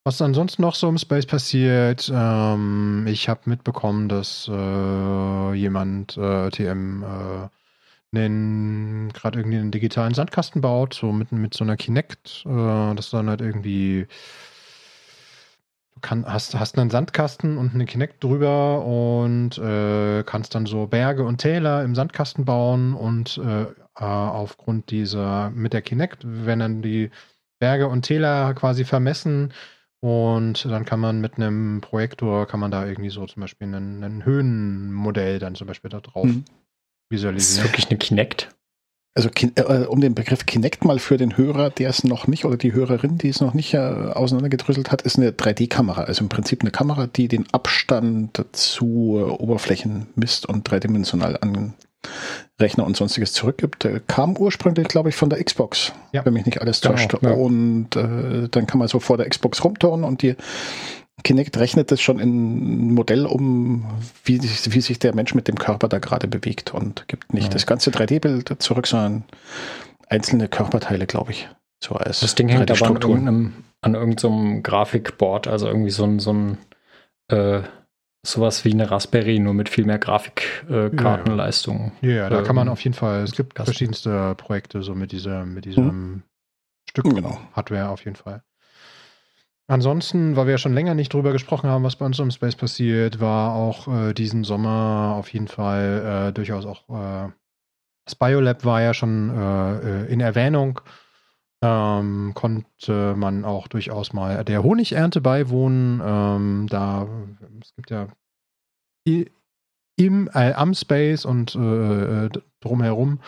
Was 0.07 0.21
ansonsten 0.21 0.61
noch 0.61 0.75
so 0.75 0.87
im 0.87 0.97
Space 0.97 1.25
passiert, 1.25 2.09
ähm, 2.15 3.05
ich 3.09 3.27
habe 3.27 3.41
mitbekommen, 3.43 4.07
dass 4.07 4.49
äh, 4.49 5.53
jemand 5.53 6.15
äh, 6.15 6.49
TM 6.49 7.03
äh, 7.03 7.49
gerade 9.11 9.37
irgendwie 9.37 9.57
einen 9.57 9.71
digitalen 9.71 10.13
Sandkasten 10.13 10.61
baut, 10.61 10.93
so 10.93 11.11
mit, 11.11 11.33
mit 11.33 11.55
so 11.55 11.65
einer 11.65 11.75
Kinect, 11.75 12.45
äh, 12.45 12.95
das 12.95 13.09
dann 13.09 13.29
halt 13.29 13.41
irgendwie 13.41 14.07
du 15.95 15.99
kann, 15.99 16.25
hast, 16.25 16.57
hast 16.57 16.79
einen 16.79 16.89
Sandkasten 16.89 17.57
und 17.57 17.73
eine 17.73 17.83
Kinect 17.83 18.23
drüber 18.23 18.85
und 18.85 19.57
äh, 19.57 20.23
kannst 20.23 20.55
dann 20.55 20.67
so 20.67 20.87
Berge 20.87 21.25
und 21.25 21.39
Täler 21.39 21.83
im 21.83 21.95
Sandkasten 21.95 22.45
bauen 22.45 22.93
und 22.93 23.39
äh, 23.39 23.65
aufgrund 24.01 24.89
dieser 24.89 25.49
mit 25.49 25.73
der 25.73 25.81
Kinect 25.81 26.23
werden 26.25 26.59
dann 26.59 26.81
die 26.81 27.11
Berge 27.59 27.89
und 27.89 28.03
Täler 28.03 28.53
quasi 28.53 28.85
vermessen 28.85 29.51
und 29.99 30.65
dann 30.65 30.85
kann 30.85 30.99
man 30.99 31.21
mit 31.21 31.35
einem 31.35 31.81
Projektor, 31.81 32.47
kann 32.47 32.59
man 32.59 32.71
da 32.71 32.85
irgendwie 32.85 33.09
so 33.09 33.25
zum 33.25 33.41
Beispiel 33.41 33.67
ein, 33.67 34.03
ein 34.03 34.25
Höhenmodell 34.25 35.39
dann 35.39 35.55
zum 35.55 35.67
Beispiel 35.67 35.89
da 35.89 35.99
drauf 35.99 36.25
mhm. 36.25 36.45
visualisieren. 37.09 37.57
Das 37.57 37.65
ist 37.65 37.71
wirklich 37.71 37.89
eine 37.89 37.97
Kinect. 37.97 38.49
Also 39.15 39.29
äh, 39.31 39.85
um 39.85 39.99
den 39.99 40.13
Begriff 40.13 40.45
Kinect 40.45 40.85
mal 40.85 40.99
für 40.99 41.17
den 41.17 41.37
Hörer, 41.37 41.71
der 41.71 41.89
es 41.89 42.03
noch 42.03 42.27
nicht, 42.27 42.45
oder 42.45 42.55
die 42.55 42.73
Hörerin, 42.73 43.17
die 43.17 43.29
es 43.29 43.41
noch 43.41 43.55
nicht 43.55 43.73
äh, 43.73 43.77
auseinandergedröselt 43.79 44.91
hat, 44.91 45.01
ist 45.01 45.17
eine 45.17 45.31
3D-Kamera. 45.31 46.03
Also 46.03 46.21
im 46.21 46.29
Prinzip 46.29 46.61
eine 46.61 46.69
Kamera, 46.69 47.07
die 47.07 47.27
den 47.27 47.51
Abstand 47.51 48.45
zu 48.51 49.17
äh, 49.17 49.23
Oberflächen 49.23 50.05
misst 50.13 50.45
und 50.45 50.69
dreidimensional 50.69 51.35
an, 51.41 51.73
Rechner 52.59 52.85
und 52.85 52.97
sonstiges 52.97 53.33
zurückgibt. 53.33 53.87
Kam 54.07 54.35
ursprünglich, 54.35 54.87
glaube 54.87 55.09
ich, 55.09 55.15
von 55.15 55.29
der 55.29 55.43
Xbox, 55.43 55.93
ja. 56.11 56.25
wenn 56.25 56.33
mich 56.33 56.45
nicht 56.45 56.61
alles 56.61 56.81
genau, 56.81 56.95
täuscht. 56.95 57.13
Ja. 57.21 57.31
Und 57.31 57.95
äh, 57.95 58.49
dann 58.49 58.65
kann 58.65 58.79
man 58.79 58.87
so 58.87 58.99
vor 58.99 59.17
der 59.17 59.29
Xbox 59.29 59.63
rumturnen 59.63 60.03
und 60.03 60.21
die 60.23 60.35
Kinect 61.23 61.57
rechnet 61.57 61.91
das 61.91 62.01
schon 62.01 62.19
in 62.19 62.89
ein 62.89 62.93
Modell 62.93 63.25
um, 63.25 63.85
wie, 64.23 64.41
wie 64.41 64.81
sich 64.81 64.99
der 64.99 65.15
Mensch 65.15 65.33
mit 65.33 65.47
dem 65.47 65.55
Körper 65.55 65.87
da 65.87 65.99
gerade 65.99 66.27
bewegt 66.27 66.73
und 66.73 67.07
gibt 67.07 67.33
nicht 67.33 67.47
ja. 67.47 67.53
das 67.53 67.65
ganze 67.65 67.91
3D-Bild 67.91 68.61
zurück, 68.61 68.87
sondern 68.87 69.23
einzelne 70.07 70.47
Körperteile, 70.47 71.05
glaube 71.05 71.31
ich. 71.31 71.49
So 71.83 71.95
als 71.95 72.21
das 72.21 72.35
Ding 72.35 72.47
hängt 72.49 72.71
aber 72.71 73.05
an, 73.05 73.53
an 73.81 73.93
irgendeinem 73.93 74.63
Grafikboard, 74.63 75.47
also 75.47 75.67
irgendwie 75.67 75.91
so 75.91 76.03
ein, 76.05 76.19
so 76.19 76.33
ein 76.33 76.57
äh, 77.29 77.61
sowas 78.25 78.65
wie 78.65 78.73
eine 78.73 78.89
Raspberry, 78.89 79.39
nur 79.39 79.53
mit 79.53 79.69
viel 79.69 79.85
mehr 79.85 79.99
Grafikkartenleistung. 79.99 81.91
Äh, 82.01 82.07
ja, 82.07 82.11
ja. 82.11 82.17
ja, 82.23 82.29
da 82.29 82.39
ähm, 82.39 82.45
kann 82.45 82.55
man 82.55 82.69
auf 82.69 82.81
jeden 82.81 82.95
Fall, 82.95 83.23
es 83.23 83.31
gibt 83.31 83.55
Kasten. 83.55 83.71
verschiedenste 83.71 84.35
Projekte 84.35 84.81
so 84.83 84.95
mit, 84.95 85.11
dieser, 85.11 85.45
mit 85.45 85.65
diesem 85.65 85.85
mhm. 85.85 86.23
Stück 86.89 87.05
genau. 87.05 87.39
Hardware 87.53 87.89
auf 87.89 88.03
jeden 88.03 88.17
Fall. 88.17 88.43
Ansonsten, 89.69 90.37
weil 90.37 90.45
wir 90.45 90.51
ja 90.51 90.57
schon 90.57 90.73
länger 90.73 90.93
nicht 90.93 91.13
drüber 91.13 91.33
gesprochen 91.33 91.69
haben, 91.69 91.83
was 91.83 91.97
bei 91.97 92.05
uns 92.05 92.19
im 92.19 92.31
Space 92.31 92.55
passiert, 92.55 93.19
war 93.19 93.53
auch 93.53 93.87
äh, 93.87 94.13
diesen 94.13 94.45
Sommer 94.45 95.15
auf 95.17 95.31
jeden 95.33 95.49
Fall 95.49 96.29
äh, 96.29 96.33
durchaus 96.33 96.65
auch 96.65 96.87
äh, 96.89 97.31
das 98.07 98.15
Biolab 98.15 98.63
war 98.63 98.81
ja 98.81 98.93
schon 98.93 99.29
äh, 99.29 100.03
äh, 100.03 100.05
in 100.05 100.21
Erwähnung 100.21 100.79
ähm, 101.63 102.31
konnte 102.35 103.15
man 103.15 103.45
auch 103.45 103.67
durchaus 103.67 104.13
mal 104.13 104.43
der 104.43 104.63
Honigernte 104.63 105.21
beiwohnen. 105.21 106.01
Ähm, 106.03 106.67
da 106.69 107.07
es 107.61 107.73
gibt 107.75 107.89
ja 107.89 108.07
im 109.97 110.29
äh, 110.33 110.53
am 110.53 110.73
Space 110.73 111.25
und 111.25 111.55
äh, 111.55 112.25
äh, 112.25 112.29
drumherum 112.59 113.19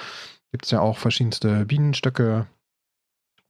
gibt 0.52 0.66
es 0.66 0.72
ja 0.72 0.82
auch 0.82 0.98
verschiedenste 0.98 1.66
Bienenstöcke. 1.66 2.48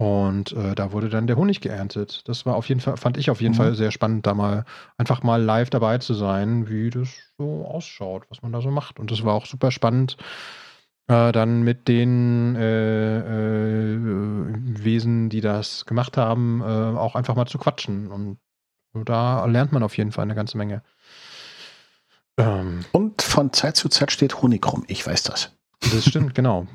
Und 0.02 0.54
äh, 0.54 0.76
da 0.76 0.94
wurde 0.94 1.10
dann 1.10 1.28
der 1.28 1.36
Honig 1.36 1.60
geerntet. 1.60 2.22
Das 2.30 2.46
war 2.46 2.56
auf 2.56 2.70
jeden 2.70 2.80
Fall, 2.80 2.96
fand 2.96 3.18
ich 3.18 3.30
auf 3.30 3.42
jeden 3.42 3.54
mhm. 3.54 3.58
Fall 3.58 3.76
sehr 3.76 3.92
spannend, 3.92 4.26
da 4.26 4.34
mal 4.34 4.64
einfach 4.98 5.24
mal 5.24 5.42
live 5.44 5.70
dabei 5.70 5.98
zu 5.98 6.14
sein, 6.14 6.70
wie 6.70 6.90
das 6.90 7.10
so 7.38 7.66
ausschaut, 7.66 8.24
was 8.30 8.42
man 8.42 8.54
da 8.54 8.62
so 8.62 8.72
macht. 8.72 8.98
Und 8.98 9.12
das 9.12 9.26
war 9.26 9.34
auch 9.34 9.46
super 9.46 9.72
spannend, 9.72 10.16
äh, 11.10 11.32
dann 11.32 11.64
mit 11.64 11.88
den 11.88 12.56
äh, 12.56 13.18
äh, 13.18 13.98
Wesen, 14.00 15.30
die 15.30 15.42
das 15.42 15.86
gemacht 15.88 16.18
haben, 16.18 16.62
äh, 16.62 16.66
auch 16.66 17.16
einfach 17.16 17.36
mal 17.36 17.48
zu 17.48 17.58
quatschen. 17.58 18.12
Und 18.12 18.38
da 18.94 19.46
lernt 19.46 19.72
man 19.72 19.82
auf 19.82 19.98
jeden 19.98 20.12
Fall 20.12 20.24
eine 20.24 20.36
ganze 20.36 20.58
Menge. 20.58 20.84
Ähm, 22.38 22.86
Und 22.92 23.24
von 23.24 23.52
Zeit 23.52 23.76
zu 23.76 23.90
Zeit 23.90 24.12
steht 24.12 24.42
Honig 24.42 24.66
rum, 24.72 24.86
ich 24.88 25.06
weiß 25.06 25.24
das. 25.24 25.52
Das 25.80 26.06
stimmt, 26.06 26.36
genau. 26.36 26.68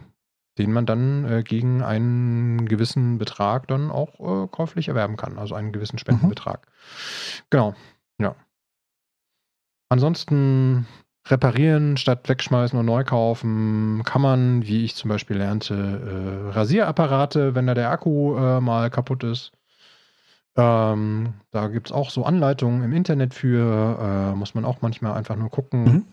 Den 0.58 0.72
man 0.72 0.86
dann 0.86 1.24
äh, 1.24 1.42
gegen 1.44 1.82
einen 1.82 2.68
gewissen 2.68 3.18
Betrag 3.18 3.68
dann 3.68 3.90
auch 3.90 4.48
käuflich 4.50 4.88
erwerben 4.88 5.16
kann, 5.16 5.38
also 5.38 5.54
einen 5.54 5.72
gewissen 5.72 5.98
Spendenbetrag. 5.98 6.66
Mhm. 6.66 7.44
Genau, 7.50 7.74
ja. 8.18 8.34
Ansonsten 9.88 10.86
reparieren 11.26 11.96
statt 11.96 12.28
wegschmeißen 12.28 12.78
und 12.78 12.86
neu 12.86 13.04
kaufen 13.04 14.02
kann 14.04 14.20
man, 14.20 14.66
wie 14.66 14.84
ich 14.84 14.94
zum 14.94 15.08
Beispiel 15.08 15.38
lernte, 15.38 15.74
äh, 15.74 16.50
Rasierapparate, 16.52 17.54
wenn 17.54 17.66
da 17.66 17.74
der 17.74 17.90
Akku 17.90 18.36
äh, 18.36 18.60
mal 18.60 18.90
kaputt 18.90 19.24
ist. 19.24 19.52
Ähm, 20.56 21.34
da 21.50 21.68
gibt 21.68 21.88
es 21.88 21.92
auch 21.92 22.10
so 22.10 22.24
Anleitungen 22.24 22.84
im 22.84 22.92
Internet 22.92 23.34
für, 23.34 23.98
äh, 24.00 24.36
muss 24.36 24.54
man 24.54 24.64
auch 24.64 24.82
manchmal 24.82 25.14
einfach 25.14 25.36
nur 25.36 25.50
gucken. 25.50 25.84
Mhm. 25.84 26.04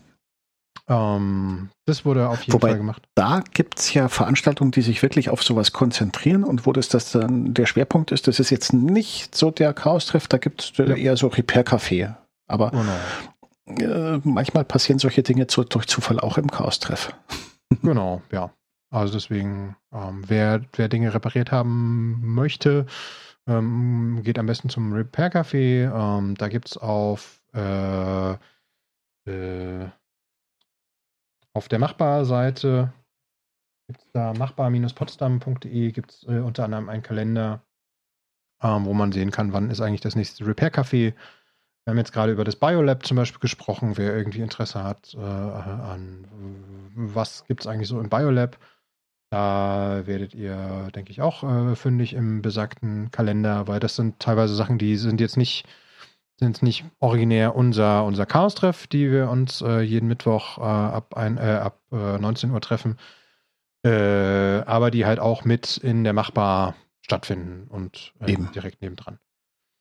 Ähm, 0.88 1.68
das 1.84 2.04
wurde 2.04 2.28
auf 2.28 2.42
jeden 2.42 2.54
Wobei, 2.54 2.70
Fall 2.70 2.78
gemacht. 2.78 3.02
Da 3.14 3.42
gibt 3.52 3.78
es 3.78 3.94
ja 3.94 4.08
Veranstaltungen, 4.08 4.72
die 4.72 4.82
sich 4.82 5.02
wirklich 5.02 5.28
auf 5.28 5.42
sowas 5.42 5.72
konzentrieren 5.72 6.42
und 6.42 6.66
wo 6.66 6.72
das, 6.72 6.88
das 6.88 7.12
dann 7.12 7.54
der 7.54 7.66
Schwerpunkt 7.66 8.10
ist, 8.10 8.26
das 8.26 8.40
ist 8.40 8.50
jetzt 8.50 8.72
nicht 8.72 9.34
so 9.34 9.50
der 9.50 9.74
Chaos-Treff, 9.74 10.26
da 10.26 10.38
gibt 10.38 10.62
es 10.62 10.76
ja. 10.76 10.96
eher 10.96 11.16
so 11.16 11.28
Repair-Café. 11.28 12.14
Aber 12.48 12.70
genau 12.70 12.92
äh, 13.66 14.20
manchmal 14.24 14.64
passieren 14.64 14.98
solche 14.98 15.22
Dinge 15.22 15.46
zu, 15.46 15.64
durch 15.64 15.86
Zufall 15.86 16.20
auch 16.20 16.38
im 16.38 16.50
Chaos-Treff. 16.50 17.14
genau, 17.82 18.22
ja. 18.30 18.52
Also 18.90 19.14
deswegen, 19.14 19.76
ähm, 19.92 20.22
wer, 20.26 20.62
wer 20.74 20.88
Dinge 20.88 21.14
repariert 21.14 21.50
haben 21.50 22.20
möchte, 22.34 22.86
ähm, 23.46 24.20
geht 24.22 24.38
am 24.38 24.46
besten 24.46 24.68
zum 24.68 24.92
Repair 24.92 25.32
Café. 25.32 25.90
Ähm, 25.90 26.34
da 26.36 26.48
gibt 26.48 26.68
es 26.68 26.76
auf, 26.76 27.42
äh, 27.54 28.32
äh, 29.26 29.88
auf 31.54 31.68
der 31.68 31.78
Machbar-Seite, 31.78 32.92
gibt 33.88 34.04
da 34.12 34.32
machbar-potsdam.de, 34.34 35.92
gibt 35.92 36.10
es 36.12 36.22
äh, 36.24 36.40
unter 36.40 36.64
anderem 36.64 36.88
einen 36.88 37.02
Kalender, 37.02 37.62
ähm, 38.62 38.84
wo 38.84 38.92
man 38.94 39.12
sehen 39.12 39.30
kann, 39.30 39.52
wann 39.52 39.70
ist 39.70 39.80
eigentlich 39.80 40.00
das 40.00 40.16
nächste 40.16 40.46
Repair 40.46 40.72
Café. 40.72 41.14
Wir 41.84 41.90
haben 41.90 41.98
jetzt 41.98 42.12
gerade 42.12 42.32
über 42.32 42.44
das 42.44 42.56
Biolab 42.56 43.04
zum 43.04 43.16
Beispiel 43.16 43.40
gesprochen, 43.40 43.96
wer 43.96 44.16
irgendwie 44.16 44.40
Interesse 44.40 44.84
hat 44.84 45.14
äh, 45.14 45.18
an 45.18 46.26
was 46.94 47.44
gibt 47.46 47.62
es 47.62 47.66
eigentlich 47.66 47.88
so 47.88 48.00
im 48.00 48.08
Biolab. 48.08 48.58
Da 49.30 50.02
werdet 50.04 50.34
ihr, 50.34 50.90
denke 50.94 51.10
ich, 51.10 51.22
auch 51.22 51.42
äh, 51.42 51.74
fündig 51.74 52.12
im 52.12 52.42
besagten 52.42 53.10
Kalender, 53.10 53.66
weil 53.66 53.80
das 53.80 53.96
sind 53.96 54.20
teilweise 54.20 54.54
Sachen, 54.54 54.76
die 54.76 54.96
sind 54.96 55.20
jetzt 55.22 55.38
nicht, 55.38 55.66
sind 56.38 56.62
nicht 56.62 56.84
originär 56.98 57.56
unser, 57.56 58.04
unser 58.04 58.26
Chaos-Treff, 58.26 58.86
die 58.86 59.10
wir 59.10 59.30
uns 59.30 59.62
äh, 59.62 59.80
jeden 59.80 60.06
Mittwoch 60.06 60.58
äh, 60.58 60.60
ab, 60.60 61.16
ein, 61.16 61.38
äh, 61.38 61.60
ab 61.62 61.80
19 61.90 62.50
äh, 62.50 62.52
Uhr 62.52 62.60
treffen, 62.60 62.98
aber 63.84 64.92
die 64.92 65.06
halt 65.06 65.18
auch 65.18 65.44
mit 65.44 65.76
in 65.76 66.04
der 66.04 66.12
Machbar 66.12 66.76
stattfinden 67.00 67.66
und 67.68 68.14
Eben. 68.24 68.52
direkt 68.52 68.80
nebendran. 68.80 69.18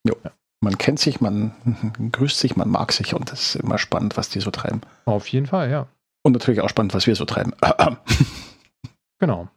Jo. 0.03 0.15
Ja. 0.23 0.31
Man 0.61 0.77
kennt 0.77 0.99
sich, 0.99 1.21
man 1.21 1.53
grüßt 2.11 2.39
sich, 2.39 2.55
man 2.55 2.69
mag 2.69 2.91
sich 2.93 3.13
und 3.13 3.31
es 3.31 3.55
ist 3.55 3.63
immer 3.63 3.77
spannend, 3.77 4.17
was 4.17 4.29
die 4.29 4.39
so 4.39 4.51
treiben. 4.51 4.81
Auf 5.05 5.27
jeden 5.27 5.47
Fall, 5.47 5.69
ja. 5.69 5.87
Und 6.23 6.33
natürlich 6.33 6.61
auch 6.61 6.69
spannend, 6.69 6.93
was 6.93 7.07
wir 7.07 7.15
so 7.15 7.25
treiben. 7.25 7.53
Genau. 9.19 9.47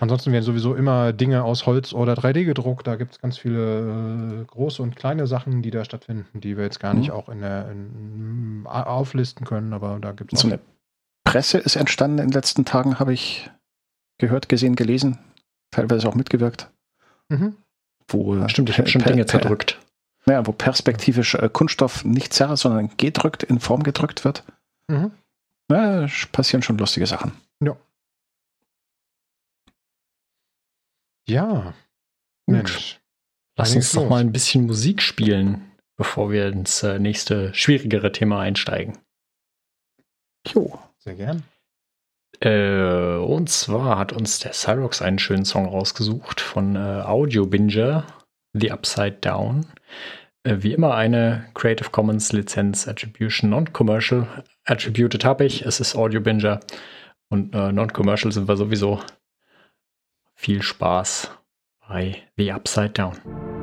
Ansonsten 0.00 0.32
werden 0.32 0.42
sowieso 0.42 0.74
immer 0.74 1.12
Dinge 1.12 1.44
aus 1.44 1.66
Holz 1.66 1.92
oder 1.92 2.14
3D 2.14 2.46
gedruckt. 2.46 2.86
Da 2.86 2.96
gibt 2.96 3.12
es 3.12 3.18
ganz 3.20 3.36
viele 3.36 4.40
äh, 4.40 4.44
große 4.46 4.82
und 4.82 4.96
kleine 4.96 5.26
Sachen, 5.26 5.60
die 5.60 5.70
da 5.70 5.84
stattfinden, 5.84 6.40
die 6.40 6.56
wir 6.56 6.64
jetzt 6.64 6.80
gar 6.80 6.94
nicht 6.94 7.08
mhm. 7.08 7.14
auch 7.14 7.28
in 7.28 7.42
der, 7.42 7.70
in, 7.70 8.66
auflisten 8.66 9.44
können, 9.44 9.74
aber 9.74 9.98
da 10.00 10.12
gibt 10.12 10.32
es 10.32 10.40
so 10.40 10.48
eine 10.48 10.58
Presse 11.24 11.58
ist 11.58 11.76
entstanden 11.76 12.18
in 12.20 12.28
den 12.28 12.32
letzten 12.32 12.64
Tagen, 12.64 12.98
habe 12.98 13.12
ich 13.12 13.50
gehört, 14.16 14.48
gesehen, 14.48 14.76
gelesen, 14.76 15.18
teilweise 15.70 16.08
auch 16.08 16.14
mitgewirkt. 16.14 16.70
Mhm. 17.28 17.54
Wo, 18.08 18.36
äh, 18.36 18.48
Stimmt, 18.48 18.70
ich 18.70 18.78
habe 18.78 18.88
schon 18.88 19.02
Dinge 19.02 19.26
zerdrückt. 19.26 19.78
Naja, 20.24 20.46
wo 20.46 20.52
perspektivisch 20.52 21.34
äh, 21.34 21.48
Kunststoff 21.50 22.04
nicht 22.04 22.32
zerrt, 22.32 22.58
sondern 22.58 22.90
gedrückt, 22.96 23.42
in 23.42 23.60
Form 23.60 23.82
gedrückt 23.82 24.24
wird. 24.24 24.44
Mhm. 24.88 25.12
Ja, 25.70 26.06
passieren 26.32 26.62
schon 26.62 26.78
lustige 26.78 27.06
Sachen. 27.06 27.32
Ja. 27.60 27.76
Ja. 31.26 31.74
Mensch. 32.46 32.98
Lass 33.56 33.74
uns 33.74 33.92
doch 33.92 34.08
mal 34.08 34.20
ein 34.20 34.32
bisschen 34.32 34.66
Musik 34.66 35.02
spielen, 35.02 35.72
bevor 35.96 36.30
wir 36.30 36.48
ins 36.48 36.82
äh, 36.82 36.98
nächste 36.98 37.52
schwierigere 37.54 38.12
Thema 38.12 38.40
einsteigen. 38.40 38.96
Jo, 40.46 40.78
sehr 40.98 41.14
gern. 41.14 41.42
Äh, 42.40 43.16
und 43.16 43.48
zwar 43.48 43.98
hat 43.98 44.12
uns 44.12 44.38
der 44.38 44.52
Cyrox 44.52 45.02
einen 45.02 45.18
schönen 45.18 45.44
Song 45.44 45.66
rausgesucht 45.66 46.40
von 46.40 46.76
äh, 46.76 47.02
Audio 47.04 47.46
Binger, 47.46 48.04
The 48.52 48.70
Upside 48.70 49.18
Down. 49.20 49.66
Äh, 50.44 50.56
wie 50.60 50.72
immer 50.72 50.94
eine 50.94 51.46
Creative 51.54 51.90
Commons 51.90 52.32
Lizenz 52.32 52.86
Attribution 52.86 53.50
Non-Commercial. 53.50 54.26
Attributed 54.64 55.24
habe 55.24 55.44
ich, 55.44 55.64
es 55.66 55.80
ist 55.80 55.96
Audio 55.96 56.20
Binger. 56.20 56.60
Und 57.30 57.54
äh, 57.54 57.72
Non-Commercial 57.72 58.32
sind 58.32 58.48
wir 58.48 58.56
sowieso 58.56 59.00
viel 60.34 60.62
Spaß 60.62 61.30
bei 61.88 62.22
The 62.36 62.52
Upside 62.52 62.90
Down. 62.90 63.57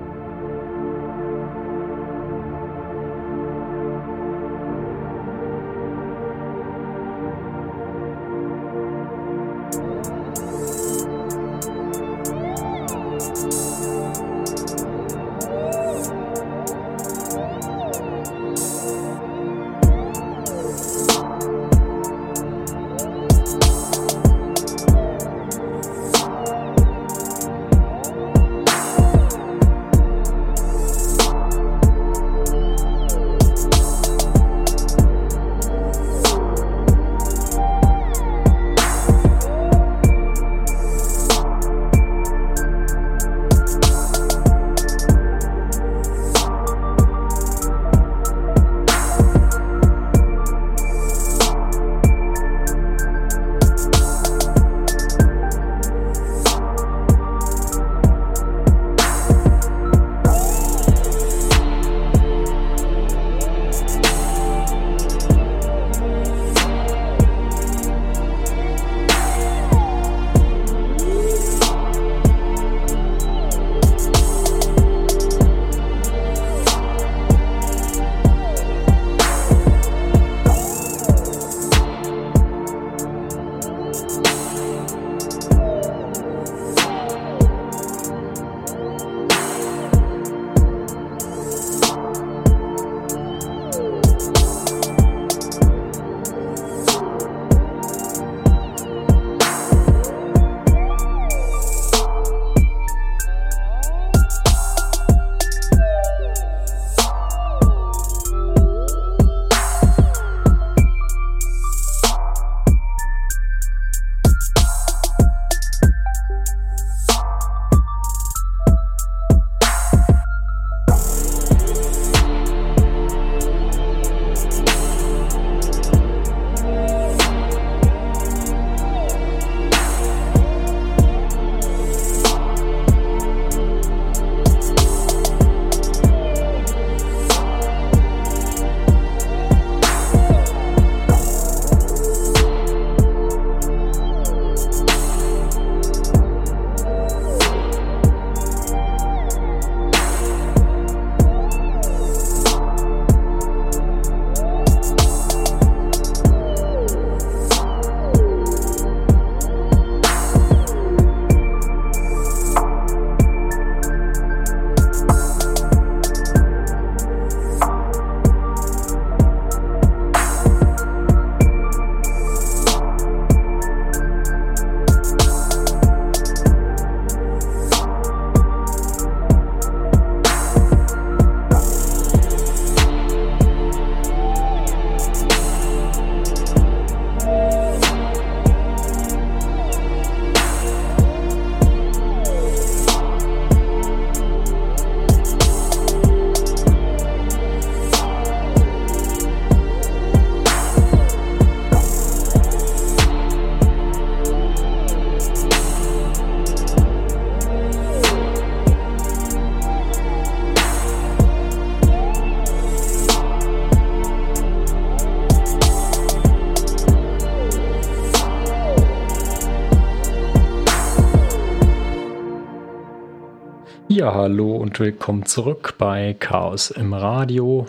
Ja, 224.06 224.14
hallo 224.14 224.56
und 224.56 224.80
willkommen 224.80 225.26
zurück 225.26 225.74
bei 225.80 226.16
Chaos 226.20 226.70
im 226.70 226.94
Radio. 226.94 227.66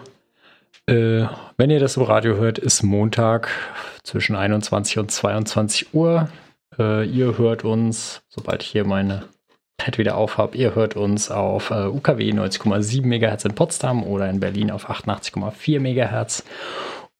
Äh, 0.86 1.24
wenn 1.56 1.70
ihr 1.70 1.80
das 1.80 1.96
im 1.96 2.02
Radio 2.02 2.36
hört, 2.36 2.58
ist 2.58 2.82
Montag 2.82 3.48
zwischen 4.02 4.36
21 4.36 4.98
und 4.98 5.10
22 5.10 5.94
Uhr. 5.94 6.28
Äh, 6.78 7.06
ihr 7.06 7.38
hört 7.38 7.64
uns, 7.64 8.20
sobald 8.28 8.62
ich 8.62 8.68
hier 8.68 8.84
meine 8.84 9.22
Pad 9.78 9.96
wieder 9.96 10.18
auf 10.18 10.36
habe, 10.36 10.58
ihr 10.58 10.74
hört 10.74 10.94
uns 10.94 11.30
auf 11.30 11.70
äh, 11.70 11.86
UKW 11.86 12.30
90,7 12.32 13.06
MHz 13.06 13.46
in 13.46 13.54
Potsdam 13.54 14.04
oder 14.04 14.28
in 14.28 14.38
Berlin 14.38 14.70
auf 14.70 14.90
88,4 14.90 15.80
MHz. 15.80 16.44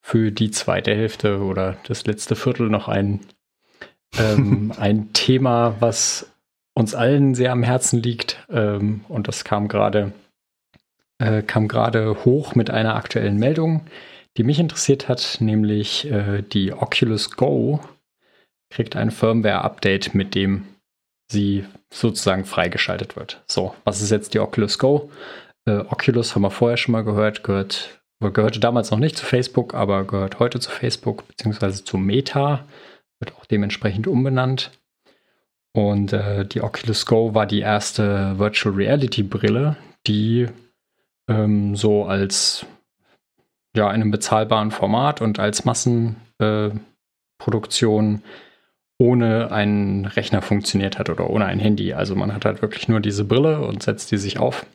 für 0.00 0.30
die 0.30 0.50
zweite 0.50 0.94
Hälfte 0.94 1.40
oder 1.40 1.76
das 1.86 2.06
letzte 2.06 2.36
Viertel 2.36 2.68
noch 2.68 2.88
ein, 2.88 3.20
ähm, 4.18 4.72
ein 4.78 5.12
Thema, 5.12 5.76
was 5.80 6.30
uns 6.74 6.94
allen 6.94 7.34
sehr 7.34 7.52
am 7.52 7.64
Herzen 7.64 8.00
liegt. 8.00 8.46
Ähm, 8.48 9.04
und 9.08 9.28
das 9.28 9.44
kam 9.44 9.68
gerade 9.68 10.12
äh, 11.22 11.42
kam 11.42 11.68
gerade 11.68 12.24
hoch 12.24 12.54
mit 12.54 12.70
einer 12.70 12.96
aktuellen 12.96 13.36
Meldung, 13.36 13.86
die 14.36 14.44
mich 14.44 14.58
interessiert 14.58 15.08
hat, 15.08 15.38
nämlich 15.40 16.10
äh, 16.10 16.42
die 16.42 16.72
Oculus 16.72 17.30
Go 17.32 17.80
kriegt 18.70 18.96
ein 18.96 19.10
Firmware-Update, 19.10 20.14
mit 20.14 20.34
dem 20.34 20.64
sie 21.30 21.66
sozusagen 21.92 22.44
freigeschaltet 22.44 23.16
wird. 23.16 23.42
So, 23.46 23.74
was 23.84 24.00
ist 24.00 24.10
jetzt 24.10 24.34
die 24.34 24.40
Oculus 24.40 24.78
Go? 24.78 25.10
Äh, 25.66 25.78
Oculus 25.78 26.34
haben 26.34 26.42
wir 26.42 26.50
vorher 26.50 26.76
schon 26.76 26.92
mal 26.92 27.04
gehört, 27.04 27.44
gehört, 27.44 28.00
gehörte 28.20 28.60
damals 28.60 28.90
noch 28.90 28.98
nicht 28.98 29.16
zu 29.16 29.26
Facebook, 29.26 29.74
aber 29.74 30.04
gehört 30.04 30.38
heute 30.38 30.60
zu 30.60 30.70
Facebook 30.70 31.28
beziehungsweise 31.28 31.84
zu 31.84 31.98
Meta, 31.98 32.66
wird 33.20 33.36
auch 33.36 33.44
dementsprechend 33.44 34.06
umbenannt. 34.06 34.70
Und 35.74 36.12
äh, 36.12 36.44
die 36.46 36.62
Oculus 36.62 37.06
Go 37.06 37.34
war 37.34 37.46
die 37.46 37.60
erste 37.60 38.38
Virtual 38.38 38.74
Reality 38.74 39.22
Brille, 39.22 39.76
die 40.06 40.48
ähm, 41.32 41.76
so 41.76 42.04
als 42.04 42.66
ja, 43.74 43.88
in 43.88 44.02
einem 44.02 44.10
bezahlbaren 44.10 44.70
Format 44.70 45.22
und 45.22 45.38
als 45.38 45.64
Massenproduktion 45.64 48.16
äh, 48.16 48.20
ohne 48.98 49.50
einen 49.50 50.04
Rechner 50.04 50.42
funktioniert 50.42 50.98
hat 50.98 51.08
oder 51.10 51.30
ohne 51.30 51.46
ein 51.46 51.58
Handy. 51.58 51.94
Also 51.94 52.14
man 52.14 52.34
hat 52.34 52.44
halt 52.44 52.62
wirklich 52.62 52.88
nur 52.88 53.00
diese 53.00 53.24
Brille 53.24 53.60
und 53.60 53.82
setzt 53.82 54.12
die 54.12 54.18
sich 54.18 54.38
auf. 54.38 54.66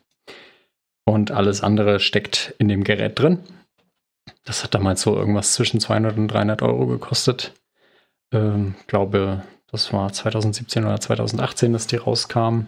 Und 1.06 1.32
alles 1.32 1.62
andere 1.62 2.00
steckt 2.00 2.54
in 2.58 2.68
dem 2.68 2.84
Gerät 2.84 3.20
drin. 3.20 3.40
Das 4.44 4.64
hat 4.64 4.76
damals 4.76 5.02
so 5.02 5.16
irgendwas 5.16 5.54
zwischen 5.54 5.80
200 5.80 6.18
und 6.18 6.28
300 6.28 6.62
Euro 6.62 6.88
gekostet. 6.88 7.54
Ähm, 8.34 8.76
glaube, 8.88 9.44
das 9.72 9.94
war 9.94 10.12
2017 10.12 10.84
oder 10.84 11.00
2018, 11.00 11.72
dass 11.72 11.88
die 11.88 11.96
rauskamen. 11.96 12.68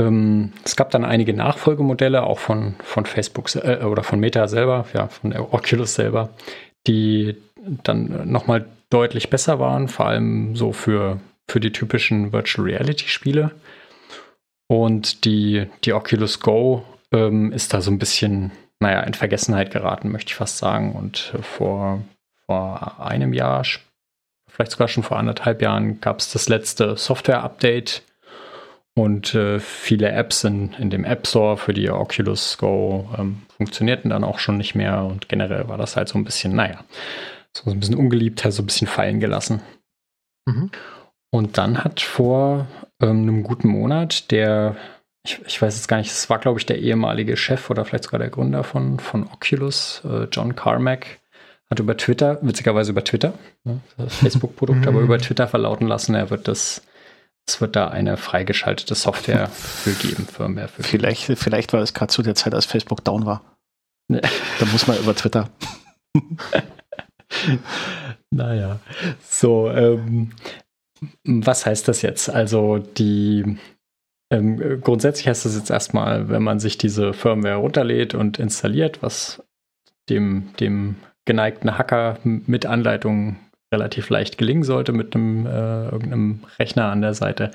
Ähm, 0.00 0.52
es 0.64 0.76
gab 0.76 0.90
dann 0.90 1.04
einige 1.04 1.34
Nachfolgemodelle, 1.34 2.22
auch 2.22 2.38
von, 2.38 2.74
von 2.82 3.04
Facebook 3.04 3.54
äh, 3.56 3.84
oder 3.84 4.02
von 4.02 4.18
Meta 4.18 4.48
selber, 4.48 4.86
ja, 4.94 5.08
von 5.08 5.36
Oculus 5.36 5.94
selber, 5.94 6.30
die 6.86 7.36
dann 7.84 8.30
nochmal 8.30 8.66
deutlich 8.88 9.28
besser 9.28 9.58
waren, 9.58 9.88
vor 9.88 10.06
allem 10.06 10.56
so 10.56 10.72
für, 10.72 11.20
für 11.48 11.60
die 11.60 11.72
typischen 11.72 12.32
Virtual 12.32 12.66
Reality 12.66 13.08
Spiele. 13.08 13.50
Und 14.68 15.24
die, 15.26 15.66
die 15.84 15.92
Oculus 15.92 16.40
Go 16.40 16.84
ähm, 17.12 17.52
ist 17.52 17.74
da 17.74 17.82
so 17.82 17.90
ein 17.90 17.98
bisschen, 17.98 18.52
naja, 18.78 19.00
in 19.00 19.14
Vergessenheit 19.14 19.70
geraten, 19.70 20.10
möchte 20.10 20.30
ich 20.30 20.36
fast 20.36 20.58
sagen. 20.58 20.92
Und 20.92 21.34
vor, 21.42 22.02
vor 22.46 23.00
einem 23.00 23.34
Jahr, 23.34 23.64
vielleicht 24.48 24.72
sogar 24.72 24.88
schon 24.88 25.02
vor 25.02 25.18
anderthalb 25.18 25.60
Jahren, 25.60 26.00
gab 26.00 26.20
es 26.20 26.32
das 26.32 26.48
letzte 26.48 26.96
Software-Update 26.96 28.02
und 28.96 29.34
äh, 29.34 29.60
viele 29.60 30.10
Apps 30.10 30.44
in, 30.44 30.72
in 30.74 30.90
dem 30.90 31.04
App 31.04 31.26
Store 31.26 31.56
für 31.56 31.72
die 31.72 31.90
Oculus 31.90 32.58
Go 32.58 33.08
ähm, 33.16 33.42
funktionierten 33.56 34.10
dann 34.10 34.24
auch 34.24 34.38
schon 34.38 34.56
nicht 34.56 34.74
mehr. 34.74 35.04
Und 35.04 35.28
generell 35.28 35.68
war 35.68 35.78
das 35.78 35.96
halt 35.96 36.08
so 36.08 36.18
ein 36.18 36.24
bisschen, 36.24 36.54
naja, 36.54 36.84
so 37.56 37.70
ein 37.70 37.80
bisschen 37.80 37.96
ungeliebt, 37.96 38.44
halt 38.44 38.54
so 38.54 38.62
ein 38.62 38.66
bisschen 38.66 38.88
fallen 38.88 39.20
gelassen. 39.20 39.62
Mhm. 40.46 40.70
Und 41.32 41.58
dann 41.58 41.84
hat 41.84 42.00
vor 42.00 42.66
ähm, 43.00 43.22
einem 43.22 43.42
guten 43.44 43.68
Monat 43.68 44.30
der, 44.32 44.76
ich, 45.24 45.40
ich 45.46 45.62
weiß 45.62 45.76
jetzt 45.76 45.86
gar 45.86 45.98
nicht, 45.98 46.10
es 46.10 46.28
war, 46.28 46.38
glaube 46.38 46.58
ich, 46.58 46.66
der 46.66 46.80
ehemalige 46.80 47.36
Chef 47.36 47.70
oder 47.70 47.84
vielleicht 47.84 48.04
sogar 48.04 48.18
der 48.18 48.30
Gründer 48.30 48.64
von, 48.64 48.98
von 48.98 49.24
Oculus, 49.28 50.02
äh, 50.04 50.24
John 50.32 50.56
Carmack, 50.56 51.20
hat 51.70 51.78
über 51.78 51.96
Twitter, 51.96 52.38
witzigerweise 52.42 52.90
über 52.90 53.04
Twitter, 53.04 53.34
ne, 53.62 53.80
Facebook-Produkt, 54.08 54.88
aber 54.88 55.00
über 55.00 55.18
Twitter 55.18 55.46
verlauten 55.46 55.86
lassen, 55.86 56.16
er 56.16 56.30
wird 56.30 56.48
das 56.48 56.82
es 57.50 57.60
wird 57.60 57.76
da 57.76 57.88
eine 57.88 58.16
freigeschaltete 58.16 58.94
Software 58.94 59.48
für 59.52 59.92
geben, 59.92 60.26
Firmware 60.26 60.68
für 60.68 60.82
vielleicht, 60.82 61.24
vielleicht 61.24 61.72
war 61.72 61.80
es 61.80 61.94
gerade 61.94 62.12
zu 62.12 62.22
der 62.22 62.34
Zeit, 62.34 62.54
als 62.54 62.66
Facebook 62.66 63.04
down 63.04 63.26
war. 63.26 63.42
Nee. 64.08 64.20
Da 64.58 64.66
muss 64.66 64.86
man 64.86 64.98
über 64.98 65.14
Twitter. 65.14 65.50
naja, 68.30 68.80
so, 69.28 69.70
ähm, 69.70 70.32
was 71.24 71.66
heißt 71.66 71.86
das 71.88 72.02
jetzt? 72.02 72.28
Also 72.28 72.78
die 72.78 73.58
ähm, 74.32 74.80
grundsätzlich 74.80 75.26
heißt 75.26 75.44
das 75.44 75.56
jetzt 75.56 75.70
erstmal, 75.70 76.28
wenn 76.28 76.42
man 76.42 76.60
sich 76.60 76.78
diese 76.78 77.12
Firmware 77.12 77.56
runterlädt 77.56 78.14
und 78.14 78.38
installiert, 78.38 79.02
was 79.02 79.42
dem, 80.08 80.52
dem 80.60 80.96
geneigten 81.24 81.76
Hacker 81.78 82.18
mit 82.24 82.66
Anleitung 82.66 83.36
relativ 83.72 84.10
leicht 84.10 84.38
gelingen 84.38 84.62
sollte 84.62 84.92
mit 84.92 85.14
einem 85.14 85.46
äh, 85.46 85.84
irgendeinem 85.86 86.40
Rechner 86.58 86.90
an 86.90 87.02
der 87.02 87.14
Seite, 87.14 87.50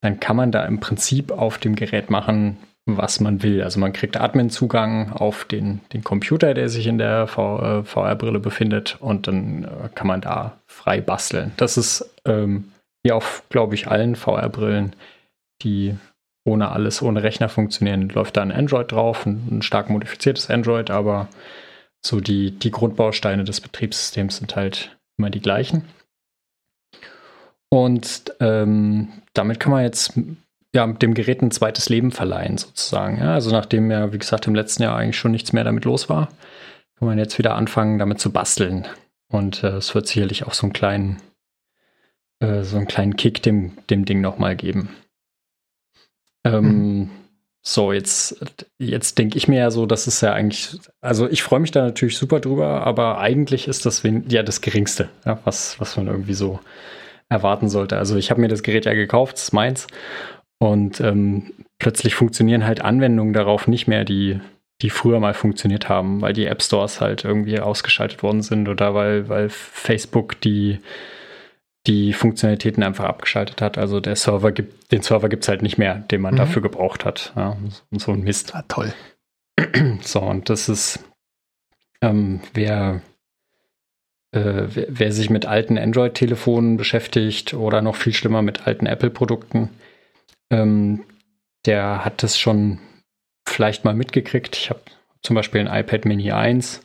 dann 0.00 0.20
kann 0.20 0.36
man 0.36 0.52
da 0.52 0.64
im 0.64 0.80
Prinzip 0.80 1.32
auf 1.32 1.58
dem 1.58 1.74
Gerät 1.74 2.10
machen, 2.10 2.58
was 2.86 3.20
man 3.20 3.42
will. 3.42 3.62
Also 3.62 3.80
man 3.80 3.92
kriegt 3.92 4.20
Admin-Zugang 4.20 5.12
auf 5.12 5.44
den, 5.44 5.80
den 5.92 6.04
Computer, 6.04 6.54
der 6.54 6.68
sich 6.68 6.86
in 6.86 6.98
der 6.98 7.26
VR-Brille 7.26 8.38
äh, 8.38 8.40
befindet 8.40 8.96
und 9.00 9.26
dann 9.26 9.64
äh, 9.64 9.88
kann 9.94 10.06
man 10.06 10.20
da 10.20 10.58
frei 10.66 11.00
basteln. 11.00 11.52
Das 11.56 11.76
ist 11.76 12.14
ähm, 12.24 12.70
wie 13.02 13.12
auf, 13.12 13.44
glaube 13.50 13.74
ich, 13.74 13.88
allen 13.88 14.16
VR-Brillen, 14.16 14.94
die 15.62 15.96
ohne 16.44 16.70
alles, 16.70 17.02
ohne 17.02 17.22
Rechner 17.22 17.48
funktionieren, 17.48 18.08
läuft 18.08 18.36
da 18.36 18.42
ein 18.42 18.52
Android 18.52 18.92
drauf, 18.92 19.26
ein, 19.26 19.46
ein 19.50 19.62
stark 19.62 19.90
modifiziertes 19.90 20.48
Android, 20.48 20.90
aber 20.90 21.28
so 22.04 22.20
die, 22.20 22.52
die 22.52 22.70
Grundbausteine 22.70 23.44
des 23.44 23.60
Betriebssystems 23.60 24.36
sind 24.36 24.54
halt 24.54 24.95
immer 25.18 25.30
die 25.30 25.40
gleichen. 25.40 25.84
Und 27.68 28.32
ähm, 28.40 29.08
damit 29.34 29.60
kann 29.60 29.72
man 29.72 29.82
jetzt 29.82 30.18
ja, 30.74 30.86
dem 30.86 31.14
Gerät 31.14 31.42
ein 31.42 31.50
zweites 31.50 31.88
Leben 31.88 32.12
verleihen, 32.12 32.58
sozusagen. 32.58 33.18
Ja, 33.18 33.34
also 33.34 33.50
nachdem 33.50 33.90
ja, 33.90 34.12
wie 34.12 34.18
gesagt, 34.18 34.46
im 34.46 34.54
letzten 34.54 34.82
Jahr 34.82 34.96
eigentlich 34.96 35.18
schon 35.18 35.32
nichts 35.32 35.52
mehr 35.52 35.64
damit 35.64 35.84
los 35.84 36.08
war, 36.08 36.28
kann 36.98 37.08
man 37.08 37.18
jetzt 37.18 37.38
wieder 37.38 37.54
anfangen, 37.54 37.98
damit 37.98 38.20
zu 38.20 38.32
basteln. 38.32 38.86
Und 39.28 39.64
äh, 39.64 39.76
es 39.76 39.94
wird 39.94 40.06
sicherlich 40.06 40.46
auch 40.46 40.54
so 40.54 40.66
einen 40.66 40.72
kleinen, 40.72 41.22
äh, 42.40 42.62
so 42.62 42.76
einen 42.76 42.86
kleinen 42.86 43.16
Kick 43.16 43.42
dem, 43.42 43.72
dem 43.88 44.04
Ding 44.04 44.20
nochmal 44.20 44.54
geben. 44.54 44.90
Ähm, 46.44 46.98
mhm. 46.98 47.10
So, 47.68 47.90
jetzt, 47.92 48.38
jetzt 48.78 49.18
denke 49.18 49.36
ich 49.36 49.48
mir 49.48 49.58
ja 49.58 49.70
so, 49.72 49.86
das 49.86 50.06
ist 50.06 50.20
ja 50.20 50.32
eigentlich, 50.32 50.78
also 51.00 51.28
ich 51.28 51.42
freue 51.42 51.58
mich 51.58 51.72
da 51.72 51.82
natürlich 51.82 52.16
super 52.16 52.38
drüber, 52.38 52.86
aber 52.86 53.18
eigentlich 53.18 53.66
ist 53.66 53.86
das 53.86 54.04
ja 54.04 54.44
das 54.44 54.60
Geringste, 54.60 55.08
ja, 55.24 55.40
was, 55.42 55.80
was 55.80 55.96
man 55.96 56.06
irgendwie 56.06 56.34
so 56.34 56.60
erwarten 57.28 57.68
sollte. 57.68 57.98
Also 57.98 58.14
ich 58.18 58.30
habe 58.30 58.40
mir 58.40 58.46
das 58.46 58.62
Gerät 58.62 58.84
ja 58.84 58.94
gekauft, 58.94 59.34
das 59.34 59.42
ist 59.42 59.52
meins. 59.52 59.88
Und 60.58 61.00
ähm, 61.00 61.54
plötzlich 61.80 62.14
funktionieren 62.14 62.64
halt 62.64 62.82
Anwendungen 62.82 63.32
darauf 63.32 63.66
nicht 63.66 63.88
mehr, 63.88 64.04
die, 64.04 64.38
die 64.80 64.90
früher 64.90 65.18
mal 65.18 65.34
funktioniert 65.34 65.88
haben, 65.88 66.20
weil 66.20 66.34
die 66.34 66.46
App 66.46 66.62
Stores 66.62 67.00
halt 67.00 67.24
irgendwie 67.24 67.58
ausgeschaltet 67.58 68.22
worden 68.22 68.42
sind 68.42 68.68
oder 68.68 68.94
weil, 68.94 69.28
weil 69.28 69.48
Facebook 69.48 70.40
die 70.40 70.78
die 71.86 72.12
Funktionalitäten 72.12 72.82
einfach 72.82 73.04
abgeschaltet 73.04 73.62
hat. 73.62 73.78
Also 73.78 74.00
der 74.00 74.16
Server 74.16 74.52
gibt, 74.52 74.92
den 74.92 75.02
Server 75.02 75.28
gibt 75.28 75.44
es 75.44 75.48
halt 75.48 75.62
nicht 75.62 75.78
mehr, 75.78 75.94
den 75.94 76.20
man 76.20 76.34
mhm. 76.34 76.38
dafür 76.38 76.62
gebraucht 76.62 77.04
hat. 77.04 77.32
Ja, 77.36 77.56
und 77.90 78.00
so 78.00 78.12
ein 78.12 78.22
Mist. 78.22 78.54
Ah, 78.54 78.64
toll. 78.68 78.92
So, 80.02 80.20
und 80.20 80.50
das 80.50 80.68
ist, 80.68 81.02
ähm, 82.02 82.40
wer, 82.52 83.00
äh, 84.32 84.64
wer, 84.68 84.86
wer, 84.88 85.12
sich 85.12 85.30
mit 85.30 85.46
alten 85.46 85.78
Android-Telefonen 85.78 86.76
beschäftigt 86.76 87.54
oder 87.54 87.80
noch 87.80 87.96
viel 87.96 88.12
schlimmer 88.12 88.42
mit 88.42 88.66
alten 88.66 88.84
Apple-Produkten, 88.84 89.70
ähm, 90.50 91.04
der 91.64 92.04
hat 92.04 92.22
das 92.22 92.38
schon 92.38 92.80
vielleicht 93.48 93.84
mal 93.84 93.94
mitgekriegt. 93.94 94.56
Ich 94.56 94.68
habe 94.68 94.82
zum 95.22 95.34
Beispiel 95.34 95.66
ein 95.66 95.80
iPad 95.80 96.04
Mini 96.04 96.32
1 96.32 96.82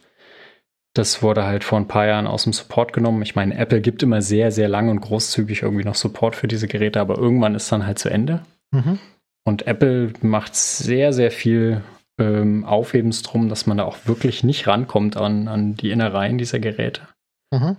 Das 0.94 1.24
wurde 1.24 1.46
halt 1.46 1.64
vor 1.64 1.80
ein 1.80 1.88
paar 1.88 2.06
Jahren 2.06 2.28
aus 2.28 2.44
dem 2.44 2.54
Support 2.54 2.92
genommen. 2.92 3.22
Ich 3.22 3.36
meine, 3.36 3.58
Apple 3.58 3.82
gibt 3.82 4.04
immer 4.04 4.22
sehr, 4.22 4.52
sehr 4.52 4.68
lang 4.68 4.90
und 4.90 5.00
großzügig 5.00 5.62
irgendwie 5.62 5.86
noch 5.86 5.96
Support 5.96 6.36
für 6.36 6.48
diese 6.48 6.68
Geräte, 6.68 7.00
aber 7.00 7.18
irgendwann 7.18 7.56
ist 7.56 7.72
dann 7.72 7.86
halt 7.86 7.98
zu 7.98 8.10
Ende. 8.10 8.42
Mhm. 8.72 9.00
Und 9.44 9.68
Apple 9.68 10.14
macht 10.22 10.56
sehr, 10.56 11.14
sehr 11.14 11.32
viel 11.32 11.82
ähm, 12.20 12.66
Aufhebens 12.66 13.22
drum, 13.24 13.50
dass 13.50 13.68
man 13.68 13.78
da 13.78 13.86
auch 13.86 13.98
wirklich 14.06 14.44
nicht 14.44 14.68
rankommt 14.68 15.18
an, 15.18 15.48
an 15.48 15.76
die 15.76 15.92
Innereien 15.92 16.38
dieser 16.38 16.60
Geräte. 16.60 17.08
Mhm. 17.52 17.78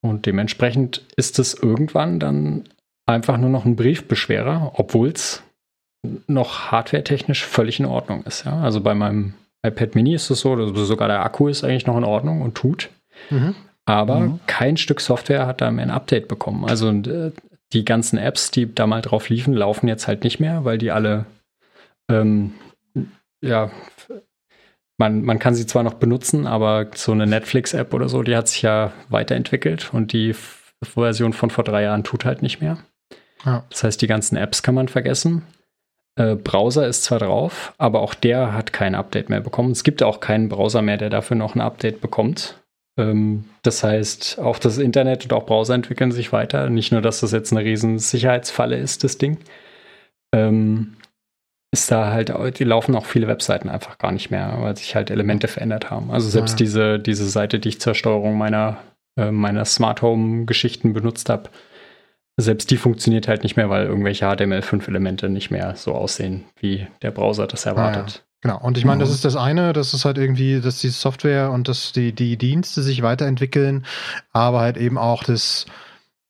Und 0.00 0.26
dementsprechend 0.26 1.04
ist 1.16 1.38
es 1.38 1.54
irgendwann 1.54 2.20
dann 2.20 2.64
einfach 3.06 3.36
nur 3.36 3.50
noch 3.50 3.64
ein 3.64 3.76
Briefbeschwerer, 3.76 4.72
obwohl 4.74 5.08
es 5.08 5.42
noch 6.26 6.70
hardware-technisch 6.70 7.44
völlig 7.44 7.80
in 7.80 7.86
Ordnung 7.86 8.24
ist. 8.24 8.44
Ja? 8.44 8.60
Also 8.60 8.80
bei 8.80 8.94
meinem 8.94 9.34
iPad 9.64 9.94
Mini 9.94 10.14
ist 10.14 10.30
es 10.30 10.40
so, 10.40 10.54
dass 10.54 10.86
sogar 10.86 11.08
der 11.08 11.24
Akku 11.24 11.48
ist 11.48 11.64
eigentlich 11.64 11.86
noch 11.86 11.96
in 11.96 12.04
Ordnung 12.04 12.42
und 12.42 12.54
tut. 12.54 12.90
Mhm. 13.30 13.54
Aber 13.86 14.20
mhm. 14.20 14.40
kein 14.46 14.76
Stück 14.76 15.00
Software 15.00 15.46
hat 15.46 15.60
da 15.60 15.68
ein 15.68 15.90
Update 15.90 16.28
bekommen. 16.28 16.64
Also 16.64 16.90
äh, 16.90 17.32
die 17.72 17.84
ganzen 17.84 18.18
Apps, 18.18 18.50
die 18.50 18.72
da 18.72 18.86
mal 18.86 19.02
drauf 19.02 19.28
liefen, 19.28 19.54
laufen 19.54 19.88
jetzt 19.88 20.06
halt 20.06 20.24
nicht 20.24 20.40
mehr, 20.40 20.64
weil 20.64 20.78
die 20.78 20.90
alle, 20.90 21.26
ähm, 22.08 22.52
ja, 23.42 23.70
man, 24.96 25.22
man 25.22 25.38
kann 25.38 25.54
sie 25.54 25.66
zwar 25.66 25.82
noch 25.82 25.94
benutzen, 25.94 26.46
aber 26.46 26.86
so 26.94 27.12
eine 27.12 27.26
Netflix-App 27.26 27.92
oder 27.92 28.08
so, 28.08 28.22
die 28.22 28.36
hat 28.36 28.48
sich 28.48 28.62
ja 28.62 28.92
weiterentwickelt 29.08 29.92
und 29.92 30.12
die 30.12 30.34
Version 30.82 31.32
von 31.32 31.50
vor 31.50 31.64
drei 31.64 31.82
Jahren 31.82 32.04
tut 32.04 32.24
halt 32.24 32.42
nicht 32.42 32.60
mehr. 32.60 32.78
Ja. 33.44 33.64
Das 33.70 33.84
heißt, 33.84 34.00
die 34.00 34.06
ganzen 34.06 34.36
Apps 34.36 34.62
kann 34.62 34.74
man 34.74 34.88
vergessen. 34.88 35.42
Äh, 36.16 36.36
Browser 36.36 36.86
ist 36.86 37.04
zwar 37.04 37.18
drauf, 37.18 37.74
aber 37.78 38.00
auch 38.00 38.14
der 38.14 38.52
hat 38.52 38.72
kein 38.72 38.94
Update 38.94 39.30
mehr 39.30 39.40
bekommen. 39.40 39.72
Es 39.72 39.84
gibt 39.84 40.02
auch 40.02 40.20
keinen 40.20 40.48
Browser 40.48 40.82
mehr, 40.82 40.96
der 40.96 41.10
dafür 41.10 41.36
noch 41.36 41.54
ein 41.54 41.60
Update 41.60 42.00
bekommt. 42.00 42.62
Ähm, 42.98 43.44
das 43.62 43.82
heißt, 43.82 44.38
auch 44.38 44.58
das 44.58 44.78
Internet 44.78 45.24
und 45.24 45.32
auch 45.32 45.46
Browser 45.46 45.74
entwickeln 45.74 46.12
sich 46.12 46.32
weiter. 46.32 46.70
Nicht 46.70 46.92
nur, 46.92 47.02
dass 47.02 47.20
das 47.20 47.32
jetzt 47.32 47.52
eine 47.52 47.64
riesen 47.64 47.98
Sicherheitsfalle 47.98 48.76
ist, 48.76 49.02
das 49.02 49.18
Ding. 49.18 49.38
Ähm, 50.32 50.96
ist 51.72 51.90
da 51.90 52.12
halt, 52.12 52.32
die 52.58 52.64
laufen 52.64 52.94
auch 52.94 53.04
viele 53.04 53.26
Webseiten 53.26 53.68
einfach 53.68 53.98
gar 53.98 54.12
nicht 54.12 54.30
mehr, 54.30 54.58
weil 54.60 54.76
sich 54.76 54.94
halt 54.94 55.10
Elemente 55.10 55.48
verändert 55.48 55.90
haben. 55.90 56.12
Also 56.12 56.28
selbst 56.28 56.52
ja. 56.52 56.58
diese, 56.58 56.98
diese 57.00 57.28
Seite, 57.28 57.58
die 57.58 57.70
ich 57.70 57.80
zur 57.80 57.94
Steuerung 57.94 58.38
meiner, 58.38 58.78
äh, 59.18 59.32
meiner 59.32 59.64
Smart 59.64 60.00
Home 60.00 60.44
Geschichten 60.44 60.92
benutzt 60.92 61.28
habe, 61.28 61.50
selbst 62.36 62.70
die 62.70 62.76
funktioniert 62.76 63.28
halt 63.28 63.42
nicht 63.42 63.56
mehr, 63.56 63.70
weil 63.70 63.86
irgendwelche 63.86 64.26
HTML5-Elemente 64.26 65.28
nicht 65.28 65.50
mehr 65.50 65.76
so 65.76 65.94
aussehen, 65.94 66.44
wie 66.58 66.86
der 67.02 67.10
Browser 67.10 67.46
das 67.46 67.66
erwartet. 67.66 68.16
Ja, 68.16 68.34
Genau. 68.44 68.60
Und 68.60 68.76
ich 68.76 68.84
meine, 68.84 69.00
das 69.00 69.08
mhm. 69.08 69.14
ist 69.14 69.24
das 69.24 69.36
eine, 69.36 69.72
das 69.72 69.94
ist 69.94 70.04
halt 70.04 70.18
irgendwie, 70.18 70.60
dass 70.60 70.78
die 70.78 70.90
Software 70.90 71.50
und 71.50 71.66
dass 71.66 71.92
die, 71.92 72.12
die 72.12 72.36
Dienste 72.36 72.82
sich 72.82 73.00
weiterentwickeln, 73.00 73.86
aber 74.32 74.60
halt 74.60 74.76
eben 74.76 74.98
auch 74.98 75.24
das, 75.24 75.64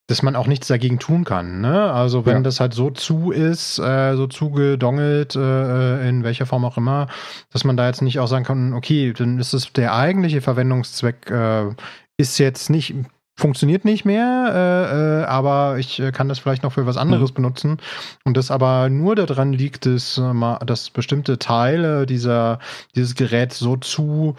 dass 0.07 0.23
man 0.23 0.37
auch 0.37 0.47
nichts 0.47 0.69
dagegen 0.69 1.01
tun 1.01 1.25
kann. 1.25 1.61
Ne? 1.61 1.93
Also 1.93 2.25
wenn 2.25 2.37
ja. 2.37 2.43
das 2.43 2.61
halt 2.61 2.73
so 2.73 2.91
zu 2.91 3.33
ist, 3.33 3.81
äh, 3.81 4.15
so 4.15 4.29
zugedongelt, 4.29 5.35
äh, 5.35 6.09
in 6.09 6.23
welcher 6.23 6.47
Form 6.47 6.65
auch 6.65 6.77
immer, 6.77 7.09
dass 7.53 7.65
man 7.65 7.77
da 7.77 7.89
jetzt 7.89 8.01
nicht 8.01 8.21
auch 8.21 8.29
sagen 8.29 8.45
kann, 8.45 8.75
okay, 8.75 9.13
dann 9.13 9.41
ist 9.41 9.53
es 9.53 9.73
der 9.73 9.93
eigentliche 9.93 10.41
Verwendungszweck 10.41 11.29
äh, 11.33 11.75
ist 12.17 12.39
jetzt 12.39 12.71
nicht 12.71 12.95
funktioniert 13.37 13.85
nicht 13.85 14.05
mehr, 14.05 14.53
äh, 14.55 15.23
äh, 15.23 15.25
aber 15.25 15.79
ich 15.79 15.99
äh, 15.99 16.13
kann 16.13 16.29
das 16.29 16.39
vielleicht 16.39 16.63
noch 16.63 16.73
für 16.73 16.87
was 16.87 16.97
anderes 16.97 17.31
mhm. 17.31 17.35
benutzen. 17.35 17.79
Und 18.25 18.37
das 18.37 18.51
aber 18.51 18.89
nur 18.89 19.17
daran 19.17 19.53
liegt, 19.53 19.87
dass, 19.87 20.19
äh, 20.19 20.65
dass 20.65 20.91
bestimmte 20.91 21.39
Teile 21.39 22.07
dieser, 22.07 22.61
dieses 22.95 23.15
Geräts 23.15 23.59
so 23.59 23.77
zu 23.77 24.37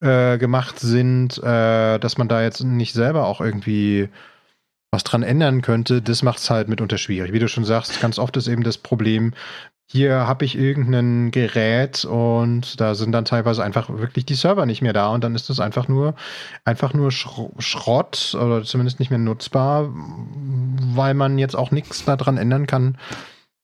äh, 0.00 0.38
gemacht 0.38 0.80
sind, 0.80 1.38
äh, 1.38 1.98
dass 1.98 2.18
man 2.18 2.28
da 2.28 2.42
jetzt 2.42 2.62
nicht 2.64 2.92
selber 2.92 3.26
auch 3.26 3.40
irgendwie 3.40 4.08
was 4.90 5.04
dran 5.04 5.22
ändern 5.22 5.62
könnte, 5.62 6.02
das 6.02 6.22
macht 6.22 6.38
es 6.38 6.50
halt 6.50 6.68
mitunter 6.68 6.98
schwierig. 6.98 7.32
Wie 7.32 7.38
du 7.38 7.48
schon 7.48 7.64
sagst, 7.64 8.00
ganz 8.00 8.18
oft 8.18 8.36
ist 8.36 8.46
eben 8.46 8.62
das 8.62 8.76
Problem, 8.76 9.32
hier 9.92 10.26
habe 10.26 10.46
ich 10.46 10.56
irgendein 10.56 11.30
Gerät 11.32 12.06
und 12.06 12.80
da 12.80 12.94
sind 12.94 13.12
dann 13.12 13.26
teilweise 13.26 13.62
einfach 13.62 13.90
wirklich 13.90 14.24
die 14.24 14.34
Server 14.34 14.64
nicht 14.64 14.80
mehr 14.80 14.94
da 14.94 15.08
und 15.08 15.22
dann 15.22 15.34
ist 15.34 15.50
das 15.50 15.60
einfach 15.60 15.86
nur 15.86 16.14
einfach 16.64 16.94
nur 16.94 17.10
Schrott 17.10 18.34
oder 18.34 18.64
zumindest 18.64 19.00
nicht 19.00 19.10
mehr 19.10 19.18
nutzbar, 19.18 19.90
weil 19.92 21.12
man 21.12 21.36
jetzt 21.36 21.54
auch 21.54 21.72
nichts 21.72 22.06
daran 22.06 22.38
ändern 22.38 22.66
kann, 22.66 22.96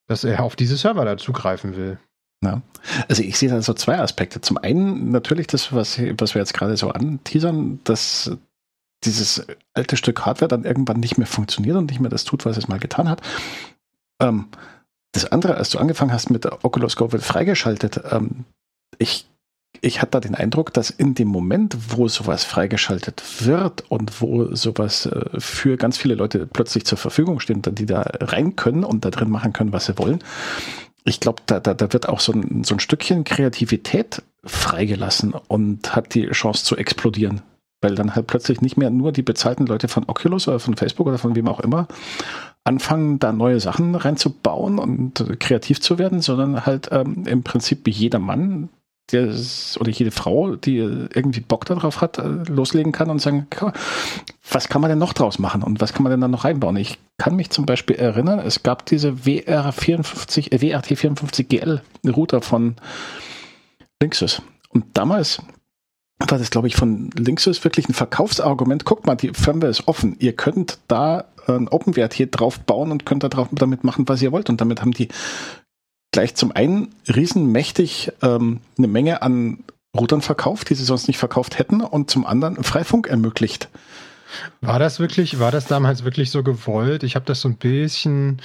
dass 0.06 0.22
er 0.22 0.42
auf 0.42 0.54
diese 0.54 0.76
Server 0.76 1.06
da 1.06 1.16
zugreifen 1.16 1.76
will. 1.76 1.98
Ja. 2.44 2.60
Also 3.08 3.22
ich 3.22 3.38
sehe 3.38 3.48
da 3.48 3.62
so 3.62 3.72
zwei 3.72 3.98
Aspekte. 3.98 4.42
Zum 4.42 4.58
einen 4.58 5.10
natürlich 5.10 5.46
das, 5.46 5.72
was, 5.72 5.98
was 6.18 6.34
wir 6.34 6.42
jetzt 6.42 6.52
gerade 6.52 6.76
so 6.76 6.90
anteasern, 6.90 7.80
dass 7.84 8.36
dieses 9.02 9.46
alte 9.72 9.96
Stück 9.96 10.26
Hardware 10.26 10.48
dann 10.48 10.64
irgendwann 10.64 11.00
nicht 11.00 11.16
mehr 11.16 11.26
funktioniert 11.26 11.76
und 11.76 11.88
nicht 11.88 12.00
mehr 12.00 12.10
das 12.10 12.24
tut, 12.24 12.44
was 12.44 12.58
es 12.58 12.68
mal 12.68 12.78
getan 12.78 13.08
hat. 13.08 13.22
Ähm, 14.20 14.48
das 15.12 15.26
andere, 15.26 15.56
als 15.56 15.70
du 15.70 15.78
angefangen 15.78 16.12
hast 16.12 16.30
mit 16.30 16.44
der 16.44 16.64
Oculus 16.64 16.96
Go 16.96 17.12
wird 17.12 17.22
freigeschaltet, 17.22 18.00
ähm, 18.10 18.44
ich, 18.98 19.26
ich 19.80 20.00
hatte 20.00 20.12
da 20.12 20.20
den 20.20 20.34
Eindruck, 20.34 20.72
dass 20.72 20.90
in 20.90 21.14
dem 21.14 21.28
Moment, 21.28 21.76
wo 21.90 22.08
sowas 22.08 22.44
freigeschaltet 22.44 23.22
wird 23.40 23.90
und 23.90 24.20
wo 24.20 24.54
sowas 24.54 25.06
äh, 25.06 25.40
für 25.40 25.76
ganz 25.76 25.98
viele 25.98 26.14
Leute 26.14 26.46
plötzlich 26.46 26.84
zur 26.84 26.98
Verfügung 26.98 27.40
steht, 27.40 27.78
die 27.78 27.86
da 27.86 28.02
rein 28.20 28.56
können 28.56 28.84
und 28.84 29.04
da 29.04 29.10
drin 29.10 29.30
machen 29.30 29.52
können, 29.52 29.72
was 29.72 29.86
sie 29.86 29.98
wollen, 29.98 30.22
ich 31.08 31.20
glaube, 31.20 31.42
da, 31.46 31.58
da, 31.58 31.74
da 31.74 31.92
wird 31.92 32.08
auch 32.08 32.20
so 32.20 32.32
ein, 32.32 32.64
so 32.64 32.74
ein 32.74 32.80
Stückchen 32.80 33.24
Kreativität 33.24 34.22
freigelassen 34.44 35.32
und 35.32 35.96
hat 35.96 36.14
die 36.14 36.28
Chance 36.30 36.64
zu 36.64 36.76
explodieren. 36.76 37.42
Weil 37.80 37.94
dann 37.94 38.14
halt 38.14 38.26
plötzlich 38.26 38.60
nicht 38.60 38.76
mehr 38.76 38.90
nur 38.90 39.12
die 39.12 39.22
bezahlten 39.22 39.66
Leute 39.66 39.88
von 39.88 40.04
Oculus 40.08 40.48
oder 40.48 40.58
von 40.58 40.76
Facebook 40.76 41.06
oder 41.06 41.18
von 41.18 41.36
wem 41.36 41.48
auch 41.48 41.60
immer 41.60 41.86
anfangen, 42.64 43.18
da 43.18 43.32
neue 43.32 43.60
Sachen 43.60 43.94
reinzubauen 43.94 44.78
und 44.78 45.24
kreativ 45.40 45.80
zu 45.80 45.98
werden, 45.98 46.20
sondern 46.20 46.66
halt 46.66 46.88
ähm, 46.92 47.24
im 47.26 47.42
Prinzip 47.42 47.88
jeder 47.88 48.18
Mann 48.18 48.68
der 49.10 49.34
oder 49.80 49.90
jede 49.90 50.10
Frau, 50.10 50.56
die 50.56 50.76
irgendwie 50.76 51.40
Bock 51.40 51.64
darauf 51.64 52.00
hat, 52.00 52.18
äh, 52.18 52.28
loslegen 52.46 52.92
kann 52.92 53.10
und 53.10 53.20
sagen, 53.20 53.46
was 54.50 54.68
kann 54.68 54.82
man 54.82 54.90
denn 54.90 54.98
noch 54.98 55.14
draus 55.14 55.38
machen 55.38 55.62
und 55.62 55.80
was 55.80 55.92
kann 55.92 56.02
man 56.02 56.10
denn 56.10 56.20
dann 56.20 56.30
noch 56.30 56.44
reinbauen? 56.44 56.76
Ich 56.76 56.98
kann 57.16 57.36
mich 57.36 57.50
zum 57.50 57.64
Beispiel 57.66 57.96
erinnern, 57.96 58.38
es 58.38 58.62
gab 58.62 58.86
diese 58.86 59.10
WR54, 59.24 60.52
äh, 60.52 60.56
WRT54GL 60.58 61.80
Router 62.06 62.42
von 62.42 62.76
Linksys. 64.00 64.42
Und 64.68 64.84
damals 64.92 65.42
das, 66.18 66.50
glaube 66.50 66.66
ich, 66.66 66.76
von 66.76 67.10
Linksys 67.16 67.62
wirklich 67.64 67.88
ein 67.88 67.94
Verkaufsargument. 67.94 68.84
Guckt 68.84 69.06
mal, 69.06 69.14
die 69.14 69.30
Firmware 69.32 69.70
ist 69.70 69.86
offen. 69.86 70.16
Ihr 70.18 70.34
könnt 70.34 70.78
da 70.88 71.26
einen 71.46 71.68
Open-Wert 71.68 72.12
hier 72.12 72.26
drauf 72.26 72.58
bauen 72.60 72.90
und 72.90 73.06
könnt 73.06 73.22
da 73.22 73.28
drauf 73.28 73.48
damit 73.52 73.84
machen, 73.84 74.08
was 74.08 74.20
ihr 74.20 74.32
wollt. 74.32 74.50
Und 74.50 74.60
damit 74.60 74.80
haben 74.80 74.92
die 74.92 75.08
gleich 76.12 76.34
zum 76.34 76.52
einen 76.52 76.88
riesenmächtig 77.06 78.12
ähm, 78.22 78.60
eine 78.76 78.88
Menge 78.88 79.22
an 79.22 79.64
Routern 79.96 80.22
verkauft, 80.22 80.70
die 80.70 80.74
sie 80.74 80.84
sonst 80.84 81.08
nicht 81.08 81.18
verkauft 81.18 81.58
hätten, 81.58 81.80
und 81.80 82.10
zum 82.10 82.26
anderen 82.26 82.62
Freifunk 82.62 83.06
ermöglicht. 83.06 83.68
War 84.60 84.78
das 84.78 85.00
wirklich, 85.00 85.38
war 85.38 85.50
das 85.50 85.66
damals 85.66 86.04
wirklich 86.04 86.30
so 86.30 86.42
gewollt? 86.42 87.02
Ich 87.02 87.14
habe 87.14 87.24
das 87.24 87.40
so 87.40 87.48
ein 87.48 87.56
bisschen 87.56 88.42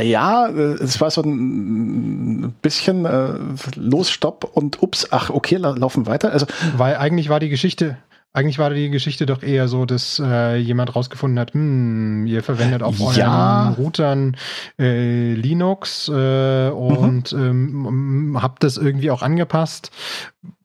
ja, 0.00 0.48
äh, 0.48 0.74
es 0.74 1.00
war 1.00 1.10
so 1.10 1.22
ein 1.22 2.54
bisschen 2.62 3.04
äh, 3.04 3.34
Los, 3.74 4.10
Stopp 4.10 4.50
und 4.54 4.82
ups, 4.82 5.08
ach, 5.10 5.30
okay, 5.30 5.56
laufen 5.56 6.06
weiter. 6.06 6.32
Also, 6.32 6.46
Weil 6.76 6.96
eigentlich 6.96 7.28
war 7.28 7.40
die 7.40 7.48
Geschichte, 7.48 7.98
eigentlich 8.32 8.58
war 8.58 8.70
die 8.70 8.90
Geschichte 8.90 9.26
doch 9.26 9.42
eher 9.42 9.68
so, 9.68 9.86
dass 9.86 10.20
äh, 10.22 10.56
jemand 10.56 10.94
rausgefunden 10.94 11.38
hat, 11.38 11.54
hm, 11.54 12.26
ihr 12.26 12.42
verwendet 12.42 12.82
auf 12.82 13.00
euren 13.00 13.16
ja. 13.16 13.70
Routern 13.70 14.36
äh, 14.78 15.32
Linux 15.34 16.08
äh, 16.08 16.68
und 16.68 17.32
mhm. 17.32 17.86
ähm, 17.86 18.38
habt 18.42 18.62
das 18.62 18.76
irgendwie 18.76 19.10
auch 19.10 19.22
angepasst. 19.22 19.90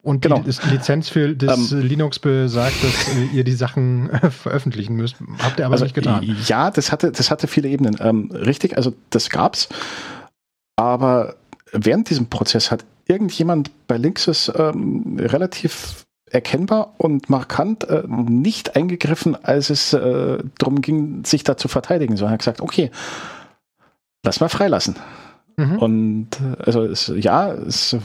Und 0.02 0.22
genau. 0.22 0.40
die, 0.40 0.52
die 0.52 0.70
Lizenz 0.70 1.08
für 1.08 1.34
das 1.34 1.72
ähm, 1.72 1.82
Linux 1.82 2.20
besagt, 2.20 2.84
dass 2.84 3.16
äh, 3.16 3.26
ihr 3.34 3.46
die 3.46 3.54
Sachen 3.54 4.10
äh, 4.10 4.30
veröffentlichen 4.30 4.96
müsst. 4.96 5.16
Habt 5.40 5.60
ihr 5.60 5.66
aber 5.66 5.74
also, 5.74 5.86
nicht 5.86 5.96
getan. 5.96 6.36
Ja, 6.46 6.70
das 6.70 6.92
hatte, 6.92 7.14
das 7.14 7.32
hatte 7.32 7.48
viele 7.48 7.70
Ebenen. 7.70 7.96
Ähm, 8.02 8.30
richtig, 8.32 8.76
also 8.76 8.94
das 9.10 9.30
gab's. 9.30 9.70
Aber 10.76 11.36
während 11.72 12.10
diesem 12.10 12.26
Prozess 12.28 12.70
hat 12.70 12.84
irgendjemand 13.08 13.72
bei 13.88 13.98
Linksys 13.98 14.52
ähm, 14.56 15.18
relativ 15.20 16.06
erkennbar 16.34 16.96
und 16.98 17.30
markant 17.30 17.84
äh, 17.90 18.04
nicht 18.08 18.76
eingegriffen, 18.76 19.36
als 19.44 19.70
es 19.70 19.94
äh, 19.94 20.40
darum 20.58 20.82
ging, 20.82 21.24
sich 21.26 21.44
da 21.44 21.58
zu 21.58 21.68
verteidigen, 21.68 22.18
sondern 22.18 22.34
hat 22.34 22.40
gesagt, 22.40 22.62
okay, 22.62 22.90
lass 24.24 24.40
mal 24.40 24.50
freilassen. 24.50 24.96
Mhm. 25.58 25.78
Und 25.78 26.28
äh, 26.42 26.64
also 26.64 26.84
es, 26.84 27.12
ja, 27.16 27.52
es 27.54 27.96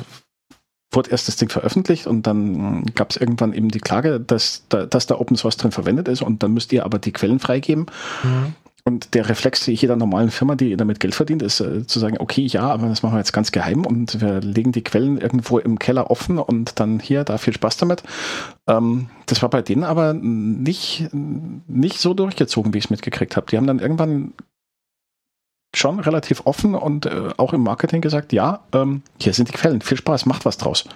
wurde 0.92 1.10
erst 1.10 1.28
das 1.28 1.36
Ding 1.36 1.48
veröffentlicht 1.48 2.06
und 2.06 2.26
dann 2.26 2.84
gab 2.94 3.10
es 3.10 3.16
irgendwann 3.16 3.52
eben 3.52 3.68
die 3.68 3.80
Klage, 3.80 4.20
dass 4.20 4.64
da, 4.68 4.86
dass 4.86 5.06
da 5.06 5.16
Open 5.16 5.36
Source 5.36 5.56
drin 5.56 5.72
verwendet 5.72 6.08
ist 6.08 6.22
und 6.22 6.42
dann 6.42 6.52
müsst 6.52 6.72
ihr 6.72 6.84
aber 6.84 6.98
die 6.98 7.12
Quellen 7.12 7.38
freigeben. 7.38 7.86
Mhm. 8.22 8.54
Und 8.88 9.12
der 9.12 9.28
Reflex 9.28 9.66
jeder 9.66 9.96
normalen 9.96 10.30
Firma, 10.30 10.54
die 10.54 10.74
damit 10.74 10.98
Geld 10.98 11.14
verdient, 11.14 11.42
ist 11.42 11.60
äh, 11.60 11.86
zu 11.86 11.98
sagen, 11.98 12.16
okay, 12.20 12.46
ja, 12.46 12.62
aber 12.62 12.88
das 12.88 13.02
machen 13.02 13.16
wir 13.16 13.18
jetzt 13.18 13.34
ganz 13.34 13.52
geheim 13.52 13.84
und 13.84 14.22
wir 14.22 14.40
legen 14.40 14.72
die 14.72 14.82
Quellen 14.82 15.18
irgendwo 15.18 15.58
im 15.58 15.78
Keller 15.78 16.10
offen 16.10 16.38
und 16.38 16.80
dann 16.80 16.98
hier, 16.98 17.22
da 17.22 17.36
viel 17.36 17.52
Spaß 17.52 17.76
damit. 17.76 18.02
Ähm, 18.66 19.10
das 19.26 19.42
war 19.42 19.50
bei 19.50 19.60
denen 19.60 19.84
aber 19.84 20.14
nicht, 20.14 21.10
nicht 21.12 22.00
so 22.00 22.14
durchgezogen, 22.14 22.72
wie 22.72 22.78
ich 22.78 22.84
es 22.84 22.90
mitgekriegt 22.90 23.36
habe. 23.36 23.46
Die 23.50 23.58
haben 23.58 23.66
dann 23.66 23.78
irgendwann 23.78 24.32
schon 25.76 26.00
relativ 26.00 26.46
offen 26.46 26.74
und 26.74 27.04
äh, 27.04 27.28
auch 27.36 27.52
im 27.52 27.62
Marketing 27.62 28.00
gesagt, 28.00 28.32
ja, 28.32 28.60
ähm, 28.72 29.02
hier 29.20 29.34
sind 29.34 29.48
die 29.48 29.52
Quellen, 29.52 29.82
viel 29.82 29.98
Spaß, 29.98 30.24
macht 30.24 30.46
was 30.46 30.56
draus. 30.56 30.86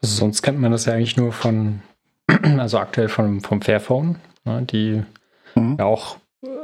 Also 0.00 0.16
sonst 0.16 0.40
kennt 0.40 0.58
man 0.58 0.72
das 0.72 0.86
ja 0.86 0.94
eigentlich 0.94 1.18
nur 1.18 1.34
von, 1.34 1.82
also 2.56 2.78
aktuell 2.78 3.10
vom, 3.10 3.42
vom 3.42 3.60
Fairphone, 3.60 4.16
ne, 4.46 4.62
die 4.62 5.02
mhm. 5.54 5.76
ja 5.78 5.84
auch 5.84 6.16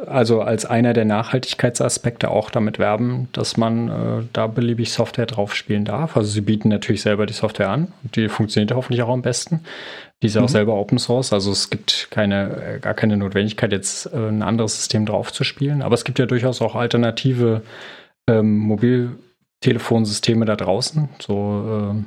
also 0.07 0.43
als 0.43 0.64
einer 0.64 0.93
der 0.93 1.05
Nachhaltigkeitsaspekte 1.05 2.30
auch 2.30 2.51
damit 2.51 2.80
werben, 2.80 3.28
dass 3.32 3.57
man 3.57 3.89
äh, 3.89 4.24
da 4.32 4.49
beliebig 4.49 4.93
Software 4.93 5.26
drauf 5.26 5.55
spielen 5.55 5.84
darf. 5.84 6.16
Also 6.16 6.30
sie 6.30 6.41
bieten 6.41 6.68
natürlich 6.68 7.03
selber 7.03 7.26
die 7.26 7.32
Software 7.32 7.70
an. 7.70 7.93
Die 8.03 8.28
funktioniert 8.28 8.72
hoffentlich 8.74 9.03
auch 9.03 9.09
am 9.09 9.22
besten. 9.22 9.61
Die 10.20 10.26
ist 10.26 10.34
mhm. 10.34 10.43
auch 10.43 10.49
selber 10.49 10.74
Open 10.74 10.99
Source. 10.99 11.32
Also 11.32 11.53
es 11.53 11.70
gibt 11.70 12.09
keine, 12.11 12.57
äh, 12.61 12.78
gar 12.80 12.95
keine 12.95 13.16
Notwendigkeit, 13.16 13.70
jetzt 13.70 14.07
äh, 14.07 14.16
ein 14.16 14.43
anderes 14.43 14.76
System 14.76 15.07
drauf 15.07 15.32
zu 15.32 15.45
spielen. 15.45 15.82
Aber 15.82 15.95
es 15.95 16.05
gibt 16.05 16.18
ja 16.18 16.26
durchaus 16.26 16.61
auch 16.61 16.74
alternative 16.74 17.62
ähm, 18.28 18.59
Mobiltelefonsysteme 18.59 20.45
da 20.45 20.57
draußen. 20.57 21.09
So, 21.20 22.05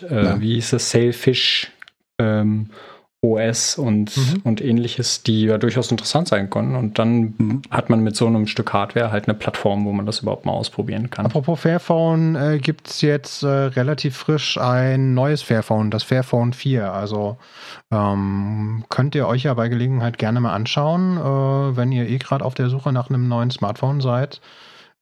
äh, 0.00 0.06
äh 0.06 0.24
ja. 0.24 0.40
wie 0.40 0.54
hieß 0.54 0.72
es, 0.72 0.90
Sailfish. 0.90 1.70
Ähm, 2.18 2.70
OS 3.24 3.78
und, 3.78 4.16
mhm. 4.16 4.40
und 4.44 4.60
ähnliches, 4.60 5.22
die 5.22 5.44
ja 5.44 5.58
durchaus 5.58 5.90
interessant 5.90 6.28
sein 6.28 6.50
können. 6.50 6.76
Und 6.76 6.98
dann 6.98 7.34
mhm. 7.38 7.62
hat 7.70 7.88
man 7.88 8.00
mit 8.00 8.16
so 8.16 8.26
einem 8.26 8.46
Stück 8.46 8.72
Hardware 8.72 9.10
halt 9.10 9.26
eine 9.26 9.34
Plattform, 9.34 9.84
wo 9.86 9.92
man 9.92 10.04
das 10.06 10.20
überhaupt 10.20 10.44
mal 10.44 10.52
ausprobieren 10.52 11.10
kann. 11.10 11.26
Apropos 11.26 11.60
Fairphone, 11.60 12.36
äh, 12.36 12.58
gibt 12.58 12.88
es 12.88 13.00
jetzt 13.00 13.42
äh, 13.42 13.48
relativ 13.48 14.16
frisch 14.16 14.58
ein 14.58 15.14
neues 15.14 15.42
Fairphone, 15.42 15.90
das 15.90 16.02
Fairphone 16.02 16.52
4. 16.52 16.92
Also 16.92 17.38
ähm, 17.90 18.84
könnt 18.90 19.14
ihr 19.14 19.26
euch 19.26 19.44
ja 19.44 19.54
bei 19.54 19.68
Gelegenheit 19.68 20.18
gerne 20.18 20.40
mal 20.40 20.52
anschauen, 20.52 21.16
äh, 21.16 21.76
wenn 21.76 21.92
ihr 21.92 22.08
eh 22.08 22.18
gerade 22.18 22.44
auf 22.44 22.54
der 22.54 22.68
Suche 22.68 22.92
nach 22.92 23.08
einem 23.08 23.28
neuen 23.28 23.50
Smartphone 23.50 24.00
seid. 24.00 24.40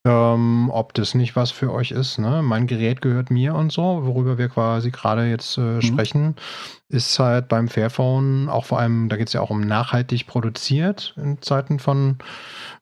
Ähm, 0.05 0.69
ob 0.73 0.95
das 0.95 1.15
nicht 1.15 1.37
was 1.37 1.53
für 1.53 1.73
euch 1.73 1.93
ist. 1.93 2.19
Ne? 2.19 2.43
Mein 2.43 2.67
Gerät 2.67 3.03
gehört 3.03 3.31
mir 3.31 3.55
und 3.55 3.71
so, 3.71 4.01
worüber 4.05 4.37
wir 4.37 4.49
quasi 4.49 4.91
gerade 4.91 5.31
jetzt 5.31 5.59
äh, 5.59 5.61
mhm. 5.61 5.83
sprechen, 5.83 6.37
ist 6.89 7.21
halt 7.21 7.47
beim 7.47 7.69
Fairphone 7.69 8.49
auch 8.49 8.65
vor 8.65 8.81
allem, 8.81 9.09
da 9.09 9.17
geht 9.17 9.29
es 9.29 9.33
ja 9.33 9.41
auch 9.41 9.51
um 9.51 9.61
nachhaltig 9.61 10.27
produziert 10.27 11.15
in 11.17 11.41
Zeiten 11.41 11.79
von 11.79 12.19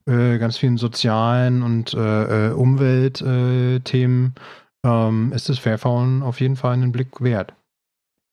äh, 0.07 0.39
ganz 0.39 0.57
vielen 0.57 0.79
sozialen 0.79 1.63
und 1.63 1.93
äh, 1.93 2.49
äh 2.49 2.53
Umweltthemen, 2.53 4.35
ähm, 4.83 5.33
ist 5.35 5.51
das 5.51 5.59
Fairphone 5.59 6.23
auf 6.23 6.41
jeden 6.41 6.57
Fall 6.57 6.73
einen 6.73 6.91
Blick 6.91 7.21
wert. 7.21 7.53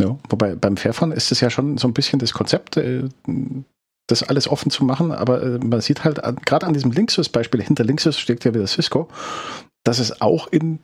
Ja, 0.02 0.18
wobei 0.30 0.56
beim 0.56 0.78
Fairphone 0.78 1.12
ist 1.12 1.32
es 1.34 1.42
ja 1.42 1.50
schon 1.50 1.78
so 1.78 1.90
ein 1.90 1.94
bisschen 1.94 2.20
das 2.20 2.32
Konzept, 2.32 2.78
äh, 2.78 3.10
das 4.08 4.24
alles 4.24 4.48
offen 4.48 4.72
zu 4.72 4.84
machen, 4.86 5.12
aber 5.12 5.44
äh, 5.44 5.60
man 5.60 5.82
sieht 5.82 6.04
halt 6.04 6.22
gerade 6.46 6.66
an 6.66 6.74
diesem 6.74 6.92
Linksys-Beispiel, 6.92 7.62
hinter 7.62 7.84
Linksys 7.84 8.18
steckt 8.18 8.46
ja 8.46 8.54
wieder 8.54 8.68
Cisco, 8.68 9.08
dass 9.84 10.00
es 10.00 10.22
auch 10.22 10.48
in 10.48 10.80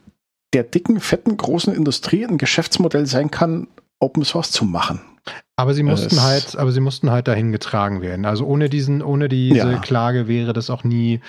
der 0.52 0.62
dicken, 0.62 1.00
fetten, 1.00 1.36
großen 1.36 1.74
Industrie 1.74 2.24
ein 2.24 2.38
Geschäftsmodell 2.38 3.06
sein 3.06 3.30
kann, 3.30 3.66
Open 3.98 4.24
Source 4.24 4.50
zu 4.50 4.64
machen. 4.64 5.00
Aber 5.56 5.72
sie 5.72 5.82
mussten 5.82 6.14
es 6.14 6.22
halt, 6.22 6.56
aber 6.56 6.70
sie 6.72 6.80
mussten 6.80 7.10
halt 7.10 7.28
dahin 7.28 7.50
getragen 7.50 8.02
werden. 8.02 8.26
Also 8.26 8.44
ohne 8.44 8.68
diesen, 8.68 9.02
ohne 9.02 9.28
diese 9.28 9.72
ja. 9.72 9.78
Klage 9.78 10.28
wäre 10.28 10.52
das 10.52 10.68
auch 10.68 10.84
nie 10.84 11.20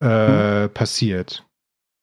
äh, 0.00 0.64
hm. 0.64 0.70
passiert. 0.70 1.44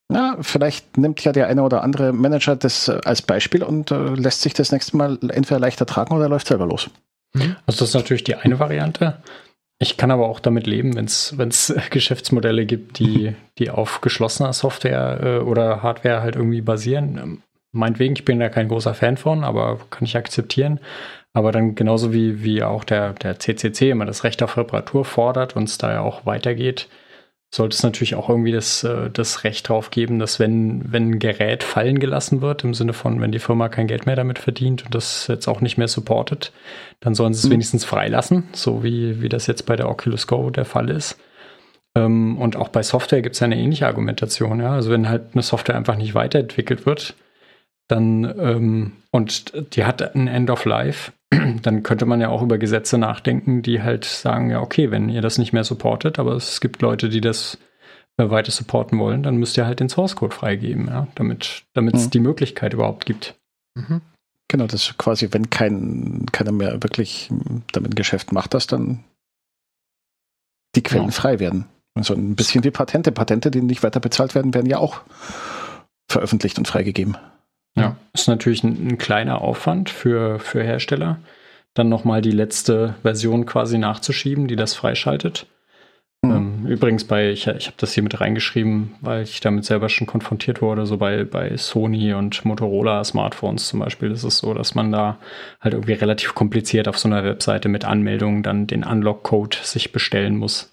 Na, 0.10 0.38
vielleicht 0.42 0.98
nimmt 0.98 1.24
ja 1.24 1.32
der 1.32 1.48
eine 1.48 1.64
oder 1.64 1.84
andere 1.84 2.12
Manager 2.14 2.56
das 2.56 2.88
äh, 2.88 3.00
als 3.06 3.22
Beispiel 3.22 3.64
und 3.64 3.92
äh, 3.92 4.14
lässt 4.14 4.42
sich 4.42 4.54
das 4.54 4.72
nächste 4.72 4.98
Mal 4.98 5.18
entweder 5.30 5.60
leichter 5.60 5.86
tragen 5.86 6.14
oder 6.14 6.30
läuft 6.30 6.48
selber 6.48 6.66
los. 6.66 6.90
Mhm. 7.34 7.56
Also 7.66 7.80
das 7.80 7.90
ist 7.90 7.96
natürlich 7.96 8.24
die 8.24 8.36
eine 8.36 8.60
Variante. 8.60 9.18
Ich 9.80 9.98
kann 9.98 10.12
aber 10.12 10.30
auch 10.30 10.40
damit 10.40 10.68
leben, 10.68 10.96
wenn 10.96 11.06
es 11.06 11.76
Geschäftsmodelle 11.90 12.66
gibt, 12.66 13.00
die, 13.00 13.36
die 13.58 13.72
auf 13.72 14.02
geschlossener 14.02 14.54
Software 14.54 15.20
äh, 15.24 15.38
oder 15.40 15.82
Hardware 15.82 16.22
halt 16.22 16.36
irgendwie 16.36 16.62
basieren. 16.62 17.18
Ähm, 17.18 17.44
meinetwegen, 17.72 18.14
ich 18.14 18.26
bin 18.26 18.40
da 18.40 18.50
kein 18.50 18.68
großer 18.68 18.94
Fan 18.94 19.18
von, 19.18 19.44
aber 19.44 19.80
kann 19.90 20.06
ich 20.06 20.16
akzeptieren. 20.16 20.80
Aber 21.34 21.52
dann 21.52 21.76
genauso 21.76 22.14
wie, 22.14 22.44
wie 22.44 22.62
auch 22.62 22.84
der, 22.84 23.14
der 23.14 23.40
CCC 23.40 23.90
immer 23.90 24.06
das 24.06 24.24
Recht 24.24 24.44
auf 24.44 24.58
Reparatur 24.58 25.06
fordert 25.06 25.56
und 25.56 25.64
es 25.64 25.78
da 25.78 25.92
ja 25.92 26.02
auch 26.02 26.26
weitergeht, 26.26 26.90
sollte 27.54 27.76
es 27.76 27.84
natürlich 27.84 28.16
auch 28.16 28.30
irgendwie 28.30 28.52
das, 28.54 28.84
äh, 28.84 29.10
das 29.10 29.44
Recht 29.44 29.68
drauf 29.68 29.92
geben, 29.92 30.20
dass 30.20 30.40
wenn, 30.40 30.92
wenn 30.92 31.12
ein 31.12 31.20
Gerät 31.20 31.64
fallen 31.64 32.00
gelassen 32.00 32.42
wird, 32.42 32.64
im 32.64 32.74
Sinne 32.74 32.94
von, 32.94 33.20
wenn 33.20 33.32
die 33.32 33.40
Firma 33.40 33.68
kein 33.68 33.88
Geld 33.88 34.06
mehr 34.06 34.16
damit 34.16 34.40
verdient 34.40 34.86
und 34.86 34.96
das 34.96 35.28
jetzt 35.28 35.48
auch 35.48 35.60
nicht 35.60 35.78
mehr 35.78 35.90
supportet, 35.90 36.54
dann 37.02 37.14
sollen 37.14 37.34
sie 37.34 37.40
es 37.40 37.46
mhm. 37.48 37.54
wenigstens 37.54 37.84
freilassen, 37.84 38.46
so 38.54 38.84
wie, 38.84 39.22
wie 39.22 39.30
das 39.30 39.48
jetzt 39.48 39.66
bei 39.66 39.76
der 39.76 39.90
Oculus 39.90 40.28
Go 40.28 40.50
der 40.50 40.66
Fall 40.66 40.90
ist. 40.90 41.18
Ähm, 41.94 42.38
und 42.38 42.56
auch 42.56 42.70
bei 42.70 42.84
Software 42.84 43.22
gibt 43.22 43.36
es 43.36 43.42
eine 43.42 43.58
ähnliche 43.58 43.88
Argumentation. 43.88 44.62
Ja? 44.62 44.74
Also 44.74 44.90
wenn 44.90 45.10
halt 45.10 45.34
eine 45.34 45.44
Software 45.44 45.76
einfach 45.76 45.98
nicht 45.98 46.16
weiterentwickelt 46.16 46.86
wird, 46.86 47.16
dann 47.90 48.24
ähm, 48.40 48.94
und 49.12 49.76
die 49.76 49.84
hat 49.84 50.16
ein 50.16 50.28
End 50.28 50.50
of 50.50 50.64
Life, 50.64 51.12
dann 51.62 51.84
könnte 51.84 52.06
man 52.06 52.22
ja 52.22 52.30
auch 52.30 52.42
über 52.42 52.58
Gesetze 52.58 52.98
nachdenken, 52.98 53.62
die 53.62 53.82
halt 53.82 54.06
sagen, 54.06 54.50
ja, 54.50 54.62
okay, 54.62 54.92
wenn 54.92 55.10
ihr 55.10 55.22
das 55.22 55.38
nicht 55.38 55.54
mehr 55.54 55.64
supportet, 55.64 56.20
aber 56.20 56.34
es 56.34 56.62
gibt 56.62 56.82
Leute, 56.82 57.10
die 57.10 57.22
das 57.22 57.58
äh, 58.18 58.30
weiter 58.30 58.52
supporten 58.52 59.00
wollen, 59.00 59.24
dann 59.24 59.38
müsst 59.38 59.58
ihr 59.58 59.66
halt 59.66 59.80
den 59.80 59.90
Source 59.90 60.16
Code 60.16 60.36
freigeben, 60.36 60.88
ja, 60.88 61.08
damit 61.16 61.64
es 61.74 62.06
mhm. 62.06 62.10
die 62.10 62.20
Möglichkeit 62.20 62.74
überhaupt 62.74 63.06
gibt. 63.06 63.36
Mhm. 63.76 64.02
Genau, 64.50 64.68
das 64.68 64.90
ist 64.90 64.98
quasi, 64.98 65.30
wenn 65.32 65.50
kein, 65.50 66.26
keiner 66.34 66.52
mehr 66.52 66.84
wirklich 66.84 67.30
damit 67.72 67.94
ein 67.94 67.96
Geschäft 67.96 68.34
macht, 68.34 68.54
dass 68.54 68.68
dann 68.68 69.06
die 70.76 70.84
Quellen 70.84 71.06
ja. 71.06 71.12
frei 71.12 71.40
werden. 71.40 71.66
Also 71.94 72.14
ein 72.14 72.36
bisschen 72.36 72.64
wie 72.64 72.72
Patente. 72.72 73.14
Patente, 73.14 73.52
die 73.52 73.62
nicht 73.62 73.84
weiter 73.84 74.02
bezahlt 74.02 74.36
werden, 74.36 74.54
werden 74.54 74.70
ja 74.70 74.78
auch 74.78 75.02
veröffentlicht 76.10 76.58
und 76.58 76.68
freigegeben. 76.68 77.18
Ja, 77.76 77.98
ist 78.14 78.28
natürlich 78.28 78.64
ein, 78.64 78.88
ein 78.88 78.98
kleiner 78.98 79.42
Aufwand 79.42 79.90
für, 79.90 80.40
für 80.40 80.64
Hersteller, 80.64 81.20
dann 81.74 81.90
nochmal 81.90 82.22
die 82.22 82.32
letzte 82.32 82.96
Version 83.02 83.46
quasi 83.46 83.78
nachzuschieben, 83.78 84.48
die 84.48 84.58
das 84.58 84.76
freischaltet. 84.76 85.48
Mhm. 86.24 86.32
Ähm, 86.32 86.68
übrigens 86.68 87.06
bei, 87.06 87.32
ich, 87.32 87.48
ich 87.48 87.68
habe 87.68 87.78
das 87.78 87.94
hier 87.94 88.04
mit 88.04 88.20
reingeschrieben, 88.20 88.96
weil 89.02 89.24
ich 89.24 89.40
damit 89.40 89.66
selber 89.66 89.90
schon 89.90 90.06
konfrontiert 90.06 90.62
wurde, 90.62 90.86
so 90.86 90.98
bei, 90.98 91.24
bei 91.24 91.56
Sony 91.58 92.14
und 92.14 92.46
Motorola 92.46 93.04
Smartphones 93.04 93.68
zum 93.68 93.80
Beispiel 93.80 94.12
ist 94.12 94.24
es 94.24 94.38
so, 94.38 94.54
dass 94.54 94.76
man 94.76 94.92
da 94.92 95.18
halt 95.60 95.74
irgendwie 95.74 95.94
relativ 95.94 96.36
kompliziert 96.36 96.88
auf 96.88 97.00
so 97.00 97.08
einer 97.08 97.24
Webseite 97.24 97.70
mit 97.70 97.86
Anmeldungen 97.86 98.44
dann 98.44 98.68
den 98.68 98.84
Unlock-Code 98.84 99.58
sich 99.64 99.92
bestellen 99.92 100.38
muss. 100.38 100.70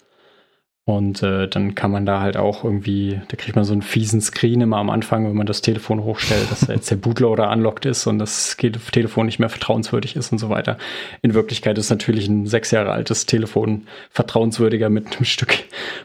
Und 0.88 1.22
äh, 1.22 1.46
dann 1.48 1.74
kann 1.74 1.90
man 1.90 2.06
da 2.06 2.22
halt 2.22 2.38
auch 2.38 2.64
irgendwie, 2.64 3.20
da 3.28 3.36
kriegt 3.36 3.56
man 3.56 3.66
so 3.66 3.74
einen 3.74 3.82
fiesen 3.82 4.22
Screen 4.22 4.62
immer 4.62 4.78
am 4.78 4.88
Anfang, 4.88 5.26
wenn 5.28 5.36
man 5.36 5.46
das 5.46 5.60
Telefon 5.60 6.02
hochstellt, 6.02 6.50
dass 6.50 6.66
jetzt 6.66 6.90
der 6.90 6.96
Bootloader 6.96 7.52
unlocked 7.52 7.84
ist 7.84 8.06
und 8.06 8.18
das 8.18 8.56
Telefon 8.56 9.26
nicht 9.26 9.38
mehr 9.38 9.50
vertrauenswürdig 9.50 10.16
ist 10.16 10.32
und 10.32 10.38
so 10.38 10.48
weiter. 10.48 10.78
In 11.20 11.34
Wirklichkeit 11.34 11.76
ist 11.76 11.90
natürlich 11.90 12.26
ein 12.26 12.46
sechs 12.46 12.70
Jahre 12.70 12.92
altes 12.92 13.26
Telefon 13.26 13.86
vertrauenswürdiger 14.08 14.88
mit 14.88 15.14
einem 15.14 15.26
Stück 15.26 15.58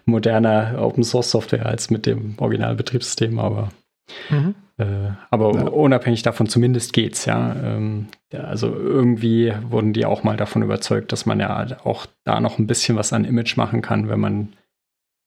moderner 0.04 0.76
Open 0.78 1.06
Source 1.06 1.32
Software 1.32 1.66
als 1.66 1.90
mit 1.90 2.06
dem 2.06 2.36
Originalbetriebssystem, 2.38 3.40
aber 3.40 3.70
mhm. 4.30 4.54
äh, 4.80 5.12
aber 5.30 5.56
ja. 5.56 5.62
unabhängig 5.62 6.24
davon 6.24 6.48
zumindest 6.48 6.92
geht's, 6.92 7.24
ja. 7.24 7.56
Ähm, 7.64 8.08
ja. 8.34 8.42
Also 8.42 8.76
irgendwie 8.76 9.54
wurden 9.70 9.94
die 9.94 10.06
auch 10.06 10.24
mal 10.24 10.36
davon 10.36 10.62
überzeugt, 10.62 11.14
dass 11.14 11.26
man 11.26 11.40
ja 11.40 11.68
auch 11.86 12.06
da 12.26 12.42
noch 12.42 12.60
ein 12.60 12.68
bisschen 12.68 12.98
was 12.98 13.14
an 13.14 13.24
Image 13.24 13.56
machen 13.56 13.82
kann, 13.82 14.10
wenn 14.10 14.20
man 14.20 14.50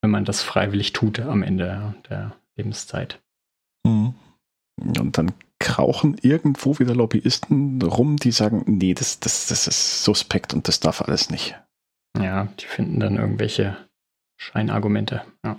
wenn 0.06 0.12
man 0.12 0.24
das 0.24 0.40
freiwillig 0.40 0.92
tut 0.92 1.18
am 1.18 1.42
Ende 1.42 1.96
der 2.08 2.36
Lebenszeit. 2.54 3.20
Mhm. 3.84 4.14
Und 4.76 5.18
dann 5.18 5.32
krauchen 5.58 6.16
irgendwo 6.22 6.78
wieder 6.78 6.94
Lobbyisten 6.94 7.82
rum, 7.82 8.16
die 8.16 8.30
sagen, 8.30 8.62
nee, 8.68 8.94
das, 8.94 9.18
das, 9.18 9.48
das 9.48 9.66
ist 9.66 10.04
suspekt 10.04 10.54
und 10.54 10.68
das 10.68 10.78
darf 10.78 11.02
alles 11.02 11.28
nicht. 11.28 11.56
Ja, 12.16 12.46
die 12.60 12.66
finden 12.66 13.00
dann 13.00 13.16
irgendwelche 13.16 13.76
Scheinargumente. 14.36 15.22
Ja. 15.44 15.58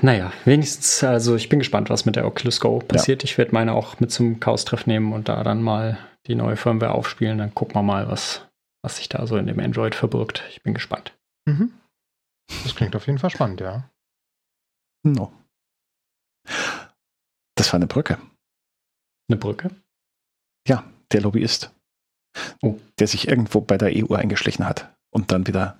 Naja, 0.00 0.32
wenigstens, 0.44 1.04
also 1.04 1.36
ich 1.36 1.48
bin 1.48 1.60
gespannt, 1.60 1.90
was 1.90 2.06
mit 2.06 2.16
der 2.16 2.26
Oculus 2.26 2.58
Go 2.58 2.80
passiert. 2.80 3.22
Ja. 3.22 3.26
Ich 3.26 3.38
werde 3.38 3.52
meine 3.52 3.72
auch 3.72 4.00
mit 4.00 4.10
zum 4.10 4.40
Chaos-Treff 4.40 4.88
nehmen 4.88 5.12
und 5.12 5.28
da 5.28 5.44
dann 5.44 5.62
mal 5.62 5.96
die 6.26 6.34
neue 6.34 6.56
Firmware 6.56 6.92
aufspielen. 6.92 7.38
Dann 7.38 7.54
gucken 7.54 7.76
wir 7.76 7.84
mal, 7.84 8.08
was, 8.08 8.48
was 8.82 8.96
sich 8.96 9.08
da 9.08 9.26
so 9.26 9.36
in 9.36 9.46
dem 9.46 9.60
Android 9.60 9.94
verbirgt. 9.94 10.42
Ich 10.50 10.62
bin 10.62 10.74
gespannt. 10.74 11.16
Mhm. 11.46 11.72
Das 12.64 12.74
klingt 12.74 12.94
auf 12.96 13.06
jeden 13.06 13.18
Fall 13.18 13.30
spannend, 13.30 13.60
ja. 13.60 13.88
No. 15.04 15.32
Das 17.54 17.72
war 17.72 17.78
eine 17.78 17.86
Brücke. 17.86 18.18
Eine 19.28 19.38
Brücke? 19.38 19.70
Ja, 20.66 20.84
der 21.12 21.22
Lobbyist. 21.22 21.70
oh. 22.62 22.78
der 22.98 23.06
sich 23.06 23.28
irgendwo 23.28 23.60
bei 23.60 23.78
der 23.78 23.92
EU 23.94 24.14
eingeschlichen 24.14 24.66
hat 24.66 24.92
und 25.10 25.32
dann 25.32 25.46
wieder. 25.46 25.78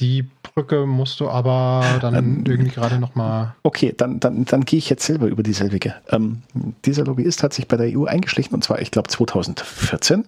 Die 0.00 0.22
Brücke 0.22 0.86
musst 0.86 1.18
du 1.18 1.28
aber 1.28 1.98
dann 2.00 2.14
ähm, 2.14 2.44
irgendwie 2.46 2.70
gerade 2.70 3.00
nochmal. 3.00 3.56
Okay, 3.64 3.92
dann, 3.96 4.20
dann, 4.20 4.44
dann 4.44 4.64
gehe 4.64 4.78
ich 4.78 4.88
jetzt 4.88 5.04
selber 5.04 5.26
über 5.26 5.42
dieselbige. 5.42 5.96
Ähm, 6.08 6.42
dieser 6.84 7.04
Lobbyist 7.04 7.42
hat 7.42 7.52
sich 7.52 7.66
bei 7.66 7.76
der 7.76 7.98
EU 7.98 8.04
eingeschlichen 8.04 8.54
und 8.54 8.62
zwar, 8.62 8.80
ich 8.80 8.90
glaube, 8.90 9.08
2014 9.08 10.24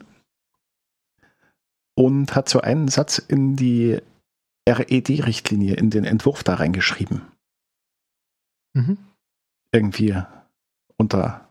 und 2.01 2.35
hat 2.35 2.49
so 2.49 2.63
einen 2.63 2.89
Satz 2.89 3.19
in 3.19 3.57
die 3.57 4.01
RED-Richtlinie, 4.67 5.75
in 5.75 5.91
den 5.91 6.07
Entwurf 6.07 6.43
da 6.43 6.55
reingeschrieben. 6.55 7.27
Mhm. 8.73 8.97
Irgendwie 9.71 10.17
unter 10.97 11.47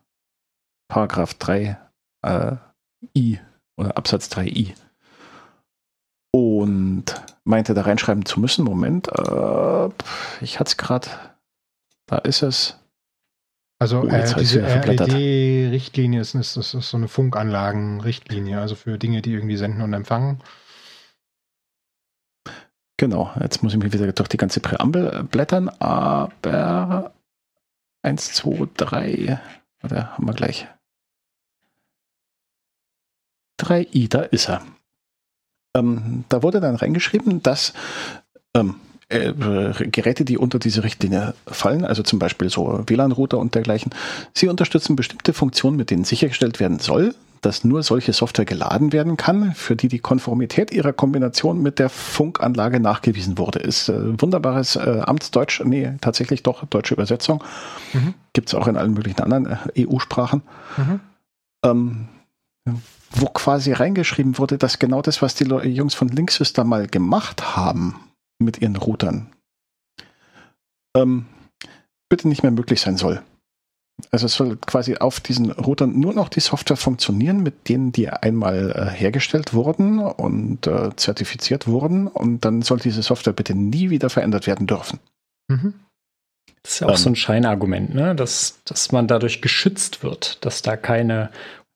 Paragraph 0.87 1.35
3 1.35 1.77
äh, 2.23 2.55
I 3.15 3.39
oder 3.77 3.95
Absatz 3.95 4.27
3i. 4.29 4.73
Und 6.31 7.05
meinte 7.43 7.75
da 7.75 7.83
reinschreiben 7.83 8.25
zu 8.25 8.39
müssen, 8.39 8.65
Moment, 8.65 9.07
äh, 9.07 9.89
ich 10.41 10.59
hatte 10.59 10.69
es 10.69 10.77
gerade, 10.77 11.09
da 12.07 12.17
ist 12.17 12.41
es. 12.41 12.79
Also 13.81 14.01
oh, 14.01 14.07
äh, 14.07 14.35
diese 14.37 14.61
RED-Richtlinie 14.61 16.19
ist, 16.19 16.35
ist, 16.35 16.57
ist, 16.57 16.71
so 16.71 16.97
eine 16.97 17.07
Funkanlagen-Richtlinie, 17.07 18.59
also 18.59 18.75
für 18.75 18.97
Dinge, 18.97 19.21
die 19.21 19.31
irgendwie 19.31 19.55
senden 19.55 19.81
und 19.81 19.93
empfangen. 19.93 20.41
Genau, 22.97 23.31
jetzt 23.39 23.63
muss 23.63 23.73
ich 23.73 23.79
mir 23.79 23.93
wieder 23.93 24.11
durch 24.11 24.27
die 24.27 24.35
ganze 24.35 24.59
Präambel 24.59 25.23
blättern, 25.23 25.69
aber 25.69 27.13
1, 28.01 28.33
2, 28.33 28.67
3, 28.75 29.39
oder 29.83 30.11
haben 30.17 30.27
wir 30.27 30.33
gleich. 30.33 30.67
3i, 33.61 34.09
da 34.09 34.21
ist 34.23 34.49
er. 34.49 34.61
Ähm, 35.73 36.25
da 36.27 36.43
wurde 36.43 36.59
dann 36.59 36.75
reingeschrieben, 36.75 37.41
dass 37.41 37.73
ähm, 38.53 38.75
äh, 39.09 39.33
Geräte, 39.89 40.23
die 40.23 40.37
unter 40.37 40.59
diese 40.59 40.83
Richtlinie 40.83 41.33
fallen, 41.47 41.83
also 41.83 42.03
zum 42.03 42.19
Beispiel 42.19 42.49
so 42.49 42.83
WLAN-Router 42.85 43.39
und 43.39 43.55
dergleichen, 43.55 43.91
sie 44.33 44.47
unterstützen 44.47 44.95
bestimmte 44.95 45.33
Funktionen, 45.33 45.77
mit 45.77 45.89
denen 45.89 46.03
sichergestellt 46.03 46.59
werden 46.59 46.79
soll, 46.79 47.15
dass 47.41 47.63
nur 47.63 47.83
solche 47.83 48.13
Software 48.13 48.45
geladen 48.45 48.91
werden 48.91 49.17
kann, 49.17 49.53
für 49.55 49.75
die 49.75 49.87
die 49.87 49.99
Konformität 49.99 50.71
ihrer 50.71 50.93
Kombination 50.93 51.61
mit 51.61 51.79
der 51.79 51.89
Funkanlage 51.89 52.79
nachgewiesen 52.79 53.37
wurde. 53.37 53.59
Ist 53.59 53.89
äh, 53.89 54.21
wunderbares 54.21 54.75
äh, 54.75 55.01
Amtsdeutsch, 55.03 55.61
nee, 55.63 55.93
tatsächlich 56.01 56.43
doch 56.43 56.65
deutsche 56.65 56.93
Übersetzung. 56.93 57.43
Mhm. 57.93 58.13
Gibt 58.33 58.49
es 58.49 58.55
auch 58.55 58.67
in 58.67 58.77
allen 58.77 58.93
möglichen 58.93 59.21
anderen 59.21 59.47
äh, 59.47 59.87
EU-Sprachen. 59.87 60.43
Mhm. 60.77 60.99
Ähm, 61.63 62.07
wo 63.11 63.25
quasi 63.25 63.73
reingeschrieben 63.73 64.37
wurde, 64.37 64.59
dass 64.59 64.77
genau 64.77 65.01
das, 65.01 65.23
was 65.23 65.33
die 65.33 65.45
Jungs 65.45 65.95
von 65.95 66.09
Linksys 66.09 66.53
da 66.53 66.63
mal 66.63 66.85
gemacht 66.85 67.57
haben 67.57 67.95
mit 68.39 68.61
ihren 68.61 68.75
Routern, 68.75 69.27
ähm, 70.95 71.25
bitte 72.09 72.27
nicht 72.27 72.43
mehr 72.43 72.51
möglich 72.51 72.81
sein 72.81 72.97
soll. 72.97 73.21
Also 74.11 74.27
es 74.27 74.33
soll 74.33 74.55
quasi 74.55 74.95
auf 74.97 75.19
diesen 75.19 75.51
Routern 75.51 75.99
nur 75.99 76.13
noch 76.13 76.29
die 76.29 76.39
Software 76.39 76.77
funktionieren, 76.77 77.43
mit 77.43 77.67
denen 77.67 77.91
die 77.91 78.09
einmal 78.09 78.71
äh, 78.71 78.89
hergestellt 78.95 79.53
wurden 79.53 79.99
und 79.99 80.67
äh, 80.67 80.95
zertifiziert 80.95 81.67
wurden. 81.67 82.07
Und 82.07 82.45
dann 82.45 82.61
soll 82.61 82.79
diese 82.79 83.01
Software 83.01 83.33
bitte 83.33 83.55
nie 83.55 83.89
wieder 83.89 84.09
verändert 84.09 84.47
werden 84.47 84.67
dürfen. 84.67 84.99
Mhm. 85.49 85.73
Das 86.63 86.73
ist 86.73 86.79
ja 86.79 86.87
auch 86.87 86.91
ähm, 86.91 86.97
so 86.97 87.09
ein 87.09 87.15
Scheinargument, 87.15 87.93
ne? 87.93 88.15
dass, 88.15 88.59
dass 88.65 88.91
man 88.91 89.07
dadurch 89.07 89.41
geschützt 89.41 90.03
wird, 90.03 90.43
dass 90.45 90.61
da 90.61 90.77
keine 90.77 91.29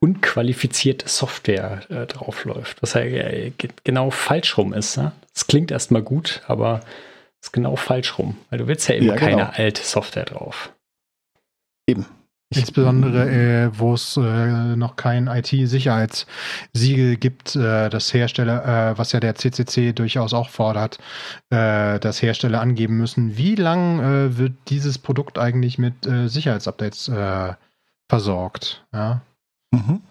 unqualifizierte 0.04 1.08
Software 1.08 1.90
äh, 1.90 2.06
draufläuft, 2.06 2.82
was 2.82 2.94
ja 2.94 3.02
äh, 3.02 3.54
genau 3.86 4.12
falsch 4.12 4.58
rum 4.58 4.74
ist. 4.74 4.98
Ne? 4.98 5.14
Das 5.34 5.48
klingt 5.48 5.72
erstmal 5.72 6.02
gut, 6.02 6.42
aber 6.46 6.82
ist 7.42 7.54
genau 7.54 7.78
falsch 7.78 8.20
rum, 8.20 8.36
weil 8.50 8.60
du 8.60 8.68
willst 8.68 8.90
ja 8.90 8.96
eben 8.96 9.06
ja, 9.06 9.16
genau. 9.16 9.30
keine 9.30 9.54
alte 9.56 9.82
Software 9.82 10.26
drauf. 10.26 10.74
Eben. 11.88 12.06
Insbesondere, 12.54 13.30
äh, 13.30 13.80
wo 13.80 13.94
es 13.94 14.18
äh, 14.18 14.76
noch 14.76 14.98
kein 14.98 15.28
IT-Sicherheitssiegel 15.28 17.16
gibt, 17.16 17.56
äh, 17.56 17.90
das 17.90 18.14
Hersteller, 18.14 18.92
äh, 18.92 18.98
was 18.98 19.14
ja 19.14 19.22
der 19.22 19.36
CCC 19.36 19.94
durchaus 19.94 20.34
auch 20.34 20.50
fordert, 20.50 21.00
äh, 21.50 21.98
dass 22.00 22.22
Hersteller 22.22 22.60
angeben 22.60 22.98
müssen, 22.98 23.38
wie 23.38 23.56
lang 23.56 24.00
äh, 24.02 24.38
wird 24.38 24.54
dieses 24.68 24.98
Produkt 24.98 25.40
eigentlich 25.40 25.78
mit 25.78 25.96
Sicherheitsupdates 26.04 27.10
versorgt. 28.10 28.86
Ja? 28.94 29.22
Mhm. 29.74 30.02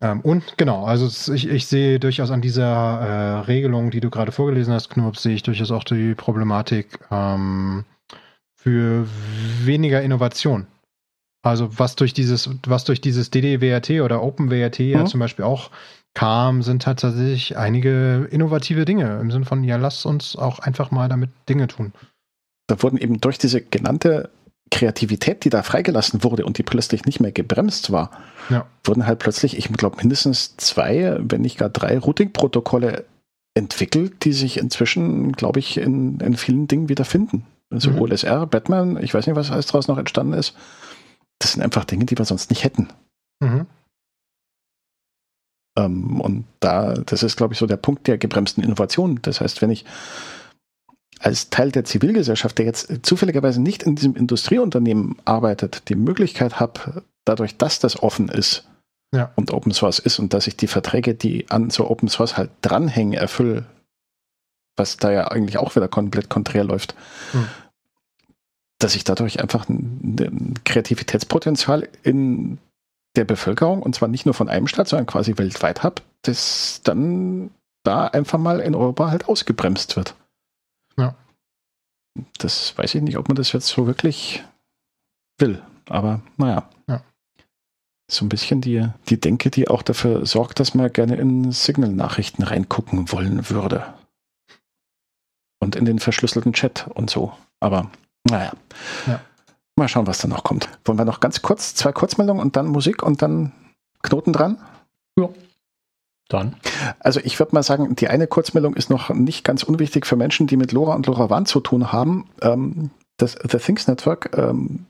Ähm, 0.00 0.20
und 0.20 0.58
genau, 0.58 0.84
also 0.84 1.32
ich, 1.32 1.48
ich, 1.48 1.66
sehe 1.66 1.98
durchaus 1.98 2.30
an 2.30 2.42
dieser 2.42 3.46
Regelung, 3.48 3.90
die 3.90 4.00
du 4.00 4.10
gerade 4.10 4.32
vorgelesen 4.32 4.74
hast, 4.74 4.90
Knurps, 4.90 5.22
sehe 5.22 5.34
ich 5.34 5.42
durchaus 5.42 5.70
auch 5.70 5.84
die 5.84 6.14
Problematik 6.14 6.98
ähm, 7.10 7.84
für 8.54 9.06
weniger 9.64 10.02
Innovation. 10.02 10.66
Also 11.42 11.78
was 11.78 11.94
durch 11.96 12.14
dieses, 12.14 12.48
was 12.66 12.84
durch 12.84 13.00
dieses 13.00 13.30
DDWRT 13.30 14.00
oder 14.02 14.22
OpenWRT 14.22 14.80
mhm. 14.80 14.86
ja 14.86 15.04
zum 15.04 15.20
Beispiel 15.20 15.44
auch 15.44 15.70
kam, 16.14 16.62
sind 16.62 16.82
tatsächlich 16.82 17.56
einige 17.58 18.28
innovative 18.30 18.84
Dinge 18.84 19.18
im 19.20 19.30
Sinne 19.30 19.44
von, 19.44 19.64
ja, 19.64 19.76
lass 19.76 20.06
uns 20.06 20.36
auch 20.36 20.60
einfach 20.60 20.90
mal 20.90 21.08
damit 21.08 21.30
Dinge 21.48 21.66
tun. 21.66 21.92
Da 22.66 22.82
wurden 22.82 22.96
eben 22.96 23.20
durch 23.20 23.36
diese 23.36 23.60
genannte 23.60 24.30
Kreativität, 24.74 25.44
die 25.44 25.50
da 25.50 25.62
freigelassen 25.62 26.22
wurde 26.24 26.44
und 26.44 26.58
die 26.58 26.62
plötzlich 26.62 27.04
nicht 27.04 27.20
mehr 27.20 27.32
gebremst 27.32 27.92
war, 27.92 28.10
ja. 28.50 28.66
wurden 28.84 29.06
halt 29.06 29.20
plötzlich, 29.20 29.56
ich 29.56 29.72
glaube, 29.72 29.96
mindestens 29.98 30.56
zwei, 30.56 31.16
wenn 31.20 31.40
nicht 31.40 31.58
gar 31.58 31.70
drei 31.70 31.98
Routing-Protokolle 31.98 33.04
entwickelt, 33.54 34.24
die 34.24 34.32
sich 34.32 34.58
inzwischen, 34.58 35.32
glaube 35.32 35.60
ich, 35.60 35.78
in, 35.78 36.18
in 36.20 36.36
vielen 36.36 36.68
Dingen 36.68 36.88
wiederfinden. 36.88 37.46
Also 37.70 37.90
mhm. 37.90 38.00
OLSR, 38.00 38.46
Batman, 38.46 39.02
ich 39.02 39.14
weiß 39.14 39.26
nicht, 39.26 39.36
was 39.36 39.50
alles 39.50 39.66
daraus 39.66 39.88
noch 39.88 39.98
entstanden 39.98 40.34
ist 40.34 40.54
das 41.38 41.52
sind 41.52 41.62
einfach 41.62 41.84
Dinge, 41.84 42.04
die 42.04 42.16
wir 42.16 42.24
sonst 42.24 42.50
nicht 42.50 42.64
hätten. 42.64 42.88
Mhm. 43.40 43.66
Ähm, 45.76 46.20
und 46.20 46.44
da, 46.60 46.94
das 46.94 47.22
ist, 47.22 47.36
glaube 47.36 47.54
ich, 47.54 47.58
so 47.58 47.66
der 47.66 47.76
Punkt 47.76 48.06
der 48.06 48.18
gebremsten 48.18 48.62
Innovation. 48.62 49.20
Das 49.22 49.40
heißt, 49.40 49.60
wenn 49.60 49.70
ich 49.70 49.84
als 51.20 51.50
Teil 51.50 51.72
der 51.72 51.84
Zivilgesellschaft, 51.84 52.58
der 52.58 52.66
jetzt 52.66 52.90
zufälligerweise 53.02 53.60
nicht 53.60 53.82
in 53.82 53.96
diesem 53.96 54.16
Industrieunternehmen 54.16 55.16
arbeitet, 55.24 55.88
die 55.88 55.94
Möglichkeit 55.94 56.60
habe, 56.60 57.02
dadurch, 57.24 57.56
dass 57.56 57.78
das 57.78 58.02
offen 58.02 58.28
ist 58.28 58.68
ja. 59.14 59.32
und 59.36 59.52
Open 59.52 59.72
Source 59.72 59.98
ist 59.98 60.18
und 60.18 60.34
dass 60.34 60.46
ich 60.46 60.56
die 60.56 60.66
Verträge, 60.66 61.14
die 61.14 61.50
an 61.50 61.70
so 61.70 61.88
Open 61.88 62.08
Source 62.08 62.36
halt 62.36 62.50
dranhängen, 62.62 63.14
erfülle, 63.14 63.66
was 64.76 64.96
da 64.96 65.12
ja 65.12 65.28
eigentlich 65.28 65.58
auch 65.58 65.76
wieder 65.76 65.88
komplett 65.88 66.28
konträr 66.28 66.64
läuft, 66.64 66.94
mhm 67.32 67.48
dass 68.84 68.94
ich 68.94 69.04
dadurch 69.04 69.40
einfach 69.40 69.68
ein, 69.68 70.16
ein 70.20 70.54
Kreativitätspotenzial 70.64 71.88
in 72.02 72.58
der 73.16 73.24
Bevölkerung, 73.24 73.82
und 73.82 73.94
zwar 73.94 74.08
nicht 74.08 74.26
nur 74.26 74.34
von 74.34 74.48
einem 74.48 74.66
Staat, 74.66 74.88
sondern 74.88 75.06
quasi 75.06 75.38
weltweit 75.38 75.82
habe, 75.82 76.02
das 76.22 76.80
dann 76.84 77.50
da 77.84 78.06
einfach 78.06 78.38
mal 78.38 78.60
in 78.60 78.74
Europa 78.74 79.10
halt 79.10 79.28
ausgebremst 79.28 79.96
wird. 79.96 80.14
Ja. 80.96 81.14
Das 82.38 82.76
weiß 82.78 82.94
ich 82.94 83.02
nicht, 83.02 83.16
ob 83.16 83.28
man 83.28 83.36
das 83.36 83.52
jetzt 83.52 83.68
so 83.68 83.86
wirklich 83.86 84.44
will. 85.38 85.62
Aber 85.88 86.20
naja. 86.36 86.68
Ja. 86.86 87.02
So 88.10 88.24
ein 88.24 88.28
bisschen 88.28 88.60
die, 88.60 88.86
die 89.08 89.18
Denke, 89.18 89.50
die 89.50 89.68
auch 89.68 89.82
dafür 89.82 90.26
sorgt, 90.26 90.60
dass 90.60 90.74
man 90.74 90.92
gerne 90.92 91.16
in 91.16 91.52
Signal-Nachrichten 91.52 92.42
reingucken 92.42 93.10
wollen 93.10 93.48
würde. 93.50 93.94
Und 95.60 95.76
in 95.76 95.84
den 95.84 95.98
verschlüsselten 95.98 96.52
Chat 96.52 96.86
und 96.94 97.08
so. 97.10 97.32
Aber 97.60 97.90
naja. 98.28 98.52
Ja. 99.06 99.20
Mal 99.76 99.88
schauen, 99.88 100.06
was 100.06 100.18
da 100.18 100.28
noch 100.28 100.44
kommt. 100.44 100.68
Wollen 100.84 100.98
wir 100.98 101.04
noch 101.04 101.20
ganz 101.20 101.42
kurz 101.42 101.74
zwei 101.74 101.92
Kurzmeldungen 101.92 102.42
und 102.42 102.56
dann 102.56 102.66
Musik 102.66 103.02
und 103.02 103.22
dann 103.22 103.52
Knoten 104.02 104.32
dran? 104.32 104.58
Ja. 105.16 105.30
Dann. 106.28 106.56
Also 107.00 107.20
ich 107.22 107.38
würde 107.38 107.54
mal 107.54 107.62
sagen, 107.62 107.96
die 107.96 108.08
eine 108.08 108.26
Kurzmeldung 108.26 108.74
ist 108.74 108.88
noch 108.88 109.10
nicht 109.10 109.44
ganz 109.44 109.62
unwichtig 109.62 110.06
für 110.06 110.16
Menschen, 110.16 110.46
die 110.46 110.56
mit 110.56 110.72
LoRa 110.72 110.94
und 110.94 111.06
LoRaWAN 111.06 111.44
zu 111.44 111.60
tun 111.60 111.92
haben. 111.92 112.30
Ähm, 112.40 112.90
das 113.18 113.36
The 113.48 113.58
Things 113.58 113.86
Network 113.86 114.36
ähm, 114.36 114.86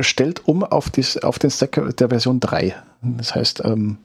stellt 0.00 0.46
um 0.46 0.62
auf, 0.62 0.90
dies, 0.90 1.16
auf 1.18 1.38
den 1.38 1.50
Stack 1.50 1.96
der 1.96 2.08
Version 2.08 2.40
3. 2.40 2.74
Das 3.02 3.34
heißt, 3.34 3.64
ähm, 3.64 3.98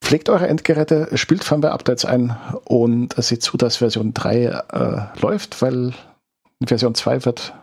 pflegt 0.00 0.28
eure 0.28 0.48
Endgeräte, 0.48 1.16
spielt 1.16 1.44
Firmware-Updates 1.44 2.04
ein 2.04 2.36
und 2.64 3.14
seht 3.22 3.42
zu, 3.42 3.56
dass 3.56 3.78
Version 3.78 4.14
3 4.14 4.44
äh, 4.44 5.20
läuft, 5.20 5.62
weil 5.62 5.94
Version 6.64 6.94
2 6.94 7.24
wird 7.24 7.54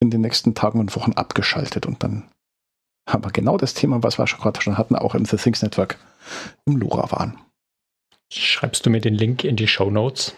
in 0.00 0.10
den 0.10 0.20
nächsten 0.20 0.54
Tagen 0.54 0.78
und 0.78 0.94
Wochen 0.94 1.12
abgeschaltet 1.12 1.86
und 1.86 2.02
dann 2.02 2.24
haben 3.08 3.24
wir 3.24 3.30
genau 3.30 3.56
das 3.56 3.74
Thema, 3.74 4.02
was 4.02 4.18
wir 4.18 4.26
schon 4.26 4.40
gerade 4.40 4.60
schon 4.60 4.76
hatten, 4.76 4.96
auch 4.96 5.14
im 5.14 5.24
The 5.24 5.36
Things 5.36 5.62
Network 5.62 5.96
im 6.64 6.76
LoRa 6.76 7.10
waren. 7.10 7.38
Schreibst 8.32 8.86
du 8.86 8.90
mir 8.90 9.00
den 9.00 9.14
Link 9.14 9.44
in 9.44 9.56
die 9.56 9.68
Show 9.68 9.90
Notes? 9.90 10.34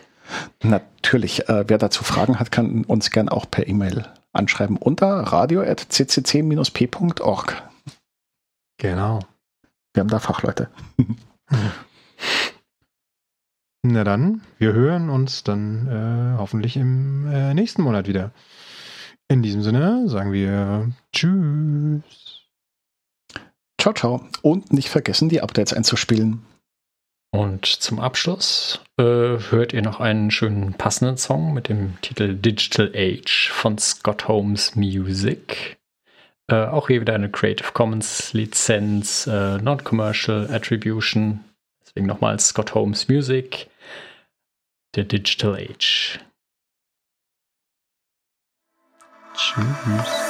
Natürlich. 0.62 1.48
Äh, 1.48 1.64
wer 1.68 1.78
dazu 1.78 2.04
Fragen 2.04 2.38
hat, 2.38 2.52
kann 2.52 2.84
uns 2.84 3.10
gern 3.10 3.28
auch 3.28 3.50
per 3.50 3.66
E-Mail 3.66 4.06
anschreiben 4.32 4.76
unter 4.76 5.20
radio.ccc-p.org. 5.20 7.62
Genau. 8.78 9.20
Wir 9.92 10.00
haben 10.00 10.08
da 10.08 10.18
Fachleute. 10.18 10.70
Na 13.82 14.04
dann, 14.04 14.42
wir 14.58 14.72
hören 14.72 15.08
uns 15.08 15.44
dann 15.44 15.88
äh, 15.88 16.38
hoffentlich 16.38 16.76
im 16.76 17.30
äh, 17.30 17.54
nächsten 17.54 17.82
Monat 17.82 18.06
wieder. 18.06 18.32
In 19.28 19.42
diesem 19.42 19.62
Sinne 19.62 20.08
sagen 20.08 20.32
wir 20.32 20.90
Tschüss. 21.12 22.27
Ciao, 23.80 23.94
ciao. 23.94 24.28
Und 24.42 24.72
nicht 24.72 24.88
vergessen, 24.88 25.28
die 25.28 25.40
Updates 25.40 25.72
einzuspielen. 25.72 26.44
Und 27.30 27.66
zum 27.66 28.00
Abschluss 28.00 28.80
äh, 28.98 29.02
hört 29.02 29.72
ihr 29.72 29.82
noch 29.82 30.00
einen 30.00 30.30
schönen 30.30 30.74
passenden 30.74 31.18
Song 31.18 31.52
mit 31.52 31.68
dem 31.68 32.00
Titel 32.00 32.34
Digital 32.34 32.90
Age 32.94 33.50
von 33.50 33.78
Scott 33.78 34.28
Holmes 34.28 34.74
Music. 34.76 35.78
Äh, 36.50 36.64
auch 36.64 36.88
hier 36.88 37.02
wieder 37.02 37.14
eine 37.14 37.30
Creative 37.30 37.72
Commons 37.72 38.32
Lizenz, 38.32 39.26
äh, 39.26 39.58
Non-Commercial 39.58 40.50
Attribution. 40.50 41.44
Deswegen 41.84 42.06
nochmal 42.06 42.40
Scott 42.40 42.74
Holmes 42.74 43.08
Music, 43.08 43.68
der 44.94 45.04
Digital 45.04 45.54
Age. 45.54 46.18
Tschüss. 49.34 50.27